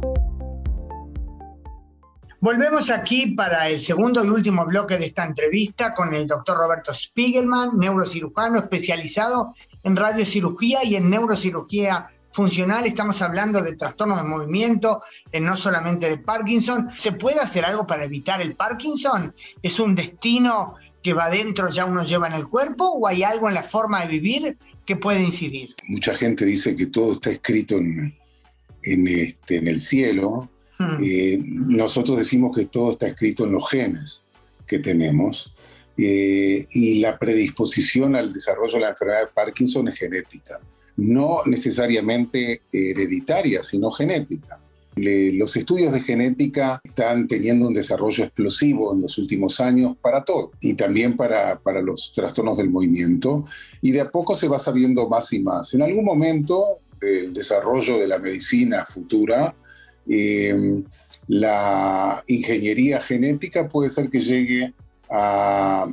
Volvemos 2.41 2.91
aquí 2.91 3.31
para 3.31 3.67
el 3.69 3.79
segundo 3.79 4.23
y 4.23 4.29
último 4.29 4.67
bloque 4.67 4.99
de 4.99 5.07
esta 5.07 5.25
entrevista 5.25 5.95
con 5.95 6.13
el 6.13 6.27
doctor 6.27 6.59
Roberto 6.59 6.93
Spiegelman, 6.93 7.71
neurocirujano 7.79 8.59
especializado 8.59 9.55
en 9.81 9.95
radiocirugía 9.95 10.83
y 10.83 10.95
en 10.95 11.09
neurocirugía 11.09 12.07
funcional. 12.31 12.85
Estamos 12.85 13.19
hablando 13.23 13.63
de 13.63 13.75
trastornos 13.75 14.21
de 14.21 14.29
movimiento, 14.29 15.01
eh, 15.31 15.39
no 15.39 15.57
solamente 15.57 16.07
de 16.07 16.19
Parkinson. 16.19 16.87
¿Se 16.95 17.13
puede 17.13 17.39
hacer 17.39 17.65
algo 17.65 17.87
para 17.87 18.03
evitar 18.03 18.41
el 18.41 18.55
Parkinson? 18.55 19.33
¿Es 19.63 19.79
un 19.79 19.95
destino 19.95 20.75
que 21.10 21.14
va 21.16 21.26
adentro, 21.26 21.70
ya 21.72 21.86
uno 21.86 22.03
lleva 22.03 22.28
en 22.28 22.34
el 22.34 22.47
cuerpo 22.47 22.86
o 22.86 23.07
hay 23.07 23.24
algo 23.24 23.47
en 23.47 23.55
la 23.55 23.64
forma 23.64 24.01
de 24.01 24.07
vivir 24.07 24.57
que 24.86 24.95
puede 24.95 25.22
incidir? 25.22 25.76
Mucha 25.88 26.14
gente 26.16 26.45
dice 26.45 26.76
que 26.76 26.86
todo 26.86 27.14
está 27.14 27.32
escrito 27.32 27.78
en, 27.78 28.16
en, 28.84 29.07
este, 29.07 29.57
en 29.57 29.68
el 29.68 29.80
cielo 29.80 30.49
Hmm. 30.80 31.03
Eh, 31.03 31.38
nosotros 31.43 32.18
decimos 32.18 32.55
que 32.55 32.66
todo 32.66 32.91
está 32.91 33.07
escrito 33.07 33.43
en 33.43 33.51
los 33.51 33.70
genes 33.70 34.24
que 34.66 34.80
tenemos 34.80 35.53
eh, 35.97 36.66
y 36.72 37.01
la 37.01 37.20
predisposición 37.20 38.16
al 38.16 38.32
desarrollo 38.32 38.76
de 38.76 38.80
la 38.80 38.89
enfermedad 38.91 39.20
de 39.26 39.34
Parkinson 39.34 39.89
es 39.89 39.99
genética, 39.99 40.62
no 40.95 41.41
necesariamente 41.45 42.62
hereditaria, 42.72 43.62
sino 43.62 43.91
genética. 43.91 44.57
Los 45.01 45.55
estudios 45.55 45.93
de 45.93 46.01
genética 46.01 46.81
están 46.83 47.27
teniendo 47.27 47.67
un 47.67 47.73
desarrollo 47.73 48.23
explosivo 48.23 48.93
en 48.93 49.01
los 49.01 49.17
últimos 49.17 49.59
años 49.59 49.95
para 50.01 50.23
todo 50.23 50.51
y 50.59 50.73
también 50.73 51.15
para, 51.15 51.59
para 51.59 51.81
los 51.81 52.11
trastornos 52.13 52.57
del 52.57 52.69
movimiento 52.69 53.45
y 53.81 53.91
de 53.91 54.01
a 54.01 54.09
poco 54.09 54.35
se 54.35 54.47
va 54.47 54.59
sabiendo 54.59 55.07
más 55.09 55.31
y 55.33 55.39
más. 55.39 55.73
En 55.73 55.81
algún 55.81 56.05
momento 56.05 56.79
del 56.99 57.33
desarrollo 57.33 57.97
de 57.97 58.07
la 58.07 58.19
medicina 58.19 58.85
futura, 58.85 59.55
eh, 60.07 60.83
la 61.27 62.23
ingeniería 62.27 62.99
genética 62.99 63.67
puede 63.67 63.89
ser 63.89 64.09
que 64.09 64.19
llegue 64.19 64.73
a, 65.09 65.87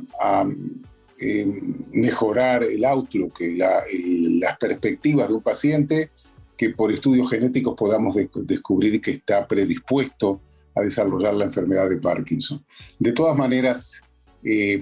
eh, 1.19 1.61
mejorar 1.91 2.63
el 2.63 2.85
outlook, 2.85 3.39
las 3.39 4.57
perspectivas 4.57 5.27
de 5.27 5.33
un 5.33 5.41
paciente 5.41 6.11
que 6.57 6.71
por 6.71 6.91
estudios 6.91 7.29
genéticos 7.29 7.75
podamos 7.77 8.15
descubrir 8.33 8.99
que 9.01 9.11
está 9.11 9.47
predispuesto 9.47 10.41
a 10.75 10.81
desarrollar 10.81 11.35
la 11.35 11.45
enfermedad 11.45 11.89
de 11.89 11.97
Parkinson. 11.97 12.63
De 12.99 13.13
todas 13.13 13.35
maneras, 13.35 14.01
eh, 14.43 14.81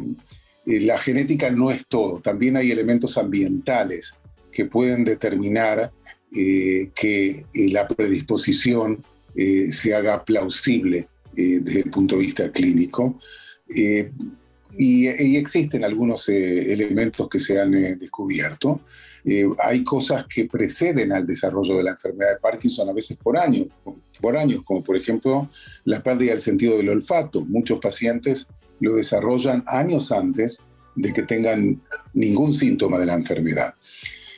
la 0.65 0.97
genética 0.97 1.51
no 1.51 1.71
es 1.71 1.85
todo, 1.87 2.19
también 2.21 2.57
hay 2.57 2.71
elementos 2.71 3.17
ambientales 3.17 4.13
que 4.51 4.65
pueden 4.65 5.03
determinar 5.03 5.91
que 6.31 7.45
la 7.53 7.87
predisposición 7.87 9.01
eh, 9.35 9.69
se 9.71 9.93
haga 9.93 10.23
plausible 10.23 11.09
eh, 11.35 11.59
desde 11.61 11.81
el 11.81 11.89
punto 11.89 12.15
de 12.15 12.21
vista 12.21 12.51
clínico. 12.51 13.19
Eh, 14.77 15.15
y, 15.19 15.37
existen 15.37 15.83
algunos 15.83 16.27
elementos 16.29 17.27
que 17.29 17.39
se 17.39 17.59
han 17.59 17.71
descubierto. 17.71 18.81
hay 19.63 19.83
cosas 19.83 20.25
que 20.27 20.45
preceden 20.45 21.11
al 21.11 21.25
desarrollo 21.25 21.77
de 21.77 21.83
la 21.83 21.91
enfermedad 21.91 22.33
de 22.33 22.39
Parkinson 22.39 22.89
a 22.89 22.93
veces 22.93 23.17
por 23.17 23.37
años, 23.37 23.67
por 24.21 24.37
años, 24.37 24.63
como 24.63 24.83
por 24.83 24.95
ejemplo 24.95 25.49
la 25.83 26.01
pérdida 26.01 26.31
del 26.31 26.41
sentido 26.41 26.77
del 26.77 26.89
olfato. 26.89 27.43
Muchos 27.45 27.79
pacientes 27.79 28.47
lo 28.79 28.95
desarrollan 28.95 29.63
años 29.67 30.11
antes 30.11 30.61
de 30.95 31.13
que 31.13 31.23
tengan 31.23 31.81
ningún 32.13 32.53
síntoma 32.53 32.99
de 32.99 33.05
la 33.05 33.13
enfermedad. 33.13 33.75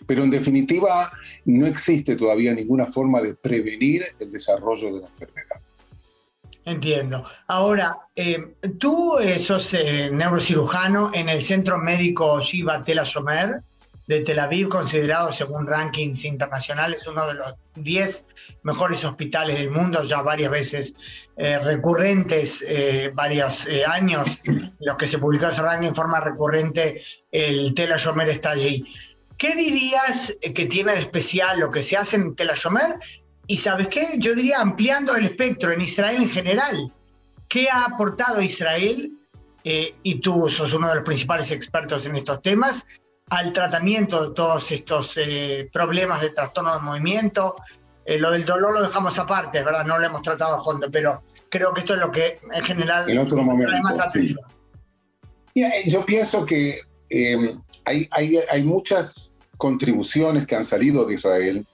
Pero 0.06 0.24
en 0.24 0.30
definitiva, 0.30 1.12
no 1.46 1.66
existe 1.66 2.16
todavía 2.16 2.54
ninguna 2.54 2.86
forma 2.86 3.22
de 3.22 3.36
prevenir 3.36 4.04
el 4.20 4.32
desarrollo 4.32 4.94
de 4.94 5.02
la 5.02 5.08
enfermedad. 5.08 5.62
Entiendo. 6.68 7.24
Ahora, 7.48 7.96
eh, 8.14 8.56
tú 8.78 9.18
eh, 9.20 9.40
sos 9.40 9.74
eh, 9.74 10.10
neurocirujano 10.12 11.12
en 11.14 11.30
el 11.30 11.42
Centro 11.42 11.78
Médico 11.78 12.42
Shiva 12.42 12.84
Tel 12.84 13.00
Shomer 13.06 13.62
de 14.08 14.20
Tel 14.20 14.38
Aviv, 14.38 14.68
considerado 14.68 15.32
según 15.32 15.66
rankings 15.66 16.26
internacionales 16.26 17.08
uno 17.08 17.26
de 17.26 17.36
los 17.36 17.56
10 17.76 18.26
mejores 18.64 19.06
hospitales 19.06 19.60
del 19.60 19.72
mundo, 19.72 20.04
ya 20.04 20.22
varias 20.22 20.52
veces 20.52 20.94
recurrentes, 21.38 22.66
varios 23.14 23.68
años, 23.88 24.40
los 24.80 24.96
que 24.98 25.08
se 25.08 25.20
publicó 25.20 25.48
ese 25.48 25.62
ranking 25.62 25.90
en 25.90 25.96
forma 25.96 26.20
recurrente, 26.22 27.02
el 27.32 27.74
Tel 27.76 27.92
Shomer 27.98 28.30
está 28.30 28.52
allí. 28.52 28.86
¿Qué 29.38 29.56
dirías 29.56 30.34
que 30.56 30.66
tiene 30.66 30.94
de 30.94 31.00
especial 31.00 31.60
lo 31.60 31.70
que 31.70 31.84
se 31.84 31.96
hace 31.96 32.16
en 32.16 32.36
Tel 32.36 32.50
Ashomer? 32.50 32.96
Y 33.48 33.58
sabes 33.58 33.88
qué, 33.88 34.08
yo 34.18 34.36
diría 34.36 34.60
ampliando 34.60 35.16
el 35.16 35.26
espectro 35.26 35.72
en 35.72 35.82
Israel 35.82 36.22
en 36.22 36.30
general. 36.30 36.94
¿Qué 37.48 37.70
ha 37.70 37.86
aportado 37.86 38.42
Israel, 38.42 39.14
eh, 39.64 39.96
y 40.04 40.16
tú 40.16 40.50
sos 40.50 40.74
uno 40.74 40.90
de 40.90 40.96
los 40.96 41.04
principales 41.04 41.52
expertos 41.52 42.06
en 42.06 42.16
estos 42.16 42.42
temas, 42.42 42.86
al 43.30 43.54
tratamiento 43.54 44.30
de 44.30 44.36
todos 44.36 44.72
estos 44.72 45.16
eh, 45.18 45.70
problemas 45.72 46.22
de 46.22 46.32
trastorno 46.32 46.74
de 46.74 46.82
movimiento? 46.82 47.56
Eh, 48.06 48.18
lo 48.18 48.32
del 48.32 48.44
dolor 48.44 48.74
lo 48.74 48.82
dejamos 48.82 49.18
aparte, 49.18 49.64
¿verdad? 49.64 49.86
No 49.86 49.98
lo 49.98 50.06
hemos 50.06 50.22
tratado 50.22 50.56
a 50.56 50.64
fondo, 50.64 50.90
pero 50.92 51.24
creo 51.50 51.74
que 51.74 51.82
esto 51.82 51.94
es 51.94 52.00
lo 52.00 52.12
que 52.12 52.40
en 52.52 52.64
general 52.64 53.10
en 53.10 53.18
otro 53.18 53.38
momento, 53.38 53.70
trae 53.70 53.82
más 53.82 54.00
atención. 54.00 54.40
Yo 55.86 56.06
pienso 56.06 56.46
que 56.46 56.82
hay, 57.86 58.64
muchas 58.64 59.32
contribuciones 59.58 60.46
que 60.46 60.56
han 60.56 60.66
salido 60.66 61.06
de 61.06 61.16
Israel, 61.16 61.68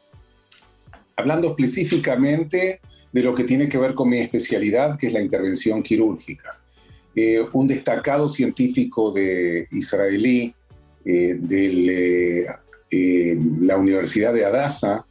hablando 1.16 1.50
específicamente 1.50 2.82
de 3.12 3.22
lo 3.22 3.36
que 3.36 3.44
tiene 3.44 3.70
que 3.70 3.78
ver 3.78 3.94
con 3.94 4.10
mi 4.10 4.18
especialidad, 4.18 4.98
que 4.98 5.08
es 5.08 5.14
la 5.14 5.22
intervención 5.22 5.84
quirúrgica. 5.84 6.60
Eh, 7.16 7.46
un 7.54 7.68
destacado 7.68 8.28
científico 8.28 9.12
de 9.12 9.68
israelí 9.72 10.54
eh, 11.06 11.36
de 11.38 12.48
eh, 12.90 13.38
la 13.60 13.78
Universidad 13.78 14.34
de 14.34 14.46
Adasa 14.46 15.06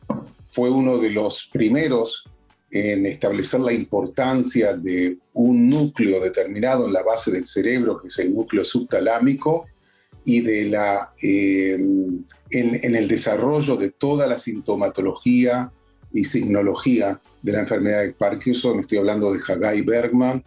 fue 0.51 0.69
uno 0.69 0.99
de 0.99 1.11
los 1.11 1.49
primeros 1.53 2.25
en 2.73 3.07
establecer 3.07 3.61
la 3.61 3.73
importancia 3.73 4.75
de 4.75 5.19
un 5.35 5.69
núcleo 5.69 6.21
determinado 6.21 6.87
en 6.87 6.93
la 6.93 7.03
base 7.03 7.31
del 7.31 7.47
cerebro, 7.47 8.01
que 8.01 8.09
es 8.09 8.19
el 8.19 8.35
núcleo 8.35 8.65
subtalámico, 8.65 9.67
y 10.25 10.41
de 10.41 10.65
la, 10.67 11.13
en, 11.21 12.25
el 12.51 13.09
desarrollo 13.09 13.77
de 13.77 13.91
toda 13.91 14.27
la 14.27 14.39
sintomatología 14.39 15.71
y 16.13 16.25
signología 16.25 17.21
de 17.43 17.53
la 17.53 17.61
enfermedad 17.61 18.03
de 18.03 18.13
Parkinson. 18.13 18.81
Estoy 18.81 18.99
hablando 18.99 19.33
de 19.33 19.41
Hagai 19.47 19.83
Bergman. 19.83 20.45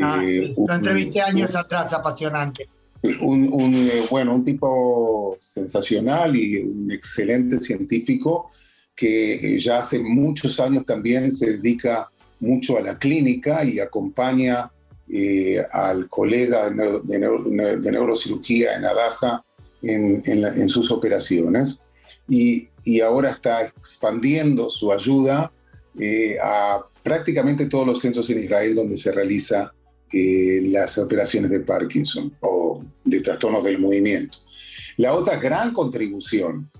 Ah, 0.00 0.22
eh, 0.24 0.54
Lo 0.56 0.74
entrevisté 0.74 1.20
años 1.20 1.54
atrás, 1.56 1.92
apasionante. 1.92 2.68
Un, 3.02 3.74
eh, 3.74 4.02
bueno, 4.10 4.34
un 4.34 4.44
tipo 4.44 5.36
sensacional 5.38 6.34
y 6.34 6.58
un 6.58 6.90
excelente 6.90 7.60
científico 7.60 8.48
que 8.94 9.56
ya 9.58 9.78
hace 9.78 10.00
muchos 10.00 10.58
años 10.58 10.84
también 10.84 11.32
se 11.32 11.52
dedica 11.52 12.10
mucho 12.40 12.76
a 12.76 12.80
la 12.80 12.98
clínica 12.98 13.64
y 13.64 13.78
acompaña 13.78 14.70
eh, 15.08 15.64
al 15.72 16.08
colega 16.08 16.68
de, 16.68 17.90
neurocirugía 17.90 18.76
en 18.76 18.84
Adasa 18.84 19.44
en, 19.80 20.68
sus 20.68 20.90
operaciones 20.90 21.80
y, 22.28 22.68
ahora 23.02 23.32
está 23.32 23.64
expandiendo 23.64 24.70
su 24.70 24.90
ayuda 24.90 25.52
eh, 25.98 26.38
a 26.42 26.80
prácticamente 27.02 27.66
todos 27.66 27.86
los 27.86 28.00
centros 28.00 28.30
en 28.30 28.42
Israel 28.44 28.74
donde 28.74 28.96
se 28.96 29.12
realiza 29.12 29.72
eh, 30.10 30.60
las 30.64 30.96
operaciones 30.96 31.50
de 31.50 31.60
Parkinson 31.60 32.34
o 32.40 32.82
de 33.04 33.20
trastornos 33.20 33.62
del 33.64 33.78
movimiento. 33.78 34.38
La 34.96 35.14
otra 35.14 35.36
gran 35.36 35.74
contribución 35.74 36.70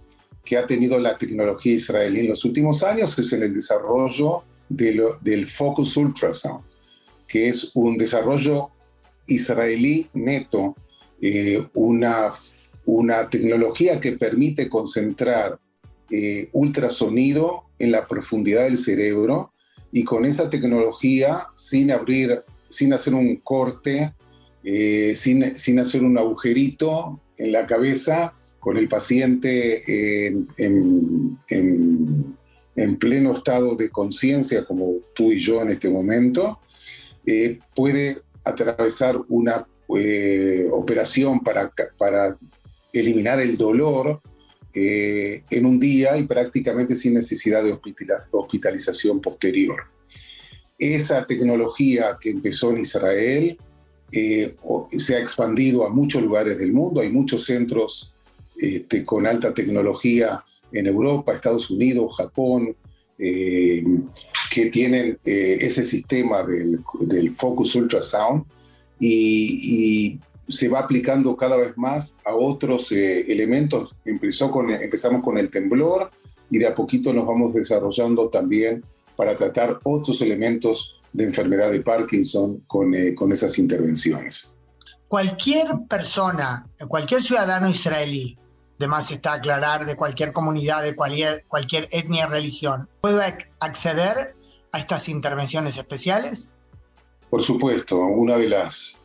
que 0.45 0.57
ha 0.57 0.67
tenido 0.67 0.99
la 0.99 1.19
tecnología 1.19 1.75
israelí 1.75 2.21
en 2.21 2.29
los 2.29 2.43
últimos 2.47 2.83
años 2.83 3.19
es 3.19 3.33
en 3.35 3.43
el 3.43 3.53
desarrollo 3.53 4.45
del 4.71 5.47
Focus 5.47 5.97
Ultrasound 5.99 6.69
que 7.29 7.51
es 7.51 7.71
un 7.75 7.97
desarrollo 7.99 8.71
israelí 9.27 10.09
neto, 10.15 10.75
eh, 11.21 11.65
una, 11.75 12.33
una 12.89 13.29
tecnología 13.29 14.01
que 14.01 14.13
permite 14.13 14.71
concentrar 14.71 15.59
eh, 16.11 16.49
ultrasonido 16.53 17.65
en 17.79 17.93
la 17.93 18.07
profundidad 18.07 18.63
del 18.63 18.79
cerebro 18.79 19.53
y 19.93 20.05
con 20.05 20.25
esa 20.25 20.49
tecnología, 20.49 21.49
sin 21.55 21.91
abrir, 21.91 22.43
sin 22.71 22.95
hacer 22.95 23.13
un 23.13 23.37
corte, 23.37 24.15
eh, 24.65 25.13
sin, 25.15 25.55
sin, 25.55 25.79
hacer 25.81 26.03
un 26.03 26.17
agujerito 26.17 27.21
en 27.37 27.53
la 27.53 27.67
cabeza, 27.67 28.33
con 28.59 28.79
el 28.79 28.89
paciente 28.89 30.27
en, 30.27 30.49
en, 30.57 32.37
en 32.75 32.99
pleno 32.99 33.33
estado 33.33 33.77
de 33.77 33.91
conciencia, 33.91 34.65
como 34.65 34.95
tú 35.15 35.31
y 35.31 35.39
yo 35.39 35.61
en 35.61 35.69
este 35.69 35.91
momento, 35.91 36.59
eh, 37.27 37.59
puede 37.77 38.23
atravesar 38.47 39.21
una 39.29 39.67
operación 40.71 41.41
para, 41.41 41.73
para, 41.97 42.37
eliminar 42.93 43.41
el 43.41 43.57
dolor 43.57 44.21
eh, 44.75 45.43
en 45.51 45.67
un 45.67 45.79
día 45.81 46.17
y 46.17 46.25
prácticamente 46.25 46.95
sin 46.95 47.15
necesidad 47.15 47.63
de 47.65 47.79
hospitalización 48.31 49.21
posterior. 49.21 49.85
esa 50.79 51.27
tecnología 51.27 52.17
que 52.21 52.31
empezó 52.31 52.71
en 52.71 52.79
Israel 52.79 53.59
eh, 54.11 54.55
se 54.91 55.17
ha 55.17 55.19
expandido 55.19 55.85
a 55.85 55.91
muchos 55.91 56.23
lugares 56.23 56.59
del 56.59 56.73
mundo. 56.73 57.01
Hay 57.01 57.11
muchos 57.11 57.45
centros 57.45 58.15
este, 58.57 59.05
con 59.05 59.27
alta 59.27 59.53
tecnología 59.53 60.43
en 60.73 60.87
Europa, 60.87 61.35
Estados 61.35 61.71
Unidos, 61.71 62.17
Japón, 62.17 62.75
eh, 63.19 63.85
que 64.51 64.67
tienen 64.67 65.19
eh, 65.25 65.59
ese 65.61 65.85
sistema 65.85 66.43
del, 66.45 67.35
Focus 67.35 67.75
Ultrasound 67.75 68.45
y, 68.99 70.19
se 70.49 70.69
va 70.69 70.81
aplicando 70.81 71.37
cada 71.37 71.57
vez 71.57 71.77
más 71.77 72.15
a 72.25 72.35
otros 72.35 72.91
elementos. 72.93 73.95
Empezó 74.05 74.51
con, 74.51 74.71
empezamos 74.71 75.23
con 75.23 75.39
el 75.39 75.51
temblor 75.51 76.11
y 76.51 76.59
de 76.59 76.67
a 76.67 76.75
poquito 76.75 77.13
nos 77.13 77.27
vamos 77.27 77.55
desarrollando 77.55 78.29
también 78.29 78.85
para 79.17 79.35
tratar 79.37 79.79
otros 79.85 80.21
elementos 80.23 81.01
de 81.13 81.25
enfermedad 81.25 81.71
de 81.71 81.81
Parkinson 81.81 82.63
con, 82.67 82.95
eh, 82.95 83.15
con 83.15 83.33
esas 83.33 83.59
intervenciones. 83.59 84.51
Cualquier 85.09 85.67
persona, 85.89 86.67
cualquier 86.87 87.23
ciudadano 87.23 87.69
israelí, 87.69 88.39
además 88.79 89.11
está 89.11 89.35
aclarar 89.35 89.87
de 89.87 89.97
cualquier 89.97 90.33
comunidad, 90.33 90.83
de 90.83 90.95
cualquier, 90.95 91.45
cualquier 91.49 91.89
etnia 91.91 92.27
religión, 92.27 92.89
¿puede 93.01 93.49
acceder 93.61 94.37
a 94.73 94.79
estas 94.79 95.09
intervenciones 95.09 95.77
especiales? 95.77 96.49
Por 97.31 97.43
supuesto, 97.43 97.99
una 97.99 98.37
de 98.37 98.49
las 98.49 98.98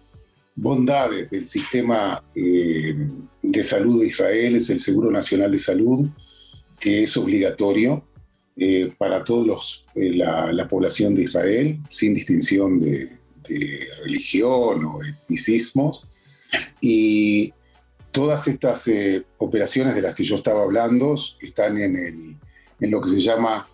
bondades 0.56 1.30
del 1.30 1.46
sistema 1.48 2.24
eh, 2.36 2.96
de 3.42 3.64
salud 3.64 4.02
de 4.02 4.08
Israel 4.08 4.56
es 4.56 4.70
el 4.70 4.80
Seguro 4.80 5.12
Nacional 5.12 5.52
de 5.52 5.60
Salud, 5.60 6.08
que 6.80 7.04
es 7.04 7.18
obligatorio 7.18 8.06
eh, 8.56 8.94
para 8.98 9.24
todos 9.24 9.86
eh, 9.96 10.14
la, 10.14 10.68
población 10.68 11.16
de 11.16 11.24
Israel, 11.24 11.80
sin 11.90 12.14
distinción 12.14 12.80
de, 12.80 13.18
religión 14.04 14.86
o 14.86 15.04
etnicismos. 15.04 16.08
Y 16.80 17.54
todas 18.12 18.48
estas 18.48 18.90
operaciones 19.38 19.96
de 19.96 20.02
las 20.02 20.16
que 20.16 20.24
yo 20.24 20.36
estaba 20.36 20.62
hablando 20.62 21.16
están 21.42 21.78
en, 21.78 22.40
lo 22.80 23.02
que 23.02 23.10
se 23.10 23.20
llama 23.20 23.68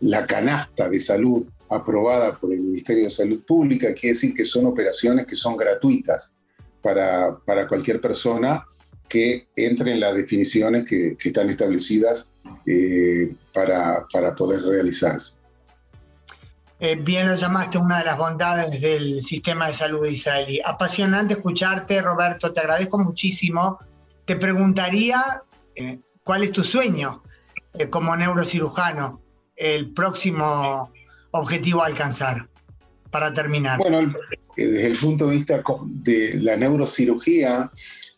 la 0.00 0.26
canasta 0.26 0.88
de 0.88 0.98
salud 0.98 1.46
aprobada 1.70 2.32
por 2.32 2.52
el 2.52 2.60
Ministerio 2.60 3.04
de 3.04 3.10
Salud 3.10 3.42
Pública, 3.44 3.92
quiere 3.92 4.14
decir 4.14 4.34
que 4.34 4.44
son 4.44 4.66
operaciones 4.66 5.26
que 5.26 5.36
son 5.36 5.56
gratuitas 5.56 6.34
para, 6.82 7.66
cualquier 7.68 8.00
persona 8.00 8.64
que 9.08 9.48
entre 9.56 9.92
en 9.92 10.00
las 10.00 10.14
definiciones 10.14 10.84
que, 10.84 11.16
que 11.16 11.28
están 11.28 11.48
establecidas 11.50 12.30
eh, 12.66 13.34
para, 13.52 14.06
para, 14.12 14.34
poder 14.34 14.62
realizarse. 14.62 15.36
Eh, 16.80 16.96
bien 16.96 17.26
lo 17.26 17.34
llamaste 17.34 17.78
una 17.78 17.98
de 17.98 18.04
las 18.04 18.16
bondades 18.16 18.80
del 18.80 19.22
sistema 19.22 19.66
de 19.68 19.74
salud 19.74 20.06
israelí. 20.06 20.60
Apasionante 20.64 21.34
escucharte, 21.34 22.00
Roberto, 22.02 22.52
te 22.52 22.60
agradezco 22.60 22.98
muchísimo. 22.98 23.78
Te 24.24 24.36
preguntaría, 24.36 25.42
eh, 25.74 25.98
¿cuál 26.22 26.44
es 26.44 26.52
tu 26.52 26.62
sueño 26.62 27.22
como 27.90 28.16
neurocirujano? 28.16 29.20
El 29.56 29.92
próximo 29.92 30.92
objetivo 31.30 31.82
a 31.82 31.86
alcanzar, 31.86 32.48
para 33.10 33.32
terminar. 33.32 33.78
Bueno, 33.78 34.14
desde 34.56 34.86
el 34.86 34.96
punto 34.96 35.28
de 35.28 35.36
vista 35.36 35.62
de 35.86 36.34
la 36.40 36.56
neurocirugía, 36.56 37.70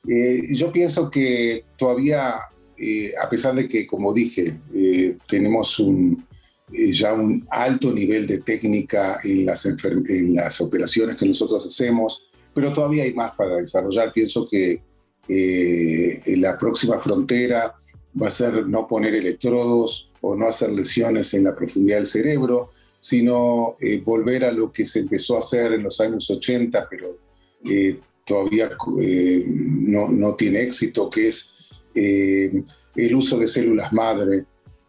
yo 0.04 0.72
pienso 0.72 1.10
que 1.10 1.64
todavía 1.76 2.34
eh, 2.82 3.12
a 3.22 3.28
pesar 3.28 3.54
de 3.54 3.68
que, 3.68 3.86
como 3.86 4.14
dije, 4.14 4.58
eh, 4.74 5.18
tenemos 5.28 5.78
un, 5.78 6.24
eh, 6.72 6.90
ya 6.90 7.12
un 7.12 7.44
alto 7.50 7.92
nivel 7.92 8.26
de 8.26 8.38
técnica 8.38 9.20
en 9.22 9.44
las, 9.44 9.66
en 9.66 10.34
las 10.34 10.62
operaciones 10.62 11.18
que 11.18 11.26
nosotros 11.26 11.66
hacemos, 11.66 12.22
pero 12.54 12.72
todavía 12.72 13.02
hay 13.02 13.12
más 13.12 13.32
para 13.32 13.56
desarrollar. 13.56 14.14
Pienso 14.14 14.48
que 14.48 14.82
la 15.28 16.58
próxima 16.58 16.98
frontera 16.98 17.74
va 18.20 18.26
a 18.26 18.30
ser 18.30 18.66
no 18.66 18.88
poner 18.88 19.14
electrodos 19.14 20.10
o 20.22 20.34
no 20.34 20.48
hacer 20.48 20.70
lesiones 20.70 21.32
en 21.34 21.44
la 21.44 21.54
profundidad 21.54 21.98
del 21.98 22.06
cerebro, 22.06 22.70
sino 23.00 23.76
volver 24.04 24.44
a 24.44 24.52
lo 24.52 24.70
que 24.70 24.84
se 24.84 25.00
empezó 25.00 25.36
a 25.36 25.40
hacer 25.40 25.72
en 25.72 25.82
los 25.82 26.00
años 26.00 26.30
80, 26.30 26.86
pero 26.88 27.16
todavía 28.24 28.70
no, 29.46 30.08
no, 30.08 30.34
tiene 30.36 30.60
éxito, 30.60 31.10
que 31.10 31.28
es 31.28 31.50
eh, 31.94 32.62
el 32.94 33.14
uso 33.14 33.38
de 33.38 33.46
células 33.46 33.92
madre 33.92 34.44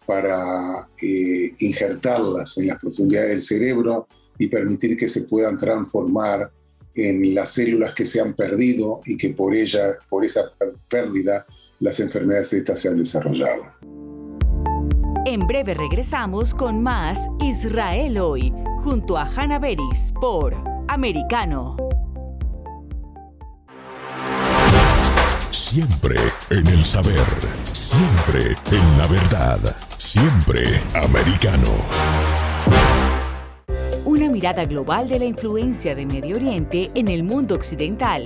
para 0.06 0.88
eh, 1.02 1.54
injertarlas 1.60 2.58
en 2.58 2.68
las 2.68 2.80
profundidades 2.80 3.30
del 3.30 3.42
cerebro 3.42 4.08
y 4.38 4.48
permitir 4.48 4.96
que 4.96 5.08
se 5.08 5.22
puedan 5.22 5.58
transformar 5.58 6.52
en 6.94 7.34
las 7.34 7.54
células 7.54 7.94
que 7.94 8.06
se 8.06 8.20
han 8.20 8.36
perdido 8.36 9.02
y 9.06 9.16
que 9.18 9.30
por 9.30 9.56
ella, 9.56 9.98
por 10.10 10.26
esa 10.26 10.52
pérdida, 10.90 11.46
las 11.80 12.00
enfermedades 12.00 12.54
estas 12.54 12.80
se 12.80 12.90
han 12.90 12.98
desarrollado. 12.98 13.64
En 15.24 15.46
breve 15.46 15.76
regresamos 15.76 16.56
con 16.56 16.82
más 16.82 17.20
Israel 17.40 18.18
hoy, 18.18 18.52
junto 18.84 19.18
a 19.20 19.26
Hannah 19.26 19.60
Beris 19.60 20.12
por 20.20 20.56
Americano. 20.88 21.78
Siempre 25.52 26.16
en 26.50 26.66
el 26.66 26.84
saber, 26.84 27.14
siempre 27.72 28.58
en 28.72 28.98
la 28.98 29.06
verdad, 29.06 29.60
siempre 29.96 30.82
americano. 30.96 31.70
Una 34.04 34.28
mirada 34.28 34.66
global 34.66 35.08
de 35.08 35.20
la 35.20 35.26
influencia 35.26 35.94
de 35.94 36.08
Medio 36.08 36.38
Oriente 36.38 36.90
en 36.96 37.08
el 37.08 37.22
mundo 37.22 37.54
occidental, 37.54 38.26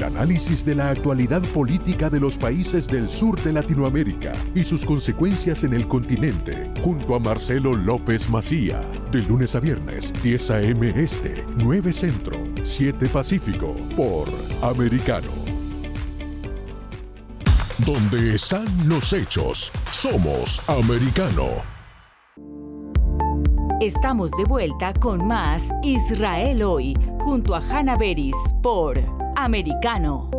El 0.00 0.06
análisis 0.06 0.64
de 0.64 0.74
la 0.74 0.88
actualidad 0.88 1.42
política 1.52 2.08
de 2.08 2.20
los 2.20 2.38
países 2.38 2.86
del 2.86 3.06
sur 3.06 3.38
de 3.42 3.52
Latinoamérica 3.52 4.32
y 4.54 4.64
sus 4.64 4.82
consecuencias 4.82 5.62
en 5.62 5.74
el 5.74 5.86
continente, 5.86 6.72
junto 6.82 7.14
a 7.14 7.18
Marcelo 7.18 7.74
López 7.74 8.30
Macía, 8.30 8.80
de 9.12 9.20
lunes 9.20 9.54
a 9.54 9.60
viernes, 9.60 10.10
10 10.22 10.50
a.m. 10.52 10.94
Este, 10.96 11.44
9 11.62 11.92
Centro, 11.92 12.38
7 12.62 13.08
Pacífico, 13.08 13.76
por 13.94 14.26
Americano. 14.62 15.28
Donde 17.84 18.36
están 18.36 18.64
los 18.88 19.12
hechos, 19.12 19.70
somos 19.92 20.62
Americano. 20.66 21.44
Estamos 23.82 24.30
de 24.30 24.44
vuelta 24.44 24.94
con 24.94 25.26
más 25.26 25.62
Israel 25.82 26.62
hoy, 26.62 26.94
junto 27.18 27.54
a 27.54 27.58
Hanna 27.58 27.96
Beris 27.96 28.36
por 28.62 29.20
Americano. 29.44 30.30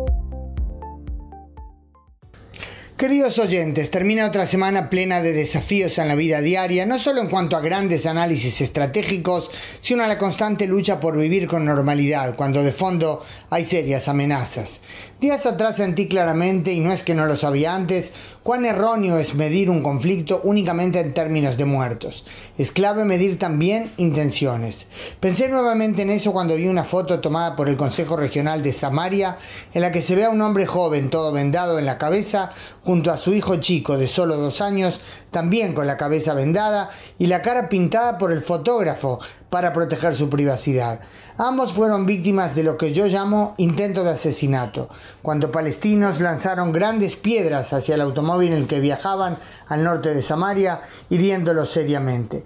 Queridos 3.02 3.40
oyentes, 3.40 3.90
termina 3.90 4.26
otra 4.26 4.46
semana 4.46 4.88
plena 4.88 5.20
de 5.22 5.32
desafíos 5.32 5.98
en 5.98 6.06
la 6.06 6.14
vida 6.14 6.40
diaria, 6.40 6.86
no 6.86 7.00
solo 7.00 7.20
en 7.20 7.28
cuanto 7.28 7.56
a 7.56 7.60
grandes 7.60 8.06
análisis 8.06 8.60
estratégicos, 8.60 9.50
sino 9.80 10.04
a 10.04 10.06
la 10.06 10.18
constante 10.18 10.68
lucha 10.68 11.00
por 11.00 11.18
vivir 11.18 11.48
con 11.48 11.64
normalidad, 11.64 12.36
cuando 12.36 12.62
de 12.62 12.70
fondo 12.70 13.24
hay 13.50 13.64
serias 13.64 14.06
amenazas. 14.06 14.80
Días 15.22 15.46
atrás 15.46 15.76
sentí 15.76 16.08
claramente, 16.08 16.72
y 16.72 16.80
no 16.80 16.92
es 16.92 17.04
que 17.04 17.14
no 17.14 17.26
lo 17.26 17.36
sabía 17.36 17.76
antes, 17.76 18.12
cuán 18.42 18.64
erróneo 18.64 19.18
es 19.18 19.36
medir 19.36 19.70
un 19.70 19.80
conflicto 19.80 20.40
únicamente 20.42 20.98
en 20.98 21.14
términos 21.14 21.56
de 21.56 21.64
muertos. 21.64 22.26
Es 22.58 22.72
clave 22.72 23.04
medir 23.04 23.38
también 23.38 23.92
intenciones. 23.98 24.88
Pensé 25.20 25.48
nuevamente 25.48 26.02
en 26.02 26.10
eso 26.10 26.32
cuando 26.32 26.56
vi 26.56 26.66
una 26.66 26.82
foto 26.82 27.20
tomada 27.20 27.54
por 27.54 27.68
el 27.68 27.76
Consejo 27.76 28.16
Regional 28.16 28.64
de 28.64 28.72
Samaria, 28.72 29.36
en 29.72 29.82
la 29.82 29.92
que 29.92 30.02
se 30.02 30.16
ve 30.16 30.24
a 30.24 30.30
un 30.30 30.40
hombre 30.40 30.66
joven 30.66 31.08
todo 31.08 31.30
vendado 31.30 31.78
en 31.78 31.86
la 31.86 31.98
cabeza, 31.98 32.50
junto 32.82 33.12
a 33.12 33.16
su 33.16 33.32
hijo 33.32 33.58
chico 33.58 33.96
de 33.96 34.08
solo 34.08 34.36
dos 34.36 34.60
años, 34.60 34.98
también 35.30 35.72
con 35.72 35.86
la 35.86 35.96
cabeza 35.96 36.34
vendada 36.34 36.90
y 37.20 37.28
la 37.28 37.42
cara 37.42 37.68
pintada 37.68 38.18
por 38.18 38.32
el 38.32 38.40
fotógrafo 38.40 39.20
para 39.52 39.74
proteger 39.74 40.14
su 40.14 40.30
privacidad. 40.30 41.00
Ambos 41.36 41.74
fueron 41.74 42.06
víctimas 42.06 42.54
de 42.54 42.62
lo 42.62 42.78
que 42.78 42.94
yo 42.94 43.06
llamo 43.06 43.52
intento 43.58 44.02
de 44.02 44.12
asesinato, 44.12 44.88
cuando 45.20 45.52
palestinos 45.52 46.20
lanzaron 46.20 46.72
grandes 46.72 47.16
piedras 47.16 47.74
hacia 47.74 47.96
el 47.96 48.00
automóvil 48.00 48.52
en 48.52 48.62
el 48.62 48.66
que 48.66 48.80
viajaban 48.80 49.36
al 49.68 49.84
norte 49.84 50.14
de 50.14 50.22
Samaria, 50.22 50.80
hiriéndolo 51.10 51.66
seriamente. 51.66 52.44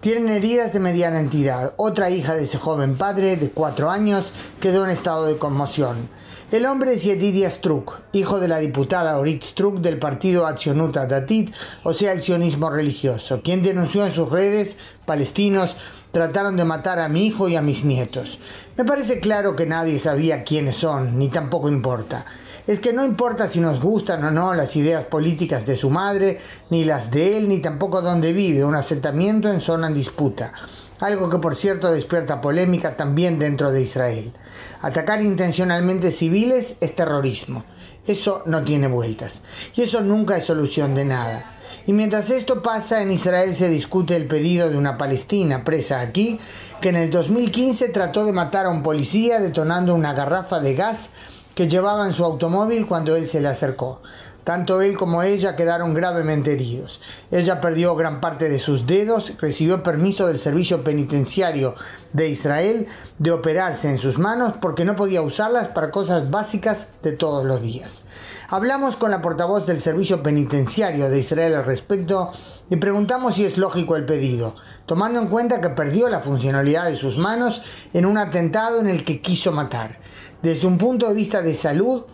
Tienen 0.00 0.30
heridas 0.30 0.72
de 0.72 0.80
mediana 0.80 1.20
entidad. 1.20 1.74
Otra 1.76 2.08
hija 2.08 2.34
de 2.34 2.44
ese 2.44 2.56
joven 2.56 2.96
padre, 2.96 3.36
de 3.36 3.50
cuatro 3.50 3.90
años, 3.90 4.32
quedó 4.58 4.84
en 4.84 4.92
estado 4.92 5.26
de 5.26 5.36
conmoción. 5.36 6.08
El 6.52 6.64
hombre 6.64 6.94
es 6.94 7.02
Yedidia 7.02 7.50
Struk, 7.50 7.98
hijo 8.12 8.38
de 8.38 8.46
la 8.46 8.58
diputada 8.58 9.18
Orit 9.18 9.42
Struk 9.42 9.80
del 9.80 9.98
partido 9.98 10.46
Accionuta 10.46 11.04
Datit, 11.06 11.52
o 11.82 11.92
sea, 11.92 12.12
el 12.12 12.22
sionismo 12.22 12.70
religioso, 12.70 13.42
quien 13.42 13.64
denunció 13.64 14.06
en 14.06 14.12
sus 14.12 14.30
redes 14.30 14.76
palestinos 15.06 15.76
trataron 16.16 16.56
de 16.56 16.64
matar 16.64 16.98
a 16.98 17.10
mi 17.10 17.26
hijo 17.26 17.46
y 17.46 17.56
a 17.56 17.60
mis 17.60 17.84
nietos. 17.84 18.38
Me 18.78 18.86
parece 18.86 19.20
claro 19.20 19.54
que 19.54 19.66
nadie 19.66 19.98
sabía 19.98 20.44
quiénes 20.44 20.76
son, 20.76 21.18
ni 21.18 21.28
tampoco 21.28 21.68
importa. 21.68 22.24
Es 22.66 22.80
que 22.80 22.94
no 22.94 23.04
importa 23.04 23.48
si 23.48 23.60
nos 23.60 23.82
gustan 23.82 24.24
o 24.24 24.30
no 24.30 24.54
las 24.54 24.76
ideas 24.76 25.04
políticas 25.04 25.66
de 25.66 25.76
su 25.76 25.90
madre, 25.90 26.40
ni 26.70 26.84
las 26.84 27.10
de 27.10 27.36
él, 27.36 27.50
ni 27.50 27.58
tampoco 27.58 28.00
dónde 28.00 28.32
vive, 28.32 28.64
un 28.64 28.76
asentamiento 28.76 29.50
en 29.50 29.60
zona 29.60 29.88
en 29.88 29.94
disputa. 29.94 30.54
Algo 31.00 31.28
que 31.28 31.36
por 31.36 31.54
cierto 31.54 31.92
despierta 31.92 32.40
polémica 32.40 32.96
también 32.96 33.38
dentro 33.38 33.70
de 33.70 33.82
Israel. 33.82 34.32
Atacar 34.80 35.20
intencionalmente 35.20 36.12
civiles 36.12 36.76
es 36.80 36.96
terrorismo. 36.96 37.62
Eso 38.06 38.42
no 38.46 38.62
tiene 38.62 38.88
vueltas. 38.88 39.42
Y 39.74 39.82
eso 39.82 40.00
nunca 40.00 40.38
es 40.38 40.46
solución 40.46 40.94
de 40.94 41.04
nada. 41.04 41.55
Y 41.86 41.92
mientras 41.92 42.30
esto 42.30 42.62
pasa, 42.62 43.00
en 43.00 43.12
Israel 43.12 43.54
se 43.54 43.68
discute 43.68 44.16
el 44.16 44.26
pedido 44.26 44.68
de 44.68 44.76
una 44.76 44.98
palestina 44.98 45.62
presa 45.62 46.00
aquí, 46.00 46.40
que 46.80 46.88
en 46.88 46.96
el 46.96 47.10
2015 47.10 47.88
trató 47.90 48.24
de 48.24 48.32
matar 48.32 48.66
a 48.66 48.70
un 48.70 48.82
policía 48.82 49.38
detonando 49.38 49.94
una 49.94 50.12
garrafa 50.12 50.58
de 50.58 50.74
gas 50.74 51.10
que 51.54 51.68
llevaba 51.68 52.06
en 52.06 52.12
su 52.12 52.24
automóvil 52.24 52.86
cuando 52.86 53.14
él 53.14 53.28
se 53.28 53.40
le 53.40 53.48
acercó. 53.48 54.02
Tanto 54.46 54.80
él 54.80 54.96
como 54.96 55.24
ella 55.24 55.56
quedaron 55.56 55.92
gravemente 55.92 56.52
heridos. 56.52 57.00
Ella 57.32 57.60
perdió 57.60 57.96
gran 57.96 58.20
parte 58.20 58.48
de 58.48 58.60
sus 58.60 58.86
dedos, 58.86 59.32
recibió 59.40 59.82
permiso 59.82 60.28
del 60.28 60.38
servicio 60.38 60.84
penitenciario 60.84 61.74
de 62.12 62.28
Israel 62.28 62.86
de 63.18 63.32
operarse 63.32 63.88
en 63.88 63.98
sus 63.98 64.20
manos 64.20 64.54
porque 64.62 64.84
no 64.84 64.94
podía 64.94 65.20
usarlas 65.20 65.66
para 65.66 65.90
cosas 65.90 66.30
básicas 66.30 66.86
de 67.02 67.10
todos 67.10 67.44
los 67.44 67.60
días. 67.60 68.02
Hablamos 68.48 68.94
con 68.94 69.10
la 69.10 69.20
portavoz 69.20 69.66
del 69.66 69.80
Servicio 69.80 70.22
Penitenciario 70.22 71.10
de 71.10 71.18
Israel 71.18 71.56
al 71.56 71.64
respecto 71.64 72.30
y 72.70 72.76
preguntamos 72.76 73.34
si 73.34 73.44
es 73.44 73.58
lógico 73.58 73.96
el 73.96 74.06
pedido, 74.06 74.54
tomando 74.86 75.20
en 75.20 75.26
cuenta 75.26 75.60
que 75.60 75.70
perdió 75.70 76.08
la 76.08 76.20
funcionalidad 76.20 76.84
de 76.84 76.94
sus 76.94 77.18
manos 77.18 77.62
en 77.92 78.06
un 78.06 78.16
atentado 78.16 78.78
en 78.78 78.90
el 78.90 79.04
que 79.04 79.20
quiso 79.20 79.50
matar. 79.50 79.98
Desde 80.40 80.68
un 80.68 80.78
punto 80.78 81.08
de 81.08 81.14
vista 81.14 81.42
de 81.42 81.54
salud, 81.54 82.04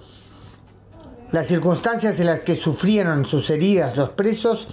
las 1.33 1.47
circunstancias 1.47 2.21
en 2.21 2.27
las 2.27 2.41
que 2.41 2.57
sufrieron 2.57 3.25
sus 3.25 3.49
heridas 3.49 3.97
los 3.97 4.11
presos 4.11 4.69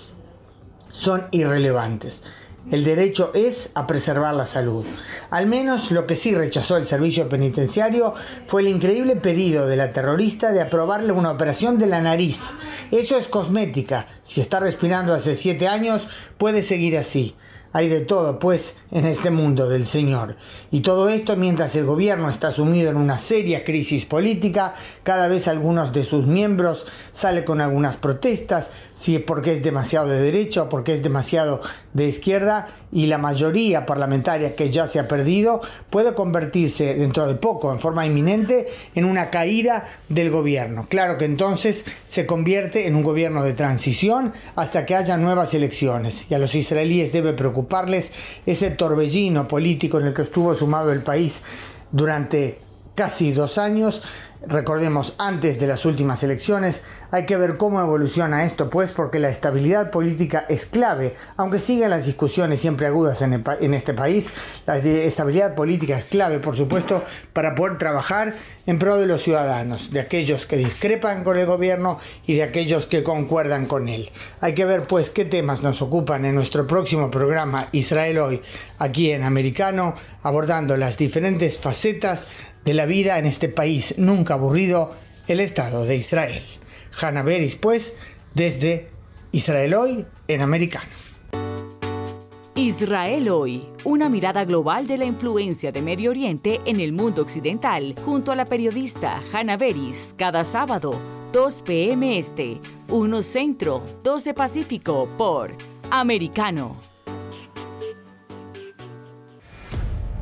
son 0.92 1.28
irrelevantes. 1.32 2.24
El 2.70 2.84
derecho 2.84 3.32
es 3.34 3.72
a 3.74 3.88
preservar 3.88 4.36
la 4.36 4.46
salud. 4.46 4.86
Al 5.32 5.48
menos 5.48 5.90
lo 5.90 6.06
que 6.06 6.18
sí 6.18 6.36
rechazó 6.36 6.76
el 6.78 6.86
servicio 6.86 7.30
penitenciario 7.30 8.14
fue 8.46 8.62
el 8.62 8.68
increíble 8.68 9.16
pedido 9.16 9.66
de 9.66 9.78
la 9.78 9.94
terrorista 9.94 10.52
de 10.52 10.62
aprobarle 10.62 11.14
una 11.14 11.32
operación 11.32 11.80
de 11.80 11.88
la 11.88 12.02
nariz. 12.02 12.52
Eso 12.92 13.18
es 13.18 13.28
cosmética. 13.28 14.08
Si 14.22 14.42
está 14.42 14.60
respirando 14.60 15.14
hace 15.14 15.36
siete 15.36 15.68
años, 15.68 16.08
puede 16.38 16.62
seguir 16.62 16.98
así. 16.98 17.36
Hay 17.72 17.88
de 17.88 18.02
todo, 18.02 18.40
pues, 18.40 18.76
en 18.92 19.06
este 19.06 19.30
mundo 19.30 19.70
del 19.70 19.86
Señor. 19.86 20.38
Y 20.72 20.82
todo 20.82 21.10
esto 21.10 21.36
mientras 21.36 21.76
el 21.76 21.86
gobierno 21.86 22.30
está 22.30 22.52
sumido 22.52 22.90
en 22.90 22.98
una 22.98 23.18
seria 23.18 23.64
crisis 23.64 24.06
política, 24.06 24.76
cada 25.04 25.28
vez 25.28 25.48
algunos 25.48 25.94
de 25.94 26.04
sus 26.04 26.26
miembros 26.26 26.88
salen 27.12 27.44
con 27.44 27.62
algunas 27.62 27.98
protestas, 27.98 28.72
si 28.96 29.18
es 29.18 29.24
porque 29.24 29.54
es 29.54 29.64
demasiado 29.64 30.08
de 30.08 30.20
derecha 30.20 30.64
o 30.64 30.70
porque 30.70 30.94
es 30.94 31.04
demasiado 31.04 31.62
de 31.94 32.08
izquierda, 32.08 32.68
y 32.92 33.06
la 33.06 33.18
mayoría 33.18 33.86
parlamentaria 33.86 34.56
que 34.56 34.70
ya 34.70 34.88
se 34.88 35.00
ha 35.00 35.08
perdido 35.08 35.62
puede 35.90 36.14
convertirse 36.14 36.96
dentro 36.96 37.28
de 37.28 37.36
poco, 37.36 37.72
en 37.72 37.80
forma 37.80 38.06
inminente, 38.06 38.68
en 38.96 39.06
una 39.06 39.30
caída 39.30 39.90
del 40.10 40.30
gobierno. 40.30 40.88
Claro 40.90 41.18
que 41.18 41.26
entonces 41.26 41.86
se 42.08 42.26
convierte 42.26 42.88
en 42.88 42.96
un 42.96 43.04
gobierno 43.04 43.44
de 43.44 43.54
transición 43.54 44.34
hasta 44.56 44.86
que 44.86 44.96
haya 44.96 45.18
nuevas 45.18 45.54
elecciones. 45.54 46.26
Y 46.30 46.34
a 46.34 46.40
los 46.40 46.56
israelíes 46.56 47.12
debe 47.12 47.34
preocuparles 47.34 48.12
ese 48.46 48.72
torbellino 48.72 49.48
político 49.48 50.00
en 50.00 50.08
el 50.08 50.14
que 50.14 50.24
estuvo 50.24 50.56
sumado 50.56 50.92
el 50.92 51.02
país 51.02 51.44
durante 51.92 52.60
casi 52.96 53.32
dos 53.32 53.58
años 53.58 54.02
Recordemos, 54.48 55.16
antes 55.18 55.60
de 55.60 55.68
las 55.68 55.84
últimas 55.84 56.24
elecciones 56.24 56.84
hay 57.12 57.26
que 57.26 57.36
ver 57.36 57.58
cómo 57.58 57.82
evoluciona 57.82 58.46
esto, 58.46 58.70
pues 58.70 58.94
porque 58.94 59.20
la 59.20 59.30
estabilidad 59.30 59.92
política 59.92 60.46
es 60.48 60.66
clave, 60.66 61.14
aunque 61.36 61.60
sigan 61.60 61.90
las 61.90 62.06
discusiones 62.06 62.62
siempre 62.62 62.88
agudas 62.88 63.22
en, 63.22 63.44
en, 63.60 63.74
este 63.74 63.94
país, 63.94 64.30
la 64.66 64.78
estabilidad 64.78 65.56
política 65.56 65.98
es 65.98 66.06
clave, 66.06 66.40
por 66.40 66.56
supuesto, 66.56 67.04
para 67.34 67.54
poder 67.54 67.78
trabajar 67.78 68.34
en 68.66 68.80
pro 68.80 68.98
de 68.98 69.08
los 69.08 69.24
ciudadanos, 69.24 69.92
de 69.92 70.00
aquellos 70.00 70.46
que 70.46 70.56
discrepan 70.56 71.24
con 71.24 71.38
el 71.38 71.46
gobierno 71.46 72.00
y 72.26 72.36
de 72.36 72.44
aquellos 72.44 72.86
que 72.86 73.04
concuerdan 73.04 73.66
con 73.66 73.90
él. 73.90 74.10
Hay 74.40 74.54
que 74.54 74.64
ver 74.64 74.88
pues 74.88 75.10
qué 75.10 75.26
temas 75.26 75.64
nos 75.64 75.82
ocupan 75.82 76.24
en 76.24 76.36
nuestro 76.36 76.66
próximo 76.66 77.12
programa 77.12 77.68
Israel 77.74 78.20
hoy, 78.20 78.42
aquí 78.78 79.12
en 79.12 79.24
Americano, 79.24 79.96
abordando 80.24 80.78
las 80.78 80.98
diferentes 80.98 81.58
facetas 81.58 82.28
de 82.66 82.74
la 82.74 82.86
vida 82.86 83.20
en 83.20 83.26
este 83.26 83.50
país 83.50 83.96
nunca 83.98 84.36
aburrido, 84.36 84.92
el 85.28 85.40
Estado 85.40 85.86
de 85.86 85.96
Israel. 85.96 86.42
Hanna 87.00 87.24
Beris, 87.24 87.56
pues, 87.56 87.98
desde 88.34 88.90
Israel 89.32 89.74
hoy 89.76 90.06
en 90.28 90.42
americano. 90.42 90.90
Israel 92.56 93.30
hoy, 93.30 93.66
una 93.86 94.10
mirada 94.10 94.44
global 94.44 94.86
de 94.86 94.98
la 94.98 95.06
influencia 95.06 95.72
de 95.72 95.82
Medio 95.82 96.10
Oriente 96.10 96.60
en 96.66 96.82
el 96.82 96.92
mundo 96.92 97.22
occidental, 97.22 97.96
junto 98.04 98.32
a 98.32 98.36
la 98.36 98.46
periodista 98.46 99.24
Hanna 99.32 99.56
Beris, 99.56 100.14
cada 100.18 100.44
sábado, 100.44 101.00
2 101.32 101.62
p.m. 101.62 102.20
Este, 102.20 102.60
1 102.90 103.22
Centro, 103.22 103.84
12 104.04 104.34
Pacífico, 104.34 105.08
por 105.18 105.56
Americano. 105.90 106.76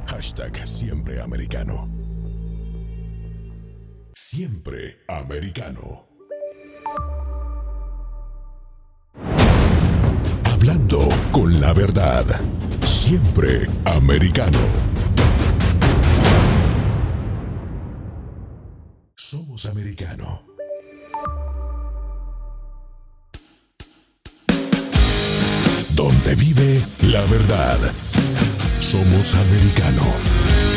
Hashtag 0.05 0.67
siempre 0.67 1.19
americano 1.19 1.96
siempre 4.17 5.03
americano. 5.07 6.07
Hablando 10.43 11.07
con 11.31 11.59
la 11.61 11.71
verdad. 11.71 12.25
Siempre 12.81 13.69
americano. 13.85 14.59
Somos 19.13 19.67
americano. 19.67 20.41
Donde 25.93 26.35
vive 26.35 26.81
la 27.03 27.21
verdad. 27.25 27.93
Somos 28.79 29.35
americano. 29.35 30.76